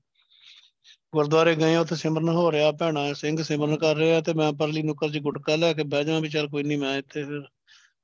ਗੁਰਦੁਆਰੇ 1.14 1.54
ਗਏ 1.56 1.76
ਉੱਥੇ 1.76 1.96
ਸਿਮਰਨ 1.96 2.28
ਹੋ 2.28 2.50
ਰਿਹਾ, 2.52 2.70
ਭੈਣਾ 2.72 3.12
ਸਿੰਘ 3.12 3.42
ਸਿਮਰਨ 3.42 3.76
ਕਰ 3.78 3.96
ਰਿਹਾ 3.96 4.20
ਤੇ 4.20 4.32
ਮੈਂ 4.34 4.52
ਪਰਲੀ 4.52 4.82
ਨੁੱਕਰ 4.82 5.10
'ਚ 5.10 5.18
ਗੁਟਕਾ 5.18 5.56
ਲੈ 5.56 5.72
ਕੇ 5.72 5.82
ਬਹਿ 5.84 6.04
ਜਾਵਾਂ 6.04 6.20
ਵੀ 6.20 6.28
ਚੱਲ 6.28 6.48
ਕੋਈ 6.48 6.62
ਨਹੀਂ 6.62 6.78
ਮੈਂ 6.78 6.96
ਇੱਥੇ 6.98 7.24
ਫਿਰ 7.24 7.42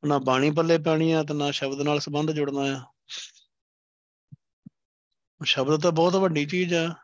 ਨਾ 0.05 0.19
ਬਾਣੀ 0.19 0.51
ਪੱਲੇ 0.51 0.79
ਪੈਣੀ 0.79 1.13
ਆ 1.13 1.23
ਤੇ 1.23 1.35
ਨਾ 1.35 1.51
ਸ਼ਬਦ 1.51 1.81
ਨਾਲ 1.81 2.01
ਸੰਬੰਧ 2.01 2.31
ਜੁੜਨਾ 2.31 2.61
ਆ। 2.61 2.85
ਸ਼ਬਦ 5.45 5.83
ਤਾਂ 5.83 5.93
ਬਹੁਤ 5.93 6.17
ਵੱਡੀ 6.17 6.47
ਚੀਜ਼ 6.47 6.75
ਆ। 6.75 6.95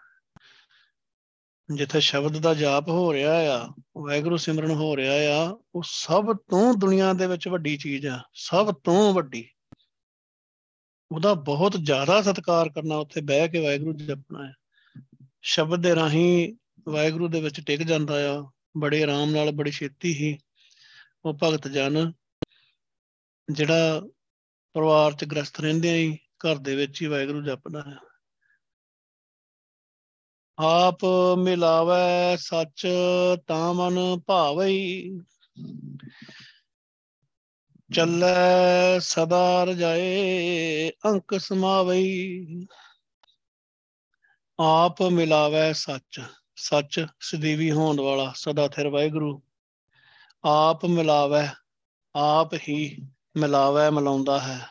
ਜਿੱਥੇ 1.74 2.00
ਸ਼ਬਦ 2.00 2.38
ਦਾ 2.38 2.54
ਜਾਪ 2.54 2.88
ਹੋ 2.88 3.12
ਰਿਹਾ 3.12 3.34
ਆ, 3.34 3.68
ਵਾਹਿਗੁਰੂ 3.98 4.36
ਸਿਮਰਨ 4.36 4.70
ਹੋ 4.70 4.96
ਰਿਹਾ 4.96 5.44
ਆ, 5.44 5.56
ਉਹ 5.74 5.82
ਸਭ 5.86 6.36
ਤੋਂ 6.36 6.74
ਦੁਨੀਆ 6.74 7.12
ਦੇ 7.12 7.26
ਵਿੱਚ 7.26 7.48
ਵੱਡੀ 7.48 7.76
ਚੀਜ਼ 7.76 8.06
ਆ, 8.06 8.22
ਸਭ 8.34 8.74
ਤੋਂ 8.74 9.14
ਵੱਡੀ। 9.14 9.48
ਉਹਦਾ 11.12 11.34
ਬਹੁਤ 11.34 11.76
ਜ਼ਿਆਦਾ 11.82 12.22
ਸਤਿਕਾਰ 12.22 12.68
ਕਰਨਾ, 12.68 12.96
ਉੱਥੇ 12.96 13.20
ਬਹਿ 13.20 13.48
ਕੇ 13.48 13.60
ਵਾਹਿਗੁਰੂ 13.60 13.92
ਜਪਣਾ 13.92 14.46
ਹੈ 14.46 14.54
ਸ਼ਬਦ 15.42 15.82
ਦੇ 15.82 15.94
ਰਾਹੀਂ 15.94 16.56
ਵਾਹਿਗੁਰੂ 16.88 17.28
ਦੇ 17.28 17.40
ਵਿੱਚ 17.40 17.60
ਟਿਕ 17.60 17.82
ਜਾਂਦਾ 17.82 18.14
ਆ, 18.34 18.50
ਬੜੇ 18.76 19.02
ਆਰਾਮ 19.02 19.30
ਨਾਲ, 19.30 19.50
ਬੜੀ 19.50 19.70
ਛੇਤੀ 19.70 20.14
ਹੀ 20.14 20.38
ਉਹ 21.24 21.38
ਭਗਤ 21.42 21.68
ਜਨ 21.68 22.12
ਜਿਹੜਾ 23.52 24.00
ਪਰਿਵਾਰ 24.72 25.12
ਚ 25.12 25.24
ਗ੍ਰਸਤ 25.24 25.60
ਰਹਿੰਦੇ 25.60 26.06
ਆਂ 26.06 26.16
ਘਰ 26.16 26.56
ਦੇ 26.56 26.76
ਵਿੱਚ 26.76 27.02
ਹੀ 27.02 27.06
ਵਾਹਿਗੁਰੂ 27.06 27.42
ਜਪਦਾ 27.42 27.82
ਹੈ 27.82 27.96
ਆਪ 30.58 30.98
ਮਿਲਾਵੇ 31.38 32.36
ਸੱਚ 32.36 32.86
ਤਾਂ 33.46 33.74
ਮਨ 33.74 34.20
ਭਾਵਈ 34.26 35.10
ਚੱਲੈ 37.94 38.98
ਸਦਾ 38.98 39.64
ਰਜਾਏ 39.64 40.90
ਅੰਕ 40.90 41.40
ਸਮਾਵਈ 41.40 42.46
ਆਪ 44.60 45.02
ਮਿਲਾਵੇ 45.02 45.72
ਸੱਚ 45.72 46.20
ਸੱਚ 46.56 47.06
ਸਦੀਵੀ 47.20 47.70
ਹੋਣ 47.70 48.00
ਵਾਲਾ 48.00 48.32
ਸਦਾ 48.36 48.68
ਥਿਰ 48.68 48.88
ਵਾਹਿਗੁਰੂ। 48.88 49.42
ਆਪ 50.44 50.84
ਮਿਲਾਵੇ, 50.84 51.48
ਆਪ 52.14 52.54
ਹੀ 52.54 53.08
ਮਿਲਾਵੇ 53.36 53.90
ਮਿਲਾਉਂਦਾ 53.90 54.40
ਹੈ। 54.40 54.66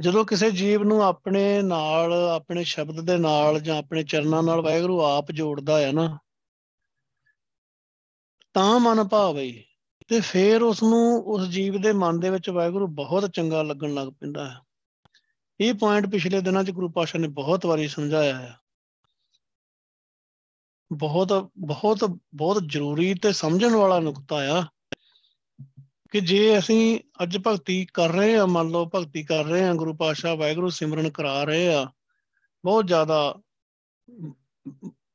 ਜਦੋਂ 0.00 0.24
ਕਿਸੇ 0.24 0.50
ਜੀਵ 0.50 0.82
ਨੂੰ 0.82 1.02
ਆਪਣੇ 1.02 1.62
ਨਾਲ, 1.62 2.12
ਆਪਣੇ 2.12 2.64
ਸ਼ਬਦ 2.64 3.00
ਦੇ 3.00 3.16
ਨਾਲ 3.16 3.60
ਜਾਂ 3.60 3.78
ਆਪਣੇ 3.78 4.02
ਚਰਨਾਂ 4.02 4.42
ਨਾਲ 4.42 4.60
ਵਾਹਿਗੁਰੂ 4.60 5.04
ਆਪ 5.04 5.32
ਜੋੜਦਾ 5.32 5.80
ਹੈ 5.80 5.92
ਨਾ, 5.92 6.18
ਤਾਂ 8.52 8.80
ਮਨ 8.80 9.08
ਭਾਵਈ 9.08 9.64
ਤੇ 10.08 10.20
ਫਿਰ 10.20 10.62
ਉਸ 10.62 10.82
ਨੂੰ 10.82 11.18
ਉਸ 11.18 11.48
ਜੀਵ 11.48 11.80
ਦੇ 11.80 11.92
ਮਨ 11.92 12.20
ਦੇ 12.20 12.30
ਵਿੱਚ 12.30 12.50
ਵਾਹਿਗੁਰੂ 12.50 12.86
ਬਹੁਤ 12.86 13.30
ਚੰਗਾ 13.30 13.62
ਲੱਗਣ 13.62 13.94
ਲੱਗ 13.94 14.08
ਪੈਂਦਾ 14.08 14.50
ਹੈ। 14.50 14.60
ਇਹ 15.60 15.74
ਪੁਆਇੰਟ 15.74 16.06
ਪਿਛਲੇ 16.06 16.40
ਦਿਨਾਂ 16.40 16.64
'ਚ 16.64 16.70
ਗੁਰੂ 16.70 16.88
ਪਾਸ਼ਾ 16.90 17.18
ਨੇ 17.18 17.28
ਬਹੁਤ 17.28 17.66
ਵਾਰੀ 17.66 17.88
ਸਮਝਾਇਆ 17.88 18.38
ਹੈ। 18.38 18.56
ਬਹੁਤ 20.92 21.50
ਬਹੁਤ 21.58 22.04
ਬਹੁਤ 22.34 22.62
ਜ਼ਰੂਰੀ 22.66 23.14
ਤੇ 23.14 23.32
ਸਮਝਣ 23.32 23.70
ਵਾਲਾ 23.70 24.00
ਨੁਕਤਾ 24.00 24.36
ਆ। 24.36 24.64
ਕਿ 26.10 26.20
ਜੇ 26.20 26.58
ਅਸੀਂ 26.58 27.00
ਅੱਜ 27.22 27.38
ਭਗਤੀ 27.46 27.86
ਕਰ 27.94 28.08
ਰਹੇ 28.08 28.38
ਹਾਂ, 28.38 28.46
ਮੰਨ 28.46 28.68
ਲਓ 28.68 28.90
ਭਗਤੀ 28.94 29.22
ਕਰ 29.24 29.44
ਰਹੇ 29.44 29.64
ਹਾਂ, 29.64 29.74
ਗੁਰੂ 29.74 29.94
ਪਾਤਸ਼ਾਹ 29.94 30.36
ਵਾਹਿਗੁਰੂ 30.36 30.68
ਸਿਮਰਨ 30.68 31.10
ਕਰਾ 31.10 31.44
ਰਹੇ 31.44 31.74
ਆ, 31.74 31.86
ਬਹੁਤ 32.64 32.86
ਜ਼ਿਆਦਾ 32.86 33.34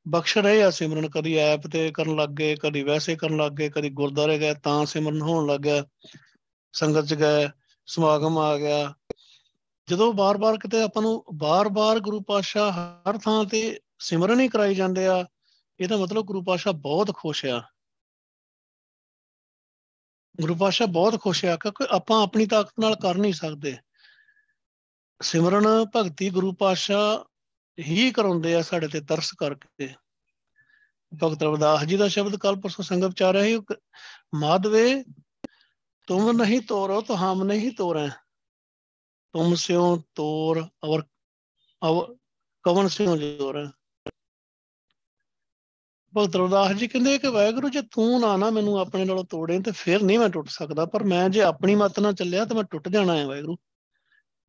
ਬਖਸ਼ 0.07 0.37
ਰਹੇ 0.37 0.63
ਆ 0.63 0.69
ਸਿਮਰਨ, 0.69 1.09
ਕਦੀ 1.09 1.35
ਐਪ 1.35 1.67
ਤੇ 1.67 1.91
ਕਰਨ 1.91 2.15
ਲੱਗ 2.15 2.29
ਗਏ, 2.29 2.55
ਕਦੀ 2.55 2.83
ਵੈਸੇ 2.83 3.15
ਕਰਨ 3.15 3.37
ਲੱਗ 3.37 3.51
ਗਏ, 3.51 3.69
ਕਦੀ 3.69 3.89
ਗੁਰਦਾਰੇ 3.89 4.39
ਗਏ 4.39 4.53
ਤਾਂ 4.53 4.85
ਸਿਮਰਨ 4.85 5.21
ਹੋਣ 5.21 5.47
ਲੱਗ 5.47 5.59
ਗਿਆ, 5.59 5.85
ਸੰਗਤ 6.73 7.05
ਚ 7.05 7.13
ਗਏ, 7.13 7.49
ਸਮਾਗਮ 7.85 8.37
ਆ 8.37 8.57
ਗਿਆ। 8.57 8.93
ਜਦੋਂ 9.87 10.13
ਬਾਰ-ਬਾਰ 10.13 10.57
ਕਿਤੇ 10.57 10.81
ਆਪਾਂ 10.81 11.01
ਨੂੰ 11.01 11.25
ਬਾਰ-ਬਾਰ 11.33 11.99
ਗੁਰੂ 11.99 12.21
ਪਾਤਸ਼ਾਹ 12.21 12.71
ਹਰ 12.71 13.17
ਥਾਂ 13.17 13.45
ਤੇ 13.45 13.79
ਸਿਮਰਨ 13.99 14.39
ਹੀ 14.39 14.47
ਕਰਾਈ 14.47 14.75
ਜਾਂਦੇ 14.75 15.07
ਆ, 15.07 15.25
ਇਹਦਾ 15.79 15.97
ਮਤਲਬ 15.97 16.25
ਗੁਰੂ 16.25 16.43
ਪਾਤਸ਼ਾਹ 16.43 16.73
ਬਹੁਤ 16.73 17.15
ਖੁਸ਼ 17.15 17.45
ਆ। 17.45 17.61
ਗੁਰੂ 20.41 20.55
ਪਾਤਸ਼ਾਹ 20.55 20.87
ਬਹੁਤ 20.87 21.19
ਖੁਸ਼ 21.21 21.43
ਆ, 21.45 21.55
ਕਿਉਂਕਿ 21.55 21.85
ਆਪਾਂ 21.91 22.21
ਆਪਣੀ 22.23 22.45
ਤਾਕਤ 22.45 22.79
ਨਾਲ 22.79 22.95
ਕਰ 22.95 23.15
ਨਹੀਂ 23.15 23.33
ਸਕਦੇ। 23.33 23.75
ਸਿਮਰਨ 25.21 25.67
ਭਗਤੀ 25.95 26.29
ਗੁਰੂ 26.29 26.51
ਪਾਤਸ਼ਾਹ 26.53 27.23
ਹੀ 27.77 28.11
ਕਰਾਉਂਦੇ 28.11 28.55
ਆ 28.55 28.61
ਸਾਡੇ 28.61 28.87
ਤੇ 28.87 29.01
ਤਰਸ 29.01 29.31
ਕਰਕੇ। 29.31 29.87
ਭਗਤ 31.11 31.43
ਰਵਿਦਾਸ 31.43 31.83
ਜੀ 31.83 31.97
ਦਾ 31.97 32.07
ਸ਼ਬਦ 32.07 32.35
ਕੱਲ 32.35 32.55
ਪਰਸੋਂ 32.55 32.83
ਸੰਗਤ 32.83 33.13
ਚ 33.15 33.23
ਆ 33.23 33.31
ਰਿਹਾ 33.33 33.43
ਹੈ 33.43 33.75
ਮਾਧਵੇ, 34.35 35.03
ਤੁਮ 36.07 36.31
ਨਹੀਂ 36.31 36.61
ਤੋਰੋ, 36.61 37.01
ਤਾਂ 37.01 37.15
ਹਮ 37.15 37.43
ਨਹੀਂ 37.43 37.71
ਤੋਰੇ। 37.71 38.09
ਤੁਮ 39.33 39.55
ਸਿਓ 39.55 39.95
ਤੋਰ 40.15 40.63
ਔਰ 40.83 41.03
ਕਵਨ 42.65 42.87
ਸਿਓ 42.87 43.15
ਜੋਰ। 43.17 43.65
ਭਗਤ 46.17 46.35
ਰਵਿਦਾਸ 46.35 46.71
ਜੀ 46.71 46.87
ਕਹਿੰਦੇ 46.87 47.17
ਕਿ 47.17 47.27
ਵਾਹਿਗੁਰੂ 47.27 47.69
ਜੇ, 47.69 47.81
ਤੂੰ 47.81 48.21
ਨਾ 48.21 48.37
ਨਾ 48.37 48.49
ਮੈਨੂੰ 48.49 48.77
ਆਪਣੇ 48.77 49.05
ਨਾਲੋਂ 49.05 49.23
ਤੋੜੇ 49.23 49.59
ਤੇ 49.59 49.71
ਫਿਰ 49.71 50.03
ਨਹੀਂ 50.03 50.19
ਮੈਂ 50.19 50.29
ਟੁੱਟ 50.29 50.47
ਸਕਦਾ, 50.49 50.85
ਪਰ 50.85 51.03
ਮੈਂ 51.03 51.29
ਜੇ 51.29 51.41
ਆਪਣੀ 51.41 51.75
ਮਤ 51.75 51.99
ਨਾਲ 51.99 52.13
ਚੱਲਿਆ 52.13 52.45
ਤਾਂ 52.45 52.55
ਮੈਂ 52.55 52.63
ਟੁੱਟ 52.63 52.89
ਜਾਣਾ 52.89 53.17
ਹੈ 53.17 53.27
ਵਾਹਿਗੁਰੂ। 53.27 53.57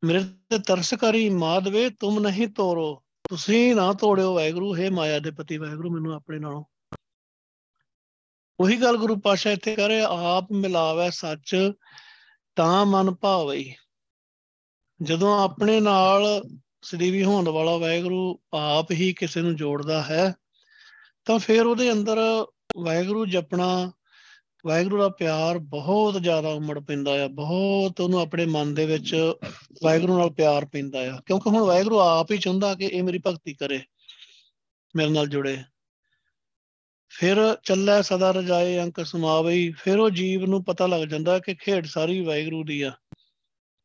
ਮੇਰੇ 0.03 0.19
ਤੇ 0.19 0.59
ਤਰਸ 0.59 0.93
ਕਰੀ 0.93 1.29
ਮਾਦਵੇ 1.29 1.89
ਤੁਮ 1.89 2.19
ਨਹੀਂ 2.19 2.47
ਤੋਰੋ। 2.47 3.03
ਤੁਸੀਂ 3.29 3.75
ਨਾ 3.75 3.93
ਤੋੜਿਓ 3.93 4.33
ਵਾਹਿਗੁਰੂ, 4.33 4.75
ਹੈ 4.75 4.91
ਮਾਇਆ 4.91 5.19
ਦੇ 5.19 5.31
ਪਤੀ, 5.31 5.57
ਵਾਹਿਗੁਰੂ 5.57 5.91
ਮੈਨੂੰ 5.91 6.13
ਆਪਣੇ 6.13 6.39
ਨਾਲੋਂ। 6.39 6.63
ਉਹੀ 8.59 8.81
ਗੱਲ 8.81 8.97
ਗੁਰੂ 8.97 9.15
ਪਾਸ਼ਾ 9.15 9.51
ਇੱਥੇ 9.51 9.75
ਕਹ 9.75 9.87
ਰਿਹਾ 9.87 10.37
ਆਪ 10.37 10.51
ਮਿਲਾਵੇ 10.51 11.11
ਸੱਚ, 11.11 11.71
ਤਾਂ 12.55 12.85
ਮਨ 12.85 13.11
ਭਾਵਈ 13.11 13.73
ਜਦੋਂ 15.01 15.43
ਆਪਣੇ 15.43 15.79
ਨਾਲ 15.79 16.43
ਸਦੀਵੀ 16.81 17.23
ਹੋਣ 17.23 17.49
ਵਾਲਾ 17.49 17.77
ਵਾਹਿਗੁਰੂ 17.77 18.39
ਆਪ 18.53 18.91
ਹੀ 18.91 19.13
ਕਿਸੇ 19.13 19.41
ਨੂੰ 19.41 19.55
ਜੋੜਦਾ 19.55 20.03
ਹੈ 20.03 20.35
ਤਾਂ 21.27 21.39
ਫਿਰ 21.39 21.65
ਉਹਦੇ 21.65 21.91
ਅੰਦਰ 21.91 22.17
ਵਾਹਿਗੁਰੂ 22.77 23.25
ਜਪਣਾ, 23.25 23.91
ਵਾਹਿਗੁਰੂ 24.65 24.97
ਦਾ 24.97 25.09
ਪਿਆਰ 25.09 25.57
ਬਹੁਤ 25.57 26.21
ਜ਼ਿਆਦਾ 26.21 26.49
ਉਮੜ 26.49 26.79
ਪੈਂਦਾ 26.79 27.23
ਆ, 27.23 27.27
ਬਹੁਤ 27.27 28.01
ਉਹਨੂੰ 28.01 28.19
ਆਪਣੇ 28.19 28.45
ਮਨ 28.45 28.73
ਦੇ 28.73 28.85
ਵਿੱਚ 28.85 29.33
ਵਾਹਿਗੁਰੂ 29.83 30.17
ਨਾਲ 30.17 30.29
ਪਿਆਰ 30.29 30.65
ਪੈਂਦਾ 30.65 30.99
ਆ। 30.99 31.19
ਕਿਉਂਕਿ 31.25 31.49
ਹੁਣ 31.49 31.63
ਵਾਹਿਗੁਰੂ 31.63 31.99
ਆਪ 31.99 32.31
ਹੀ 32.31 32.37
ਚਾਹੁੰਦਾ 32.37 32.75
ਕਿ 32.75 32.85
ਇਹ 32.85 33.03
ਮੇਰੀ 33.03 33.21
ਭਗਤੀ 33.27 33.53
ਕਰੇ, 33.53 33.81
ਮੇਰੇ 34.95 35.09
ਨਾਲ 35.09 35.27
ਜੁੜੇ। 35.27 35.57
ਫਿਰ 37.09 37.57
ਚੱਲੇ 37.63 38.03
ਸਦਾ 38.03 38.31
ਰਜਾਏ 38.31 38.79
ਅੰਕ 38.79 39.05
ਸਮਾਵਈ, 39.05 39.71
ਫਿਰ 39.71 39.99
ਉਹ 39.99 40.09
ਜੀਵ 40.09 40.45
ਨੂੰ 40.45 40.63
ਪਤਾ 40.63 40.87
ਲੱਗ 40.87 41.01
ਜਾਂਦਾ 41.01 41.39
ਕਿ 41.39 41.55
ਖੇਡ 41.55 41.85
ਸਾਰੀ 41.85 42.21
ਵਾਹਿਗੁਰੂ 42.21 42.63
ਦੀ 42.63 42.81
ਆ। 42.81 42.91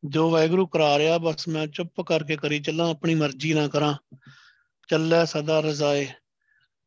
ਜੋ 0.04 0.30
ਵਾਹਿਗੁਰੂ 0.30 0.66
ਕਰਾ 0.66 0.98
ਰਿਹਾ, 0.98 1.18
ਬਸ 1.18 1.48
ਮੈਂ 1.48 1.66
ਚੁੱਪ 1.66 2.00
ਕਰਕੇ 2.00 2.36
ਕਰੀ 2.36 2.60
ਚੱਲਾਂ, 2.60 2.90
ਆਪਣੀ 2.90 3.14
ਮਰਜ਼ੀ 3.14 3.54
ਨਾ 3.54 3.68
ਕਰਾਂ। 3.68 3.94
ਚੱਲੇ 4.88 5.26
ਸਦਾ 5.26 5.60
ਰਜ਼ਾਏ। 5.60 6.08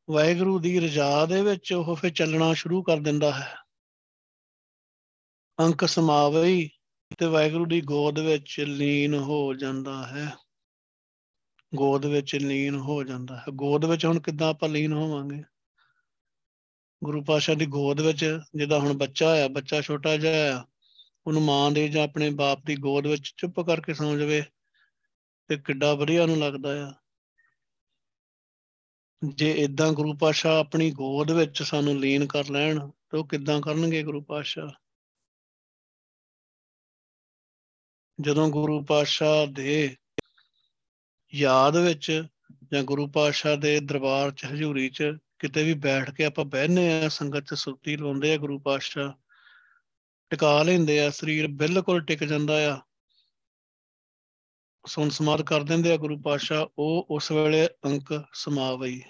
ਵਾਹਿਗੁਰੂ 0.09 0.59
ਦੀ 0.59 0.79
ਰਜ਼ਾ 0.79 1.25
ਦੇ 1.25 1.41
ਵਿੱਚ 1.41 1.73
ਉਹ 1.73 1.95
ਫਿਰ 1.95 2.11
ਚੱਲਣਾ 2.11 2.53
ਸ਼ੁਰੂ 2.53 2.83
ਕਰ 2.83 2.97
ਦਿੰਦਾ 2.97 3.31
ਹੈ। 3.31 3.55
ਅੰਕ 5.59 5.85
ਸਮਾਵਈ 5.85 6.69
ਤੇ 7.19 7.25
ਵਾਹਿਗੁਰੂ 7.25 7.65
ਦੀ 7.65 7.81
ਗੋਦ 7.81 8.19
ਵਿੱਚ 8.19 8.65
ਲੀਨ 8.67 9.13
ਹੋ 9.13 9.53
ਜਾਂਦਾ 9.53 10.07
ਹੈ। 10.07 10.33
ਗੋਦ 11.75 12.05
ਵਿੱਚ 12.05 12.35
ਲੀਨ 12.35 12.75
ਹੋ 12.75 13.03
ਜਾਂਦਾ 13.03 13.37
ਹੈ। 13.37 13.43
ਗੋਦ 13.53 13.85
ਵਿੱਚ 13.85 14.05
ਹੁਣ 14.05 14.19
ਕਿੱਦਾਂ 14.19 14.49
ਆਪਾਂ 14.49 14.69
ਲੀਨ 14.69 14.93
ਹੋਵਾਂਗੇ? 14.93 15.43
ਗੁਰੂ 17.03 17.23
ਪਾਸ਼ਾ 17.23 17.53
ਦੀ 17.53 17.65
ਗੋਦ 17.65 18.01
ਵਿੱਚ 18.01 18.39
ਜਿੱਦਾਂ 18.55 18.79
ਹੁਣ 18.79 18.93
ਬੱਚਾ 18.93 19.45
ਆ, 19.45 19.47
ਬੱਚਾ 19.47 19.81
ਛੋਟਾ 19.81 20.17
ਜਿਹਾ 20.17 20.59
ਆ, 20.59 20.65
ਉਹਨੂੰ 21.27 21.41
ਮਾਂ 21.41 21.71
ਦੇ 21.71 21.87
ਜਾਂ 21.87 22.03
ਆਪਣੇ 22.03 22.29
ਬਾਪ 22.29 22.65
ਦੀ 22.65 22.75
ਗੋਦ 22.75 23.07
ਵਿੱਚ 23.07 23.33
ਚੁੱਪ 23.37 23.59
ਕਰਕੇ 23.59 23.93
ਸੌਂ 23.93 24.17
ਜਾਵੇ 24.17 24.43
ਤੇ 25.47 25.57
ਕਿੱਡਾ 25.57 25.93
ਵਧੀਆ 25.93 26.25
ਨੂੰ 26.25 26.37
ਲੱਗਦਾ 26.37 26.89
ਆ। 26.89 26.93
ਜੇ 29.23 29.51
ਇਦਾਂ 29.51 29.93
ਗੁਰੂ 29.93 30.13
ਪਾਸ਼ਾ 30.17 30.60
ਆਪਣੀ 30.60 30.91
ਗੋਦ 30.91 31.32
ਵਿੱਚ 31.32 31.63
ਸਾਨੂੰ 31.63 31.99
ਲੀਨ 31.99 32.25
ਕਰ 32.25 32.49
ਲੈਣ, 32.49 32.80
ਤਾਂ 32.80 33.19
ਉਹ 33.19 33.28
ਕਿੱਦਾਂ 33.28 33.62
ਕਰਨਗੇ 33.62 34.04
ਗੁਰੂ 34.04 34.21
ਪਾਸ਼ਾ 34.21 34.69
ਜਦੋਂ 38.21 38.49
ਗੁਰੂ 38.49 38.84
ਪਾਸ਼ਾ 38.84 39.45
ਦੇ 39.45 39.95
ਯਾਦ 41.34 41.78
ਵਿੱਚ 41.78 42.23
ਜਾਂ 42.73 42.84
ਗੁਰੂ 42.84 43.08
ਪਾਸ਼ਾ 43.08 43.56
ਦੇ 43.56 43.80
ਦਰਬਾਰ 43.80 44.32
'ਚ, 44.32 44.45
ਹਜ਼ੂਰੀ 44.45 44.89
'ਚ 44.89 45.17
ਕਿਤੇ 45.39 45.63
ਵੀ 45.63 45.73
ਬੈਠ 45.73 46.12
ਕੇ 46.12 46.25
ਆਪਾਂ 46.25 46.45
ਬਹਿਨੇ 46.45 47.04
ਆ 47.04 47.10
ਸੰਗਤ 47.10 47.43
'ਚ 47.43 47.54
ਸੁਰਤੀ 47.54 47.97
ਲਾਉਂਦੇ 47.97 48.34
ਆ 48.34 48.38
ਗੁਰੂ 48.38 48.60
ਪਾਸ਼ਾ 48.60 49.13
ਟਿਕਾ 50.30 50.63
ਲੈਂਦੇ 50.63 50.99
ਆ, 50.99 51.10
ਸਰੀਰ 51.10 51.47
ਬਿਲਕੁਲ 51.47 52.01
ਟਿਕ 52.01 52.23
ਜਾਂਦਾ 52.23 52.73
ਆ। 52.73 52.82
ਸੁਣ 54.87 55.09
ਸਮਾਦ 55.09 55.41
ਕਰ 55.41 55.63
ਦਿੰਦੇ 55.63 55.91
ਆ 55.93 55.97
ਗੁਰੂ 55.97 56.21
ਪਾਸ਼ਾ 56.21 56.69
ਉਹ 56.77 57.07
ਉਸ 57.09 57.31
ਵੇਲੇ 57.31 57.67
ਅੰਕ 57.85 58.23
ਸਮਾਵਈ 58.33 59.01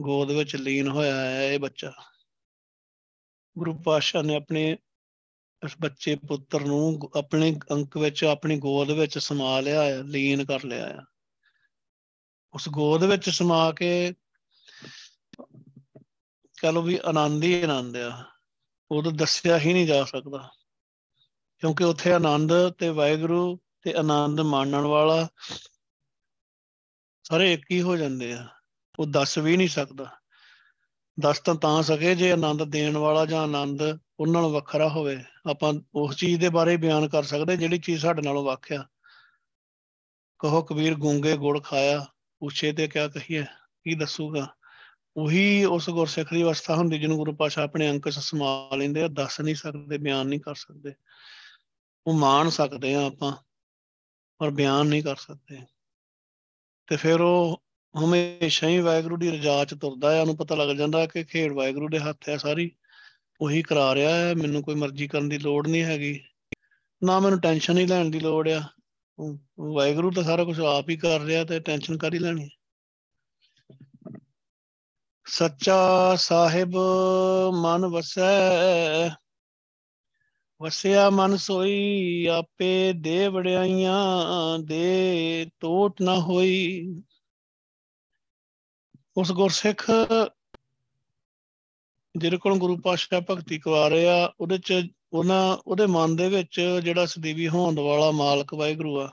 ਗੋਦ 0.00 0.30
ਵਿੱਚ 0.30 0.56
ਲੀਨ 0.56 0.88
ਹੋਇਆ 0.88 1.20
ਹੈ 1.20 1.52
ਇਹ 1.52 1.58
ਬੱਚਾ। 1.58 1.92
ਗੁਰੂ 3.58 3.74
ਪਾਸ਼ਾ 3.74 4.22
ਨੇ 4.22 4.36
ਆਪਣੇ 4.36 4.78
ਇਸ 5.64 5.76
ਬੱਚੇ 5.80 6.16
ਪੁੱਤਰ 6.16 6.60
ਨੂੰ 6.60 7.00
ਆਪਣੇ 7.18 7.56
ਅੰਕ 7.72 7.96
ਵਿੱਚ, 7.96 8.24
ਆਪਣੀ 8.24 8.58
ਗੋਦ 8.58 8.90
ਵਿੱਚ 8.90 9.18
ਸਮਾ 9.18 9.60
ਲਿਆ 9.60 9.82
ਹੈ 9.82 10.02
ਲੀਨ 10.02 10.44
ਕਰ 10.44 10.64
ਲਿਆ 10.64 10.86
ਹੈ 10.86 11.00
ਉਸ 12.54 12.68
ਗੋਦ 12.68 13.04
ਵਿੱਚ 13.04 13.30
ਸਮਾ 13.30 13.72
ਕੇ 13.72 14.14
ਕਹ 16.62 16.66
ਲੋ 16.66 16.82
ਵੀ 16.82 16.98
ਆਨੰਦ 17.04 17.44
ਹੀ 17.44 17.62
ਆਨੰਦ 17.62 17.96
ਆ। 17.96 18.24
ਉਹ 18.90 19.02
ਦੱਸਿਆ 19.02 19.58
ਹੀ 19.58 19.72
ਨਹੀਂ 19.72 19.86
ਜਾ 19.86 20.04
ਸਕਦਾ। 20.04 20.50
ਕਿਉਂਕਿ 21.58 21.84
ਉੱਥੇ 21.84 22.12
ਆਨੰਦ 22.12 22.68
ਤੇ 22.68 22.88
ਵਾਹਿਗੁਰੂ 22.88 23.60
ਤੇ 23.86 23.94
ਆਨੰਦ 23.94 24.40
ਮਾਣਨ 24.40 24.80
ਵਾਲਾ 24.80 25.28
ਸਾਰੇ 27.24 27.52
ਇੱਕ 27.52 27.70
ਹੀ 27.70 27.82
ਹੋ 27.82 27.96
ਜਾਂਦੇ 27.96 28.32
ਆ। 28.32 28.48
ਉਹ 28.98 29.06
ਦੱਸ 29.06 29.38
ਵੀ 29.38 29.56
ਨਹੀਂ 29.56 29.68
ਸਕਦਾ। 29.68 30.10
ਦੱਸ 31.20 31.40
ਤਾਂ 31.40 31.54
ਤਾਂ 31.54 31.82
ਸਕੇ 31.82 32.14
ਜੇ 32.14 32.32
ਆਨੰਦ 32.32 32.64
ਦੇਣ 32.64 32.96
ਵਾਲਾ 32.96 33.26
ਜਾਂ 33.26 33.42
ਆਨੰਦ 33.42 33.80
ਉਹਨਾਂ 34.20 34.42
ਨਾਲ 34.42 34.50
ਵੱਖਰਾ 34.50 34.88
ਹੋਵੇ। 34.88 35.24
ਆਪਾਂ 35.50 35.74
ਉਸ 35.94 36.16
ਚੀਜ਼ 36.16 36.40
ਦੇ 36.40 36.48
ਬਾਰੇ 36.48 36.76
ਬਿਆਨ 36.76 37.08
ਕਰ 37.08 37.22
ਸਕਦੇ 37.22 37.56
ਜਿਹੜੀ 37.56 37.78
ਚੀਜ਼ 37.78 38.02
ਸਾਡੇ 38.02 38.22
ਨਾਲੋਂ 38.22 38.44
ਵੱਖ 38.44 38.72
ਆ। 38.72 38.86
ਕਹੋ 40.38 40.62
ਕਬੀਰ 40.62 40.94
ਗੂੰਗੇ 40.94 41.36
ਗੁੜ 41.36 41.62
ਖਾਇਆ, 41.62 42.06
ਪੁੱਛੇ 42.38 42.72
ਤੇ 42.72 42.88
ਕਿਆ 42.88 43.08
ਕਹੀਏ, 43.08 43.42
ਕੀ 43.82 43.94
ਦੱਸੂਗਾ? 43.94 44.54
ਉਹੀ 45.16 45.64
ਉਸ 45.64 45.90
ਗੁਰਸਿੱਖ 45.90 46.34
ਦੀ 46.34 46.42
ਅਵਸਥਾ 46.42 46.74
ਹੁੰਦੀ 46.74 46.98
ਜਿਹਨੂੰ 46.98 47.16
ਗੁਰੂ 47.16 47.34
ਪਾਸ਼ਾ 47.34 47.62
ਆਪਣੇ 47.62 47.90
ਅੰਕ 47.90 48.08
ਚ 48.08 48.18
ਸਮਾ 48.18 48.70
ਲੈਂਦੇ 48.76 49.02
ਆ, 49.02 49.08
ਦੱਸ 49.08 49.40
ਨਹੀਂ 49.40 49.54
ਸਕਦੇ, 49.54 49.98
ਬਿਆਨ 49.98 50.26
ਨਹੀਂ 50.26 50.40
ਕਰ 50.40 50.54
ਸਕਦੇ। 50.54 50.94
ਉਹ 52.06 52.14
ਮਾਣ 52.14 52.48
ਸਕਦੇ 52.48 52.94
ਆ 52.94 53.06
ਆਪਾਂ। 53.06 53.45
ਪਰ 54.38 54.50
ਬਿਆਨ 54.50 54.86
ਨਹੀਂ 54.86 55.02
ਕਰ 55.02 55.16
ਸਕਦੇ। 55.16 55.58
ਤੇ 56.86 56.96
ਫਿਰ 56.96 57.20
ਉਹ 57.20 57.62
ਹਮੇਸ਼ਾ 58.04 58.68
ਹੀ 58.68 58.78
ਵਾਹਿਗੁਰੂ 58.78 59.16
ਦੀ 59.16 59.30
ਰਜਾ 59.30 59.64
ਚ 59.64 59.74
ਤੁਰਦਾ 59.74 60.14
ਹੈ 60.14 60.20
ਉਹਨੂੰ 60.20 60.36
ਪਤਾ 60.36 60.54
ਲੱਗ 60.54 60.76
ਜਾਂਦਾ 60.76 61.06
ਕਿ 61.06 61.24
ਖੇਡ 61.24 61.52
ਵਾਹਿਗੁਰੂ 61.52 61.88
ਦੇ 61.88 61.98
ਹੱਥ 61.98 62.28
ਹੈ, 62.28 62.36
ਸਾਰੀ 62.36 62.76
ਉਹੀ 63.40 63.62
ਕਰਾ 63.62 63.94
ਰਿਹਾ 63.94 64.16
ਹੈ, 64.16 64.34
ਮੈਨੂੰ 64.34 64.62
ਕੋਈ 64.62 64.74
ਮਰਜ਼ੀ 64.74 65.08
ਕਰਨ 65.08 65.28
ਦੀ 65.28 65.38
ਲੋੜ 65.38 65.68
ਨਹੀਂ 65.68 65.84
ਹੈਗੀ। 65.84 66.24
ਨਾ 67.04 67.20
ਮੈਨੂੰ 67.20 67.40
ਟੈਨਸ਼ਨ 67.40 67.78
ਹੀ 67.78 67.86
ਲੈਣ 67.86 68.10
ਦੀ 68.10 68.20
ਲੋੜ 68.20 68.48
ਆ। 68.48 68.62
ਵਾਹਿਗੁਰੂ 69.60 70.10
ਤਾਂ 70.10 70.22
ਸਾਰਾ 70.22 70.44
ਕੁਝ 70.44 70.60
ਆਪ 70.60 70.88
ਹੀ 70.88 70.96
ਕਰ 70.96 71.20
ਰਿਹਾ 71.20 71.44
ਤੇ 71.44 71.60
ਟੈਨਸ਼ਨ 71.60 71.98
ਕਰ 71.98 72.14
ਹੀ? 72.14 72.18
ਲੈਣੀ 72.18 72.48
ਸੱਚਾ 75.26 76.14
ਸਾਹਿਬ 76.16 76.76
ਮਨ 77.52 77.86
ਵਸੈ 77.86 79.08
ਵਸਿਆ 80.60 81.10
ਮਨ 81.10 81.36
ਸੋਈ, 81.36 82.26
ਆਪੇ 82.26 82.92
ਦੇ 82.92 83.28
ਵੜਾਈਆਂ 83.28 84.58
ਦੇ 84.58 85.46
ਟੋਟ 85.60 86.02
ਨਾ 86.02 86.20
ਹੋਈ। 86.20 87.02
ਉਸ 89.16 89.32
ਗੁਰਸਿੱਖ 89.32 89.90
ਜਿਹਦੇ 92.14 92.36
ਕੋਲ 92.36 92.58
ਗੁਰੂ 92.58 92.76
ਪਾਤਸ਼ਾਹ 92.76 93.20
ਭਗਤੀ 93.20 93.58
ਕਰਾ 93.58 93.90
ਰਿਹਾ 93.90 94.32
ਉਹਦੇ 94.40 94.58
ਚ 94.58 94.88
ਉਹਨਾਂ, 95.12 95.56
ਉਹਦੇ 95.66 95.86
ਮਨ 95.86 96.16
ਦੇ 96.16 96.28
ਵਿੱਚ 96.28 96.60
ਜਿਹੜਾ 96.84 97.06
ਸਦੀਵੀ 97.06 97.48
ਹੋਣ 97.48 97.80
ਵਾਲਾ 97.80 98.10
ਮਾਲਕ 98.10 98.54
ਵਾਹਿਗੁਰੂ 98.54 99.00
ਆ, 99.00 99.12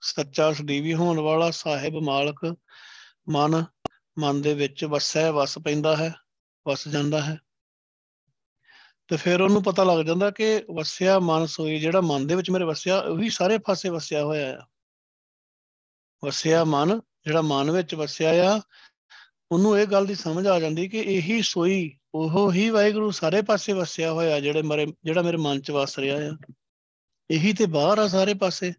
ਸੱਚਾ 0.00 0.52
ਸਦੀਵੀ 0.52 0.94
ਹੋਣ 0.94 1.20
ਵਾਲਾ 1.20 1.50
ਸਾਹਿਬ 1.50 1.94
ਮਾਲਕ 1.94 2.54
ਮਨ 3.28 3.64
ਮਨ 4.18 4.42
ਦੇ 4.42 4.54
ਵਿੱਚ 4.54 4.84
ਵਸੈ 4.84 5.30
ਵਸ 5.30 5.58
ਪੈਂਦਾ 5.58 5.96
ਹੈ, 5.96 6.14
ਵਸ 6.68 6.88
ਜਾਂਦਾ 6.88 7.22
ਹੈ। 7.22 7.38
ਤੇ 9.12 9.16
ਫਿਰ 9.16 9.40
ਉਹਨੂੰ 9.40 9.62
ਪਤਾ 9.62 9.84
ਲੱਗ 9.84 10.06
ਜਾਂਦਾ 10.06 10.30
ਕਿ 10.30 10.64
ਵਸਿਆ 10.74 11.18
ਮਨ 11.18 11.46
ਸੋਈ 11.46 11.78
ਜਿਹੜਾ 11.78 12.00
ਮਨ 12.00 12.26
ਦੇ 12.26 12.34
ਵਿੱਚ 12.34 12.50
ਮੇਰੇ 12.50 12.64
ਵਸਿਆ, 12.64 13.00
ਉਹੀ 13.00 13.30
ਸਾਰੇ 13.30 13.58
ਪਾਸੇ 13.58 13.88
ਵਸਿਆ 13.88 14.24
ਹੋਇਆ 14.24 14.58
ਆ। 14.58 14.66
ਵਸਿਆ 16.24 16.64
ਮਨ, 16.64 17.00
ਜਿਹੜਾ 17.24 17.42
ਮਨ 17.42 17.70
ਵਿੱਚ 17.70 17.94
ਵਸਿਆ 17.94 18.56
ਆ, 18.56 18.60
ਉਹਨੂੰ 19.52 19.78
ਇਹ 19.78 19.86
ਗੱਲ 19.86 20.06
ਦੀ 20.06 20.14
ਸਮਝ 20.14 20.46
ਆ 20.46 20.60
ਜਾਂਦੀ 20.60 20.88
ਕਿ 20.88 20.98
ਇਹੀ 20.98 21.42
ਸੋਈ, 21.42 21.98
ਉਹ 22.14 22.52
ਹੀ 22.52 22.70
ਵਾਹਿਗੁਰੂ 22.70 23.10
ਸਾਰੇ 23.10 23.42
ਪਾਸੇ 23.42 23.72
ਵਸਿਆ 23.72 24.12
ਹੋਇਆ 24.12 24.40
ਜਿਹੜੇ 24.40 24.62
ਮਰੇ, 24.62 24.86
ਜਿਹੜਾ 25.04 25.22
ਮੇਰੇ 25.22 25.36
ਮਨ 25.36 25.60
'ਚ 25.60 25.70
ਵਸ 25.70 25.98
ਰਿਹਾ 25.98 26.16
ਆ। 26.16 26.54
ਇਹੀ 27.30 27.52
ਤੇ 27.52 27.66
ਬਾਹਰ 27.66 27.98
ਆ 27.98 28.08
ਸਾਰੇ 28.08 28.34
ਪਾਸੇ। 28.34 28.72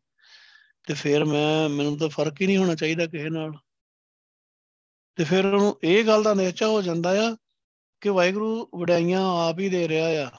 ਤੇ 0.88 0.94
ਫਿਰ 0.94 1.26
ਮੈਂ, 1.26 1.70
ਮੈਨੂੰ 1.70 1.98
ਤਾਂ 1.98 2.10
ਫ਼ਰਕ 2.10 2.42
ਹੀ 2.42 2.48
ਨਹੀਂ 2.48 2.58
ਹੋਣਾ 2.58 2.76
ਚਾਹੀਦਾ 2.76 3.06
ਕਿਸੇ 3.06 3.30
ਨਾਲ। 3.30 3.52
ਤੇ 5.16 5.24
ਫਿਰ 5.24 5.46
ਉਹਨੂੰ 5.46 5.80
ਇਹ 5.84 6.06
ਗੱਲ 6.06 6.24
ਦਾ 6.24 6.34
ਨਿਸ਼ਚਾ 6.34 6.68
ਹੋ 6.68 6.82
ਜਾਂਦਾ 6.82 7.30
ਆ 7.30 7.38
ਕਿ 8.04 8.10
ਵਾਹਿਗੁਰੂ 8.10 8.70
ਵਡਿਆਈਆਂ 8.76 9.50
ਆਪ 9.50 9.60
ਹੀ 9.60 9.70
ਦੇ 9.70 9.88
ਰਿਹਾ 9.88 10.08
ਆ। 10.08 10.32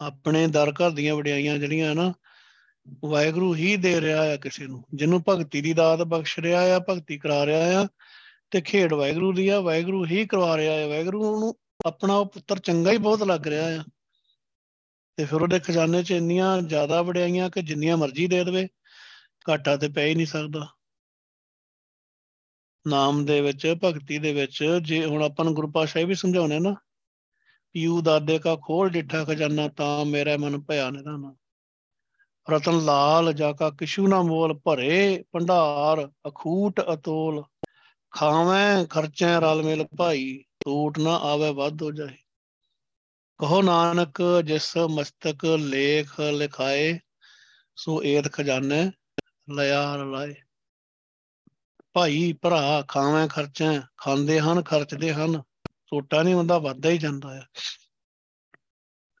ਆਪਣੇ 0.00 0.46
ਦਰ 0.46 0.70
ਘਰ 0.70 0.90
ਦੀਆਂ 0.90 1.14
ਵਡਿਆਈਆਂ 1.14 1.58
ਜਿਹੜੀਆਂ 1.58 1.94
ਨਾ, 1.94 2.12
ਵਾਹਿਗੁਰੂ 3.04 3.54
ਹੀ 3.54 3.76
ਦੇ 3.76 4.00
ਰਿਹਾ 4.00 4.32
ਆ 4.32 4.36
ਕਿਸੇ 4.36 4.66
ਨੂੰ। 4.66 4.84
ਜਿਹਨੂੰ 4.94 5.24
ਭਗਤੀ 5.28 5.60
ਦੀ 5.60 5.72
ਦਾਤ 5.72 5.98
ਬਖਸ਼ 5.98 6.38
ਰਿਹਾ 6.38 6.76
ਆ, 6.76 6.78
ਭਗਤੀ 6.78 7.18
ਕਰਾ 7.18 7.46
ਰਿਹਾ 7.46 7.82
ਆ 7.82 7.88
ਤੇ 8.50 8.60
ਖੇਡ 8.60 8.92
ਵਾਹਿਗੁਰੂ 8.92 9.32
ਦੀ 9.32 9.48
ਆ, 9.48 9.60
ਵਾਹਿਗੁਰੂ 9.60 10.06
ਹੀ 10.06 10.26
ਕਰਵਾ 10.26 10.56
ਰਿਹਾ 10.56 10.84
ਆ। 10.84 10.86
ਵਾਹਿਗੁਰੂ 10.86 11.40
ਨੂੰ 11.40 11.54
ਆਪਣਾ 11.86 12.16
ਉਹ 12.16 12.26
ਪੁੱਤਰ 12.26 12.58
ਚੰਗਾ 12.58 12.90
ਹੀ 12.90 12.98
ਬਹੁਤ 12.98 13.22
ਲੱਗ 13.22 13.46
ਰਿਹਾ 13.46 13.80
ਆ। 13.80 13.84
ਤੇ 15.16 15.24
ਫਿਰ 15.24 15.42
ਉਹਦੇ 15.42 15.58
ਖਜ਼ਾਨੇ 15.58 16.02
'ਚ 16.02 16.10
ਇੰਨੀਆਂ 16.10 16.62
ਜ਼ਿਆਦਾ 16.62 17.02
ਵਡਿਆਈਆਂ 17.02 17.50
ਕਿ 17.50 17.62
ਜਿੰਨੀਆਂ 17.62 17.96
ਮਰਜ਼ੀ 17.96 18.26
ਦੇ 18.26 18.44
ਦੇਵੇ, 18.44 18.68
ਘਾਟਾ 19.50 19.76
ਤੇ 19.76 19.88
ਪੈ 19.88 20.06
ਹੀ 20.06 20.14
ਨਹੀਂ 20.14 20.26
ਸਕਦਾ। 20.26 20.66
ਨਾਮ 22.88 23.24
ਦੇ 23.24 23.40
ਵਿੱਚ, 23.40 23.76
ਭਗਤੀ 23.84 24.18
ਦੇ 24.18 24.32
ਵਿੱਚ, 24.32 24.64
ਜੇ 24.82 25.06
ਹੁਣ 25.06 25.22
ਆਪਾਂ 25.22 25.44
ਨੂੰ 25.44 25.54
ਗੁਰੂ 25.54 25.70
ਪਾਤਸ਼ਾਹ 25.70 26.06
ਵੀ 26.06 26.14
ਸਮਝਾਉਣੇ 26.14 26.58
ਨਾ 26.60 26.74
ਪੀਊ 27.72 28.00
ਦਾਦੇ 28.00 28.38
ਕਾ 28.38 28.56
ਖੋਲ 28.56 28.90
ਡਿੱਠਾ 28.90 29.24
ਖਜ਼ਾਨਾ, 29.24 29.68
ਤਾਂ 29.68 30.04
ਮੇਰਾ 30.04 30.36
ਮਨ 30.36 30.60
ਭਇਆ 30.60 30.90
ਨਿਧਾਨਾ 30.90 31.34
ਰਤਨ 32.50 32.84
ਲਾਲ 32.84 33.32
ਜਾ 33.32 33.52
ਕਾ 33.52 33.70
ਕਿਛੂ 33.70 34.06
ਨਾ 34.06 34.22
ਮੋਲ 34.22 34.60
ਭਰੇ, 34.64 35.24
ਭੰਡਾਰ 35.32 36.08
ਅਖੂਟ 36.28 36.80
ਅਤੋਲ। 36.94 37.44
ਖਾਵੇਂ, 38.10 38.86
ਖਰਚੇ 38.86 39.26
ਰਲ 39.26 39.62
ਮਿਲ 39.62 39.86
ਭਾਈ, 39.98 40.44
ਟੂਟ 40.60 40.98
ਨਾ 40.98 41.16
ਆਵੇ 41.16 41.52
ਵੱਧ 41.52 41.82
ਹੋ 41.82 41.90
ਜਾਏ 41.90 42.16
ਕਹੋ 43.38 43.62
ਨਾਨਕ, 43.62 44.22
ਜਿਸ 44.44 44.76
ਮਸਤਕ 44.76 45.44
ਲੇਖ 45.44 46.20
ਲਿਖਾਏ, 46.20 46.98
ਸੋ 47.76 48.02
ਏਤ 48.02 48.32
ਖਜ਼ਾਨੇ, 48.32 48.90
ਲਿਆ 49.56 49.96
ਲਾਏ 49.96 50.34
ਭਾਈ, 51.92 52.32
ਭਰਾ 52.32 52.84
ਖਾਵੇਂ 52.88 53.28
ਖਰਚੇ, 53.28 53.80
ਖਾਂਦੇ 53.96 54.40
ਹਨ, 54.40 54.62
ਖਰਚਦੇ 54.62 55.14
ਹਨ 55.14 55.42
ਟੋਟਾ 55.86 56.22
ਨਹੀਂ 56.22 56.34
ਹੁੰਦਾ, 56.34 56.58
ਵੱਧਦਾ 56.58 56.88
ਹੀ 56.88 56.98
ਜਾਂਦਾ 56.98 57.34
ਹੈ 57.34 57.46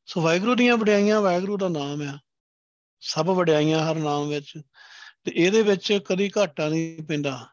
ਸੋ 0.06 0.20
ਵਾਹਿਗੁਰੂ 0.20 0.54
ਦੀਆਂ 0.54 0.76
ਵਡਿਆਈਆਂ, 0.76 1.20
ਵਾਹਿਗੁਰੂ 1.20 1.56
ਦਾ 1.56 1.68
ਨਾਮ 1.68 2.02
ਆ। 2.02 2.18
ਸਭ 3.00 3.26
ਵਡਿਆਈਆਂ 3.26 3.90
ਹਰ 3.90 3.94
ਨਾਮ 3.94 4.28
ਵਿੱਚ। 4.28 4.52
ਤੇ 5.24 5.32
ਇਹਦੇ 5.34 5.62
ਵਿੱਚ 5.62 5.98
ਕਦੀ 6.04 6.30
ਘਾਟਾ 6.38 6.68
ਨਹੀਂ 6.68 7.02
ਪੈਂਦਾ। 7.02 7.46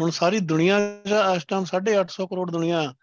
ਹੁਣ 0.00 0.10
ਸਾਰੀ 0.10 0.40
ਦੁਨੀਆ 0.40 0.78
ਦਾ 1.08 1.34
ਇਸ 1.34 1.44
ਟਾਈਮ 1.44 1.64
850 1.64 2.26
ਕਰੋੜ 2.26 2.50
ਦੁਨੀਆ, 2.50 2.94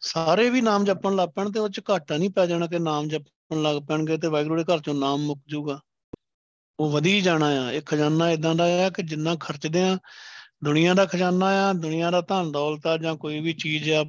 ਸਾਰੇ 0.00 0.50
ਵੀ 0.50 0.60
ਨਾਮ 0.60 0.84
ਜਪਣ 0.84 1.16
ਲੱਗ 1.16 1.28
ਪੈਣ 1.28 1.52
ਤੇ 1.52 1.60
ਉਹ 1.60 1.68
ਚ 1.68 1.80
ਘਾਟਾ 1.90 2.16
ਨਹੀਂ 2.16 2.30
ਪੈ 2.30 2.46
ਜਾਣਾ 2.46 2.66
ਕਿ 2.66 2.78
ਨਾਮ 2.78 3.08
ਜਪਣ 3.08 3.62
ਲੱਗ 3.62 3.76
ਪੈਣਗੇ 3.88 4.16
ਤੇ 4.16 4.28
ਵਾਹਿਗੁਰੂ 4.28 4.64
ਦੇ 4.64 4.74
ਘਰ 4.74 4.80
ਚੋਂ 4.80 4.94
ਨਾਮ 4.94 5.20
ਮੁੱਕ 5.20 5.40
ਜੂਗਾ 5.46 5.80
ਉਹ 6.80 6.90
ਵਧੀ 6.90 7.20
ਜਾਣਾ 7.20 7.46
ਆ। 7.46 7.72
ਇਹ 7.72 7.82
ਖਜ਼ਾਨਾ 7.82 8.30
ਇਦਾਂ 8.30 8.54
ਦਾ 8.54 8.64
ਆ 8.86 8.90
ਕਿ 8.90 9.02
ਜਿੰਨਾ 9.02 9.36
ਖਰਚਦੇ 9.40 9.82
ਆ 9.82 9.98
ਦੁਨੀਆ 10.64 10.94
ਦਾ 10.94 11.06
ਖਜ਼ਾਨਾ 11.06 11.46
ਆ, 11.46 11.72
ਦੁਨੀਆ 11.72 12.10
ਦਾ 12.10 12.20
ਧਨ 12.20 12.52
ਦੌਲਤ 12.52 12.86
ਆ 12.86 12.96
ਜਾਂ 12.96 13.16
ਕੋਈ 13.16 13.40
ਵੀ 13.40 13.52
ਚੀਜ਼ 13.52 13.90
ਆ 13.90 14.04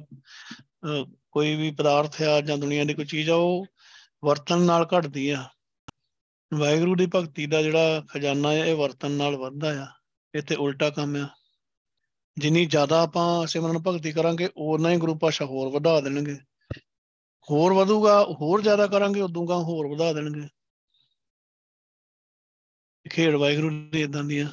ਕੋਈ 1.30 1.54
ਵੀ 1.54 1.70
ਪਦਾਰਥ 1.70 2.22
ਆ 2.22 2.40
ਜਾਂ 2.40 2.58
ਦੁਨੀਆ 2.58 2.84
ਦੀ 2.84 2.94
ਕੋਈ 2.94 3.04
ਚੀਜ਼ 3.04 3.30
ਆ, 3.30 3.34
ਉਹ 3.34 3.66
ਵਰਤਨ 4.24 4.58
ਨਾਲ 4.58 4.88
ਘਟਦੀ 4.98 5.30
ਆ। 5.30 5.48
ਵਾਹਿਗੁਰੂ 6.54 6.96
ਦੀ 6.96 7.06
ਭਗਤੀ 7.14 7.46
ਦਾ 7.46 7.62
ਜਿਹੜਾ 7.62 8.04
ਖਜ਼ਾਨਾ 8.12 8.52
ਹੈ 8.52 8.64
ਇਹ 8.66 8.74
ਵਰਤਨ 8.74 9.10
ਨਾਲ 9.10 9.36
ਵੱਧਦਾ 9.36 9.82
ਆ। 9.82 9.86
ਇੱਥੇ 10.34 10.54
ਉਲਟਾ 10.54 10.90
ਕੰਮ 10.90 11.16
ਆ। 11.16 11.28
ਜਿੰਨੀ 12.38 12.66
ਜ਼ਿਆਦਾ 12.66 13.02
ਆਪਾਂ 13.02 13.46
ਸਿਮਰਨ 13.46 13.78
ਭਗਤੀ 13.78 14.12
ਕਰਾਂਗੇ 14.12 14.48
ਉਹਨਾਂ 14.56 14.90
ਹੀ 14.90 14.96
ਗੁਰੂ 14.96 15.14
ਪਾਸ਼ਾ 15.18 15.46
ਹੋਰ 15.46 15.68
ਵਧਾ 15.68 16.00
ਦੇਣਗੇ। 16.00 16.38
ਹੋਰ 17.50 17.72
ਵਧੂਗਾ, 17.72 18.24
ਹੋਰ 18.24 18.62
ਜ਼ਿਆਦਾ 18.62 18.86
ਕਰਾਂਗੇ 18.86 19.20
ਉਦੋਂਗਾ 19.20 19.56
ਹੋਰ 19.56 19.86
ਵਧਾ 19.86 20.12
ਦੇਣਗੇ। 20.12 20.48
ਖੇਡ 23.10 23.34
ਵਾਹਿਗੁਰੂ 23.34 23.90
ਦੀ 23.92 24.02
ਇਦਾਂ 24.02 24.24
ਦੀਆਂ 24.24 24.48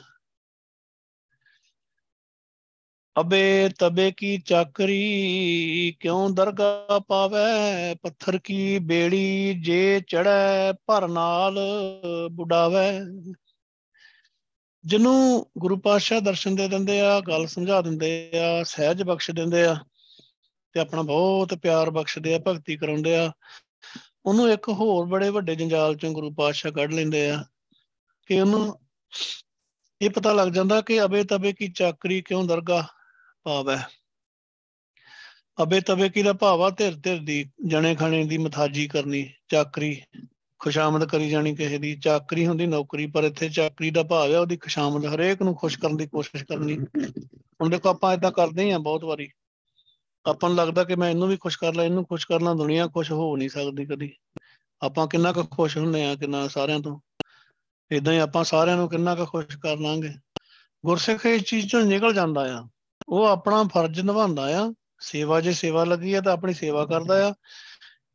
ਅਬੇ 3.19 3.69
ਤਬੇ 3.79 4.11
ਕੀ 4.11 4.37
ਚਾਕਰੀ, 4.37 5.95
ਕਿਉਂ 5.99 6.29
ਦਰਗਾ 6.29 6.99
ਪਾਵੇ? 7.07 7.95
ਪੱਥਰ 7.95 8.37
ਕੀ 8.37 8.79
ਬੇੜੀ 8.79 9.53
ਜੇ 9.53 9.99
ਚੜੈ 9.99 10.73
ਭਰ 10.73 11.07
ਨਾਲ 11.07 11.59
ਬੁਡਾਵੇ? 12.31 12.99
ਜਿਹਨੂੰ 14.85 15.51
ਗੁਰੂ 15.57 15.77
ਪਾਤਸ਼ਾਹ 15.77 16.21
ਦਰਸ਼ਨ 16.21 16.55
ਦੇ 16.55 16.67
ਦਿੰਦੇ 16.67 17.01
ਆ, 17.01 17.19
ਗੱਲ 17.19 17.47
ਸਮਝਾ 17.47 17.81
ਦਿੰਦੇ 17.81 18.31
ਆ, 18.35 18.63
ਸਹਿਜ 18.63 19.03
ਬਖਸ਼ 19.03 19.31
ਦਿੰਦੇ 19.31 19.65
ਆ 19.65 19.75
ਤੇ 20.71 20.79
ਆਪਣਾ 20.79 21.01
ਬਹੁਤ 21.01 21.53
ਪਿਆਰ 21.53 21.89
ਬਖਸ਼ਦੇ 21.89 22.35
ਆ, 22.35 22.39
ਭਗਤੀ 22.47 22.77
ਕਰਾਉਂਦੇ 22.77 23.15
ਆ, 23.15 23.31
ਉਹਨੂੰ 24.25 24.51
ਇੱਕ 24.51 24.69
ਹੋਰ 24.69 25.05
ਬੜੇ 25.05 25.29
ਵੱਡੇ 25.29 25.55
ਜੰਜਾਲ 25.55 25.95
ਚੋਂ 25.95 26.11
ਗੁਰੂ 26.11 26.33
ਪਾਤਸ਼ਾਹ 26.33 26.71
ਕੱਢ 26.71 26.93
ਲੈਂਦੇ 26.93 27.29
ਆ 27.29 27.43
ਕਿ 28.27 28.41
ਉਹਨੂੰ 28.41 28.79
ਇਹ 30.01 30.09
ਪਤਾ 30.09 30.33
ਲੱਗ 30.33 30.47
ਜਾਂਦਾ 30.47 30.81
ਕਿ 30.81 31.03
ਅਬੇ 31.03 31.23
ਤਬੇ 31.23 31.53
ਕੀ 31.53 31.67
ਚਾਕਰੀ, 31.67 32.21
ਕਿਉਂ 32.21 32.43
ਦਰਗਾ? 32.43 32.87
ਭਾਵ 33.43 33.69
ਹੈ 33.69 33.87
ਅਬੇ 35.63 35.81
ਤਬੇ 35.81 36.09
ਕੀ 36.09 36.21
ਦਾ 36.23 36.33
ਭਾਵ 36.33 36.61
ਆ 36.61 36.69
ਧਿਰ 36.69 36.95
ਧਿਰ 36.95 37.17
ਦੀ, 37.17 37.49
ਜਣੇ 37.65 37.95
ਖਾਣੇ 37.95 38.25
ਦੀ 38.25 38.37
ਮਥਾਜੀ 38.37 38.87
ਕਰਨੀ, 38.87 39.33
ਚਾਕਰੀ, 39.47 40.01
ਖੁਸ਼ਾਮਦ 40.59 41.05
ਕਰੀ 41.05 41.29
ਜਾਣੀ 41.29 41.55
ਕਿਸੇ 41.55 41.77
ਦੀ, 41.77 41.95
ਚਾਕਰੀ 41.95 42.47
ਹੁੰਦੀ 42.47 42.65
ਨੌਕਰੀ, 42.65 43.07
ਪਰ 43.07 43.23
ਇੱਥੇ 43.23 43.49
ਚਾਕਰੀ 43.49 43.91
ਦਾ 43.91 44.03
ਭਾਵ 44.03 44.31
ਹੈ 44.31 44.39
ਉਹਦੀ 44.39 44.57
ਖੁਸ਼ਾਮਦ 44.57 45.05
ਹਰੇਕ 45.05 45.41
ਨੂੰ 45.41 45.55
ਖੁਸ਼ 45.55 45.79
ਕਰਨ 45.79 45.97
ਦੀ 45.97 46.07
ਕੋਸ਼ਿਸ਼ 46.07 46.43
ਕਰਨੀ। 46.43 46.77
ਹੁਣ 47.61 47.69
ਦੇਖੋ 47.69 47.89
ਆਪਾਂ 47.89 48.13
ਇਦਾਂ 48.13 48.31
ਕਰਦੇ 48.31 48.71
ਹਾਂ 48.71 48.79
ਬਹੁਤ 48.79 49.03
ਵਾਰੀ। 49.03 49.29
ਆਪਾਂ 50.25 50.49
ਨੂੰ 50.49 50.57
ਲੱਗਦਾ 50.57 50.83
ਕਿ 50.83 50.95
ਮੈਂ 50.95 51.09
ਇਹਨੂੰ 51.09 51.27
ਵੀ 51.27 51.37
ਖੁਸ਼ 51.37 51.59
ਕਰ 51.59 51.73
ਲਾਂ, 51.73 51.85
ਇਹਨੂੰ 51.85 52.05
ਖੁਸ਼ 52.05 52.27
ਕਰ 52.27 52.41
ਲਾਂ, 52.41 52.55
ਦੁਨੀਆ 52.55 52.87
ਖੁਸ਼ 52.87 53.11
ਹੋ 53.11 53.37
ਨਹੀਂ 53.37 53.49
ਸਕਦੀ 53.49 53.85
ਕਦੀ। 53.85 54.15
ਆਪਾਂ 54.81 55.07
ਕਿੰਨਾ 55.07 55.31
ਕੁ 55.31 55.43
ਖੁਸ਼ 55.43 55.77
ਹੁੰਨੇ 55.77 56.05
ਆ 56.05 56.15
ਕਿੰਨਾ 56.15 56.47
ਸਾਰਿਆਂ 56.47 56.79
ਤੋਂ। 56.79 56.99
ਇਦਾਂ 57.91 58.13
ਹੀ 58.13 58.17
ਆਪਾਂ 58.17 58.43
ਸਾਰਿਆਂ 58.43 58.77
ਨੂੰ 58.77 58.89
ਕਿੰਨਾ 58.89 59.15
ਕੁ 59.15 59.25
ਖੁਸ਼ 59.25 59.57
ਕਰ 59.57 59.77
ਲਾਂਗੇ। 59.77 60.13
ਗੁਰਸਿੱਖ 60.85 61.25
ਇਸ 61.25 61.41
ਚੀਜ਼ 61.41 61.67
ਚੋਂ 61.67 61.81
ਨਿਕਲ 61.81 62.13
ਜਾਂਦਾ 62.13 62.59
ਆ। 62.59 62.67
ਉਹ 63.09 63.25
ਆਪਣਾ 63.25 63.63
ਫਰਜ਼ 63.73 63.99
ਨਿਭਾਉਂਦਾ 64.01 64.43
ਆ, 64.59 64.73
ਸੇਵਾ 65.01 65.39
ਜੇ 65.41 65.53
ਸੇਵਾ 65.53 65.83
ਲੱਗੀ 65.83 66.13
ਆ 66.13 66.21
ਤਾਂ 66.21 66.33
ਆਪਣੀ 66.33 66.53
ਸੇਵਾ 66.53 66.85
ਕਰਦਾ 66.85 67.27
ਆ। 67.27 67.33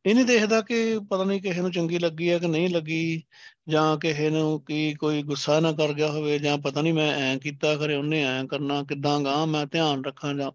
ਇਹ 0.05 0.15
ਨਹੀਂ 0.15 0.25
ਦੇਖਦਾ 0.25 0.59
ਕਿ 0.61 0.77
ਪਤਾ 1.09 1.23
ਨਹੀਂ 1.23 1.41
ਕਿਸੇ 1.41 1.61
ਨੂੰ 1.61 1.71
ਚੰਗੀ 1.71 1.99
ਲੱਗੀ 1.99 2.29
ਹੈ 2.31 2.37
ਕਿ 2.39 2.47
ਨਹੀਂ 2.47 2.69
ਲੱਗੀ, 2.69 3.23
ਜਾਂ 3.69 3.97
ਕਿਸੇ 3.97 4.29
ਨੂੰ 4.29 4.63
ਕੀ 4.65 4.93
ਕੋਈ 4.93 5.23
ਗੁੱਸਾ 5.23 5.59
ਨਾ 5.59 5.71
ਕਰ 5.71 5.93
ਗਿਆ 5.93 6.07
ਹੋਵੇ, 6.11 6.37
ਜਾਂ 6.39 6.57
ਪਤਾ 6.57 6.81
ਨਹੀਂ 6.81 6.93
ਮੈਂ 6.93 7.11
ਐ 7.13 7.37
ਕੀਤਾ, 7.37 7.75
ਖਰੇ 7.75 7.95
ਉਹਨੇ 7.95 8.23
ਐ 8.23 8.43
ਕਰਨਾ, 8.45 8.81
ਕਿਦਾਂ 8.83 9.19
ਗਾ, 9.21 9.45
ਮੈਂ 9.45 9.65
ਧਿਆਨ 9.65 10.05
ਰੱਖਾਂ 10.05 10.33
ਜਾਂ 10.33 10.51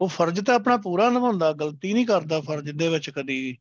ਉਹ 0.00 0.08
ਫਰਜ਼ 0.08 0.40
ਤਾਂ 0.40 0.54
ਆਪਣਾ 0.54 0.76
ਪੂਰਾ 0.76 1.08
ਨਿਭਾਉਂਦਾ, 1.10 1.52
ਗਲਤੀ 1.52 1.92
ਨਹੀਂ 1.92 2.06
ਕਰਦਾ 2.06 2.40
ਫਰਜ਼ 2.40 2.70
ਦੇ 2.70 2.88
ਵਿੱਚ 2.88 3.10
ਕਦੀ 3.10 3.56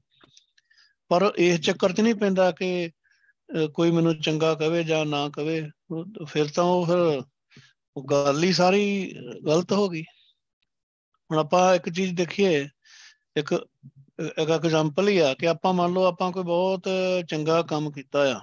ਪਰ 1.11 1.31
ਇਸ 1.37 1.59
ਚੱਕਰ 1.59 1.93
'ਚ 1.93 2.01
ਨਹੀਂ 2.01 2.15
ਪੈਂਦਾ 2.15 2.51
ਕਿ 2.51 2.89
ਕੋਈ 3.73 3.91
ਮੈਨੂੰ 3.91 4.15
ਚੰਗਾ 4.15 4.53
ਕਵੇ 4.53 4.83
ਜਾਂ 4.83 5.05
ਨਾ 5.05 5.29
ਕਵੇ 5.29 5.61
ਫਿਰ 6.27 6.47
ਤਾਂ 6.47 6.63
ਉਹ 6.63 6.85
ਫਿਰ, 6.85 7.21
ਉਹ 7.97 8.03
ਗੱਲ 8.03 8.43
ਹੀ 8.43 8.51
ਸਾਰੀ 8.53 9.15
ਗਲਤ 9.45 9.71
ਹੋ 9.71 9.89
ਗਈ। 9.89 10.03
ਹੁਣ 11.29 11.39
ਆਪਾਂ 11.39 11.73
ਇੱਕ 11.75 11.89
ਚੀਜ਼ 11.89 12.13
ਦੇਖੀਏ, 12.15 12.67
ਇੱਕ 13.35 13.53
ਇੱਕ 14.37 14.49
ਐਗਜ਼ਾਮਪਲ 14.51 15.07
ਹੀ 15.07 15.17
ਆ 15.17 15.33
ਕਿ 15.33 15.47
ਆਪਾਂ 15.47 15.73
ਮੰਨ 15.73 15.93
ਲਓ 15.93 16.03
ਆਪਾਂ 16.03 16.31
ਕੋਈ 16.31 16.43
ਬਹੁਤ 16.43 16.87
ਚੰਗਾ 17.29 17.61
ਕੰਮ 17.61 17.91
ਕੀਤਾ 17.91 18.21
ਆ, 18.31 18.39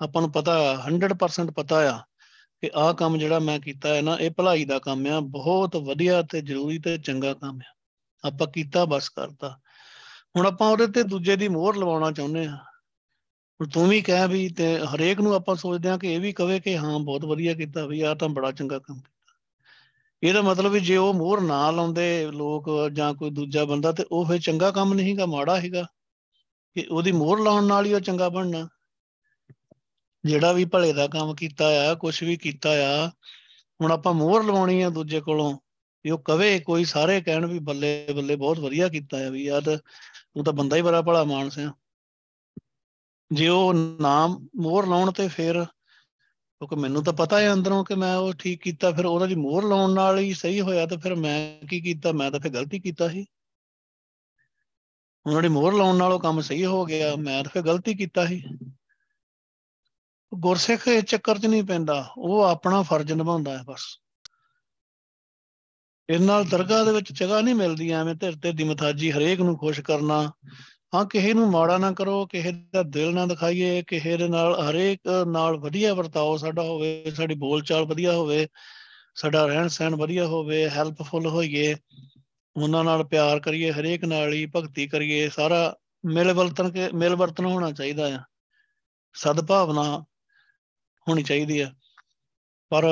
ਆਪਾਂ 0.00 0.22
ਨੂੰ 0.22 0.30
ਪਤਾ 0.32 0.52
ਆ 0.62 0.74
100% 0.86 1.50
ਪਤਾ 1.50 1.78
ਆ 1.90 1.96
ਕਿ 2.62 2.70
ਆਹ 2.74 2.92
ਕੰਮ 2.94 3.16
ਜਿਹੜਾ 3.18 3.38
ਮੈਂ 3.38 3.58
ਕੀਤਾ 3.60 3.94
ਹੈ 3.94 4.02
ਨਾ, 4.02 4.16
ਇਹ 4.16 4.30
ਭਲਾਈ 4.30 4.64
ਦਾ 4.64 4.78
ਕੰਮ 4.78 5.06
ਆ, 5.06 5.20
ਬਹੁਤ 5.20 5.76
ਵਧੀਆ 5.76 6.22
ਤੇ 6.22 6.40
ਜ਼ਰੂਰੀ 6.40 6.78
ਤੇ 6.78 6.96
ਚੰਗਾ 6.98 7.32
ਕੰਮ 7.34 7.60
ਆ। 7.60 7.74
ਆਪਾਂ 8.24 8.46
ਕੀਤਾ 8.46 8.84
ਬਸ 8.84 9.08
ਕਰਤਾ। 9.08 9.48
ਹੁਣ 10.36 10.46
ਆਪਾਂ 10.46 10.68
ਉਹਦੇ 10.70 10.86
ਤੇ 10.86 11.02
ਦੂਜੇ 11.02 11.36
ਦੀ 11.36 11.48
ਮੋਹਰ 11.48 11.76
ਲਵਾਉਣਾ 11.76 12.10
ਚਾਹੁੰਦੇ 12.12 12.44
ਆ। 12.46 12.56
ਹੁਣ 13.60 13.68
ਤੂੰ 13.68 13.88
ਵੀ 13.88 14.00
ਕਹਿ 14.02 14.28
ਵੀ 14.28 14.48
ਤੇ 14.48 14.66
ਹਰੇਕ 14.86 15.20
ਨੂੰ 15.20 15.34
ਆਪਾਂ 15.34 15.54
ਸੋਚਦੇ 15.56 15.88
ਆ 15.88 15.96
ਕਿ 15.96 16.12
ਇਹ 16.14 16.20
ਵੀ 16.20 16.32
ਕਵੇ 16.32 16.58
ਕਿ 16.60 16.76
ਹਾਂ, 16.78 16.98
ਬਹੁਤ 16.98 17.24
ਵਧੀਆ 17.24 17.54
ਕੀਤਾ 17.54 17.86
ਵੀ 17.86 18.00
ਆਹ 18.00 18.14
ਤਾਂ 18.14 18.28
ਬੜਾ 18.28 18.52
ਚੰਗਾ 18.52 18.78
ਕੰਮ 18.78 19.00
ਇਹਦਾ 20.22 20.42
ਮਤਲਬ 20.42 20.72
ਵੀ 20.72 20.80
ਜੇ 20.80 20.96
ਉਹ 20.96 21.14
ਮੋਹਰ 21.14 21.40
ਨਾ 21.40 21.70
ਲਾਉਂਦੇ 21.70 22.30
ਲੋਕ 22.30 22.68
ਜਾਂ 22.92 23.12
ਕੋਈ 23.14 23.30
ਦੂਜਾ 23.30 23.64
ਬੰਦਾ 23.64 23.92
ਤੇ 23.92 24.04
ਉਹ 24.12 24.24
ਫੇ 24.26 24.38
ਚੰਗਾ 24.38 24.70
ਕੰਮ 24.70 24.94
ਨਹੀਂਗਾ 24.94 25.26
ਮਾੜਾ 25.26 25.60
ਹੈਗਾ। 25.60 25.86
ਕਿ 26.76 26.86
ਉਹਦੀ 26.90 27.12
ਮੋਹਰ 27.12 27.38
ਲਾਉਣ 27.38 27.64
ਨਾਲ 27.64 27.86
ਹੀ 27.86 27.94
ਉਹ 27.94 28.00
ਚੰਗਾ 28.00 28.28
ਬਣਨਾ। 28.28 28.68
ਜਿਹੜਾ 30.24 30.52
ਵੀ 30.52 30.64
ਭਲੇ 30.64 30.92
ਦਾ 30.92 31.06
ਕੰਮ 31.06 31.34
ਕੀਤਾ 31.34 31.66
ਆ 31.82 31.94
ਕੁਝ 31.94 32.24
ਵੀ 32.24 32.36
ਕੀਤਾ 32.36 32.70
ਆ, 32.70 33.08
ਹੁਣ 33.80 33.92
ਆਪਾਂ 33.92 34.14
ਮੋਹਰ 34.14 34.44
ਲਵਾਉਣੀ 34.44 34.82
ਆ 34.82 34.88
ਦੂਜੇ 34.90 35.20
ਕੋਲੋਂ, 35.20 35.58
ਵੀ 36.04 36.10
ਉਹ 36.10 36.18
ਕਵੇ 36.18 36.58
ਕੋਈ 36.58 36.84
ਸਾਰੇ 36.84 37.20
ਕਹਿਣ 37.20 37.46
ਵੀ 37.46 37.58
ਬੱਲੇ 37.58 38.06
ਬੱਲੇ 38.16 38.36
ਬਹੁਤ 38.36 38.58
ਵਧੀਆ 38.58 38.88
ਕੀਤਾ 38.88 39.26
ਆ 39.26 39.30
ਵੀ 39.30 39.44
ਯਾਰ, 39.44 39.62
ਤੂੰ 39.62 40.44
ਤਾਂ 40.44 40.52
ਬੰਦਾ 40.52 40.76
ਹੀ 40.76 40.82
ਬੜਾ 40.82 41.02
ਭਲਾ 41.02 41.24
ਮਾਨਸ 41.24 41.58
ਆ। 41.58 41.72
ਜੇ 43.30 43.48
ਉਹ 43.48 43.74
ਨਾਮ 43.74 44.48
ਮੋਹਰ 44.56 44.86
ਲਾਉਣ 44.86 45.12
ਤੇ 45.12 45.28
ਫਿਰ 45.28 45.64
ਕਿਉਂਕਿ 46.58 46.76
ਮੈਨੂੰ 46.76 47.04
ਤਾਂ 47.04 47.12
ਪਤਾ 47.12 47.40
ਹੈ 47.40 47.52
ਅੰਦਰੋਂ 47.52 47.84
ਕਿ 47.84 47.94
ਮੈਂ 47.94 48.16
ਉਹ 48.16 48.32
ਠੀਕ 48.32 48.62
ਕੀਤਾ, 48.62 48.90
ਫਿਰ 48.92 49.06
ਉਹਨਾਂ 49.06 49.28
ਦੀ 49.28 49.34
ਮੋਹਰ 49.34 49.64
ਲਾਉਣ 49.64 49.90
ਨਾਲ 49.90 50.18
ਹੀ 50.18 50.34
ਸਹੀ 50.34 50.60
ਹੋਇਆ 50.60 50.86
ਤਾਂ 50.86 50.98
ਫਿਰ 50.98 51.14
ਮੈਂ 51.14 51.66
ਕੀ 51.66 51.80
ਕੀਤਾ, 51.80 52.12
ਮੈਂ 52.12 52.30
ਤਾਂ 52.30 52.40
ਫਿਰ 52.40 52.52
ਗਲਤੀ 52.52 52.80
ਕੀਤਾ 52.80 53.08
ਸੀ। 53.08 53.26
ਉਹਨਾਂ 55.26 55.42
ਦੀ 55.42 55.48
ਮੋਹਰ 55.48 55.72
ਲਾਉਣ 55.72 55.96
ਨਾਲ 55.96 56.12
ਉਹ 56.12 56.20
ਕੰਮ 56.20 56.40
ਸਹੀ 56.40 56.64
ਹੋ 56.64 56.84
ਗਿਆ, 56.84 57.16
ਮੈਂ 57.16 57.44
ਤਾਂ 57.44 57.50
ਫਿਰ 57.50 57.62
ਗਲਤੀ 57.62 57.94
ਕੀਤਾ 57.94 58.26
ਸੀ। 58.26 58.42
ਗੁਰਸਿੱਖ 60.34 60.88
ਇਸ 60.88 61.04
ਚੱਕਰ 61.04 61.38
'ਚ 61.38 61.46
ਨਹੀਂ 61.46 61.64
ਪੈਂਦਾ, 61.64 62.14
ਉਹ 62.18 62.42
ਆਪਣਾ 62.42 62.82
ਫਰਜ਼ 62.82 63.12
ਨਿਭਾਉਂਦਾ 63.12 63.58
ਹੈ 63.58 63.62
ਬਸ। 63.62 63.82
ਇਹ 66.08 66.20
ਨਾਲ 66.20 66.44
ਦਰਗਾਹ 66.44 66.84
ਦੇ 66.84 66.92
ਵਿੱਚ 66.92 67.12
ਜਗ੍ਹਾ 67.12 67.40
ਨਹੀਂ 67.40 67.54
ਮਿਲਦੀ, 67.54 67.90
ਐਵੇਂ 67.90 68.14
ਧਿਰ 68.14 68.36
ਤੇ 68.42 68.52
ਦੀ 68.52 68.64
ਮਥਾਜੀ 68.64 69.12
ਹਰੇਕ 69.12 69.40
ਨੂੰ 69.40 69.58
ਖੁਸ਼ 69.58 69.80
ਕਰਨਾ 69.80 70.32
ਹਾਂ, 70.94 71.04
ਕਿਸੇ 71.04 71.34
ਨੂੰ 71.34 71.50
ਮਾੜਾ 71.50 71.78
ਨਾ 71.78 71.92
ਕਰੋ, 71.92 72.26
ਕਿਸੇ 72.26 72.52
ਦਾ 72.52 72.82
ਦਿਲ 72.82 73.14
ਨਾ 73.14 73.26
ਦਿਖਾਈਏ, 73.26 73.82
ਕਿਸੇ 73.82 74.16
ਦੇ 74.16 74.28
ਨਾਲ, 74.28 74.70
ਹਰੇਕ 74.70 75.00
ਨਾਲ 75.26 75.56
ਵਧੀਆ 75.56 75.94
ਵਰਤਾਓ, 75.94 76.36
ਸਾਡਾ 76.36 76.62
ਹੋਵੇ, 76.62 77.12
ਸਾਡੀ 77.16 77.34
ਬੋਲਚਾਲ 77.34 77.84
ਵਧੀਆ 77.84 78.12
ਹੋਵੇ, 78.12 78.48
ਸਾਡਾ 79.14 79.46
ਰਹਿਣ 79.46 79.68
ਸਹਿਣ 79.68 79.96
ਵਧੀਆ 79.96 80.26
ਹੋਵੇ, 80.26 80.68
ਹੈਲਪਫੁਲ 80.68 81.26
ਹੋਈਏ, 81.26 81.76
ਉਹਨਾਂ 82.56 82.84
ਨਾਲ 82.84 83.04
ਪਿਆਰ 83.04 83.40
ਕਰੀਏ, 83.40 83.72
ਹਰੇਕ 83.72 84.04
ਨਾਲ 84.04 84.32
ਹੀ 84.32 84.46
ਭਗਤੀ 84.46 84.86
ਕਰੀਏ, 84.86 85.28
ਸਾਰਾ 85.28 85.76
ਮਿਲ 86.06 86.32
ਵਰਤਨ 86.32 86.70
ਕੇ, 86.70 86.88
ਮਿਲ 86.94 87.16
ਵਰਤਨ 87.16 87.44
ਹੋਣਾ 87.44 87.72
ਚਾਹੀਦਾ 87.72 88.14
ਆ। 88.14 88.18
ਸਦਭਾਵਨਾ 89.14 90.04
ਹੋਣੀ 91.08 91.22
ਚਾਹੀਦੀ 91.22 91.60
ਆ। 91.60 91.72
ਪਰ 92.70 92.86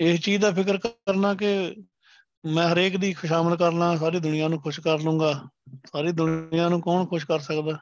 ਇਸ 0.00 0.20
ਚੀਜ਼ 0.20 0.42
ਦਾ 0.42 0.50
ਫਿਕਰ 0.50 0.78
ਕਰਨਾ 0.78 1.34
ਕਿ 1.34 1.76
ਮੈਂ 2.46 2.72
ਹਰੇਕ 2.72 2.96
ਦੀ 2.96 3.12
ਖੁਸ਼ਾਮਦ 3.12 3.58
ਕਰਨਾ 3.58 3.96
ਸਾਰੀ 3.96 4.20
ਦੁਨੀਆ 4.20 4.48
ਨੂੰ 4.48 4.62
ਖੁਸ਼ 4.62 4.80
ਕਰ 4.80 5.00
ਲੂੰਗਾ 5.00 5.48
ਸਾਰੀ 5.86 6.12
ਦੁਨੀਆ 6.12 6.68
ਨੂੰ 6.68 6.80
ਕੌਣ 6.80 7.06
ਖੁਸ਼ 7.06 7.26
ਕਰ 7.26 7.38
ਸਕਦਾ? 7.38 7.78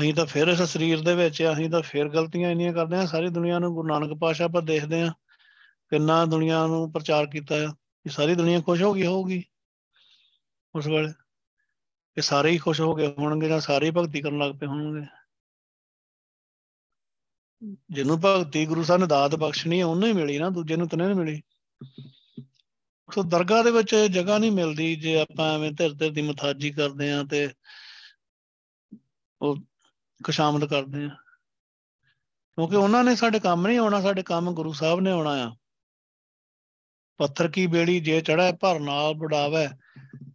ਅਸੀਂ 0.00 0.14
ਤਾਂ 0.14 0.26
ਫਿਰ 0.26 0.48
ਇਸ 0.48 0.62
ਸਰੀਰ 0.62 1.00
ਦੇ 1.00 1.14
ਵਿੱਚ 1.14 1.42
ਅਸੀਂ 1.52 1.70
ਤਾਂ 1.70 1.82
ਫਿਰ 1.82 2.08
ਗਲਤੀਆਂ 2.08 2.50
ਇੰਨੀਆਂ 2.50 2.72
ਕਰਦੇ 2.72 2.96
ਆ, 2.96 3.06
ਸਾਰੀ 3.06 3.28
ਦੁਨੀਆ 3.28 3.58
ਨੂੰ 3.58 3.74
ਗੁਰੂ 3.74 3.88
ਨਾਨਕ 3.88 4.18
ਪਾਸ਼ਾ 4.18 4.48
ਪਰ 4.48 4.62
ਦੇਖਦੇ 4.62 5.02
ਆ, 5.02 5.12
ਕਿੰਨਾ 5.88 6.24
ਦੁਨੀਆ 6.24 6.66
ਨੂੰ 6.66 6.92
ਪ੍ਰਚਾਰ 6.92 7.26
ਕੀਤਾ 7.26 7.54
ਆ 7.54 7.66
ਕਿ 7.68 8.08
ਸਾਰੀ 8.08 8.34
ਦੁਨੀਆ 8.34 8.60
ਖੁਸ਼ 8.60 8.82
ਹੋ 8.82 8.92
ਗਈ 8.92 9.06
ਹੋਊਗੀ 9.06 9.44
ਉਸ 10.74 10.86
ਵੇਲੇ। 10.86 11.12
ਕਿ 12.14 12.20
ਸਾਰੇ 12.20 12.50
ਹੀ 12.50 12.58
ਖੁਸ਼ 12.58 12.80
ਹੋ 12.80 12.94
ਗਏ 12.94 13.14
ਹੋਣਗੇ 13.18 13.48
ਜਾਂ 13.48 13.60
ਸਾਰੇ 13.60 13.86
ਹੀ 13.86 13.90
ਭਗਤੀ 13.90 14.20
ਕਰਨ 14.20 14.38
ਲੱਗ 14.38 14.52
ਪਏ 14.60 14.66
ਹੋਣਗੇ? 14.66 15.06
ਜਿਹਨੂੰ 17.90 18.20
ਭਗਤੀ 18.20 18.66
ਗੁਰੂ 18.66 18.84
ਸਾਹਿਬ 18.84 19.00
ਨੇ 19.00 19.06
ਦਾਤ 19.06 19.34
ਬਖਸ਼ਣੀ 19.34 19.80
ਹੈ 19.80 19.86
ਉਹਨੂੰ 19.86 20.08
ਹੀ 20.08 20.12
ਮਿਲੀ 20.12 20.38
ਨਾ, 20.38 20.50
ਦੂਜੇ 20.50 20.76
ਨੂੰ 20.76 20.88
ਤਾਂ 20.88 20.98
ਨਹੀਂ 20.98 21.14
ਮਿਲੀ। 21.14 21.42
ਸੋ 23.12 23.22
ਦਰਗਾਹ 23.22 23.64
ਦੇ 23.64 23.70
ਵਿੱਚ 23.70 23.94
ਜਗ੍ਹਾ 23.94 24.38
ਨਹੀਂ 24.38 24.52
ਮਿਲਦੀ 24.52 24.96
ਜੇ 24.96 25.20
ਆਪਾਂ 25.20 25.54
ਐਵੇਂ 25.54 25.72
ਧਿਰ 25.72 25.92
ਧਿਰ 25.92 26.10
ਦੀ 26.10 26.22
ਮਥਾਜੀ 26.22 26.70
ਕਰਦੇ 26.70 27.12
ਆ 27.12 27.22
ਤੇ 27.30 27.48
ਉਹ 29.42 29.56
ਖੁਸ਼ਾਮਦ 30.24 30.64
ਕਰਦੇ 30.64 31.04
ਆ 31.04 31.08
ਕਿਉਂਕਿ 32.56 32.76
ਉਹਨਾਂ 32.76 33.04
ਨੇ 33.04 33.16
ਸਾਡੇ 33.16 33.40
ਕੰਮ 33.40 33.66
ਨਹੀਂ 33.66 33.78
ਆਉਣਾ, 33.78 34.00
ਸਾਡੇ 34.00 34.22
ਕੰਮ 34.22 34.52
ਗੁਰੂ 34.52 34.72
ਸਾਹਿਬ 34.72 35.00
ਨੇ 35.00 35.10
ਆਉਣਾ 35.10 35.30
ਆ। 35.30 35.56
ਪੱਥਰ 37.16 37.48
ਕੀ 37.48 37.66
ਬੇੜੀ 37.66 38.00
ਜੇ 38.00 38.20
ਚੜਾ 38.20 38.52
ਭਰ 38.52 38.80
ਨਾਲ 38.80 39.14
ਬੁੜਾਵੇ 39.14 39.68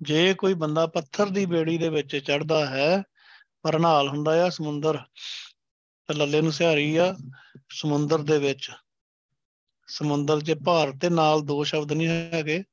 ਜੇ 0.01 0.34
ਕੋਈ 0.34 0.53
ਬੰਦਾ 0.53 0.88
ਪੱਥਰ 0.88 1.30
ਦੀ 1.30 1.45
ਬੇੜੀ 1.45 1.78
ਦੇ 1.78 1.89
ਵਿੱਚ 1.89 2.17
ਚੜਦਾ 2.17 2.65
ਹੈ 2.65 3.03
ਪਰ 3.61 3.80
ਨਾਲ 3.80 4.09
ਹੁੰਦਾ 4.09 4.45
ਆ 4.45 4.49
ਸਮੁੰਦਰ। 4.49 4.97
ਤੇ 6.07 6.13
ਲੱਲੇ 6.13 6.41
ਨੂੰ 6.41 6.51
ਸਿਹਾਰੀ 6.51 6.95
ਆ 6.95 7.15
ਸਮੁੰਦਰ 7.70 8.17
ਦੇ 8.17 8.39
ਵਿੱਚ। 8.39 8.72
ਸਮੁੰਦਰ 9.89 10.41
'ਚ 10.41 10.53
ਭਾਰਤ 10.65 10.95
ਤੇ 11.01 11.09
ਨਾਲ 11.09 11.41
ਦੋ 11.41 11.63
ਸ਼ਬਦ 11.63 11.93
ਨਹੀਂ 11.93 12.07
ਹੈਗੇ। 12.07 12.63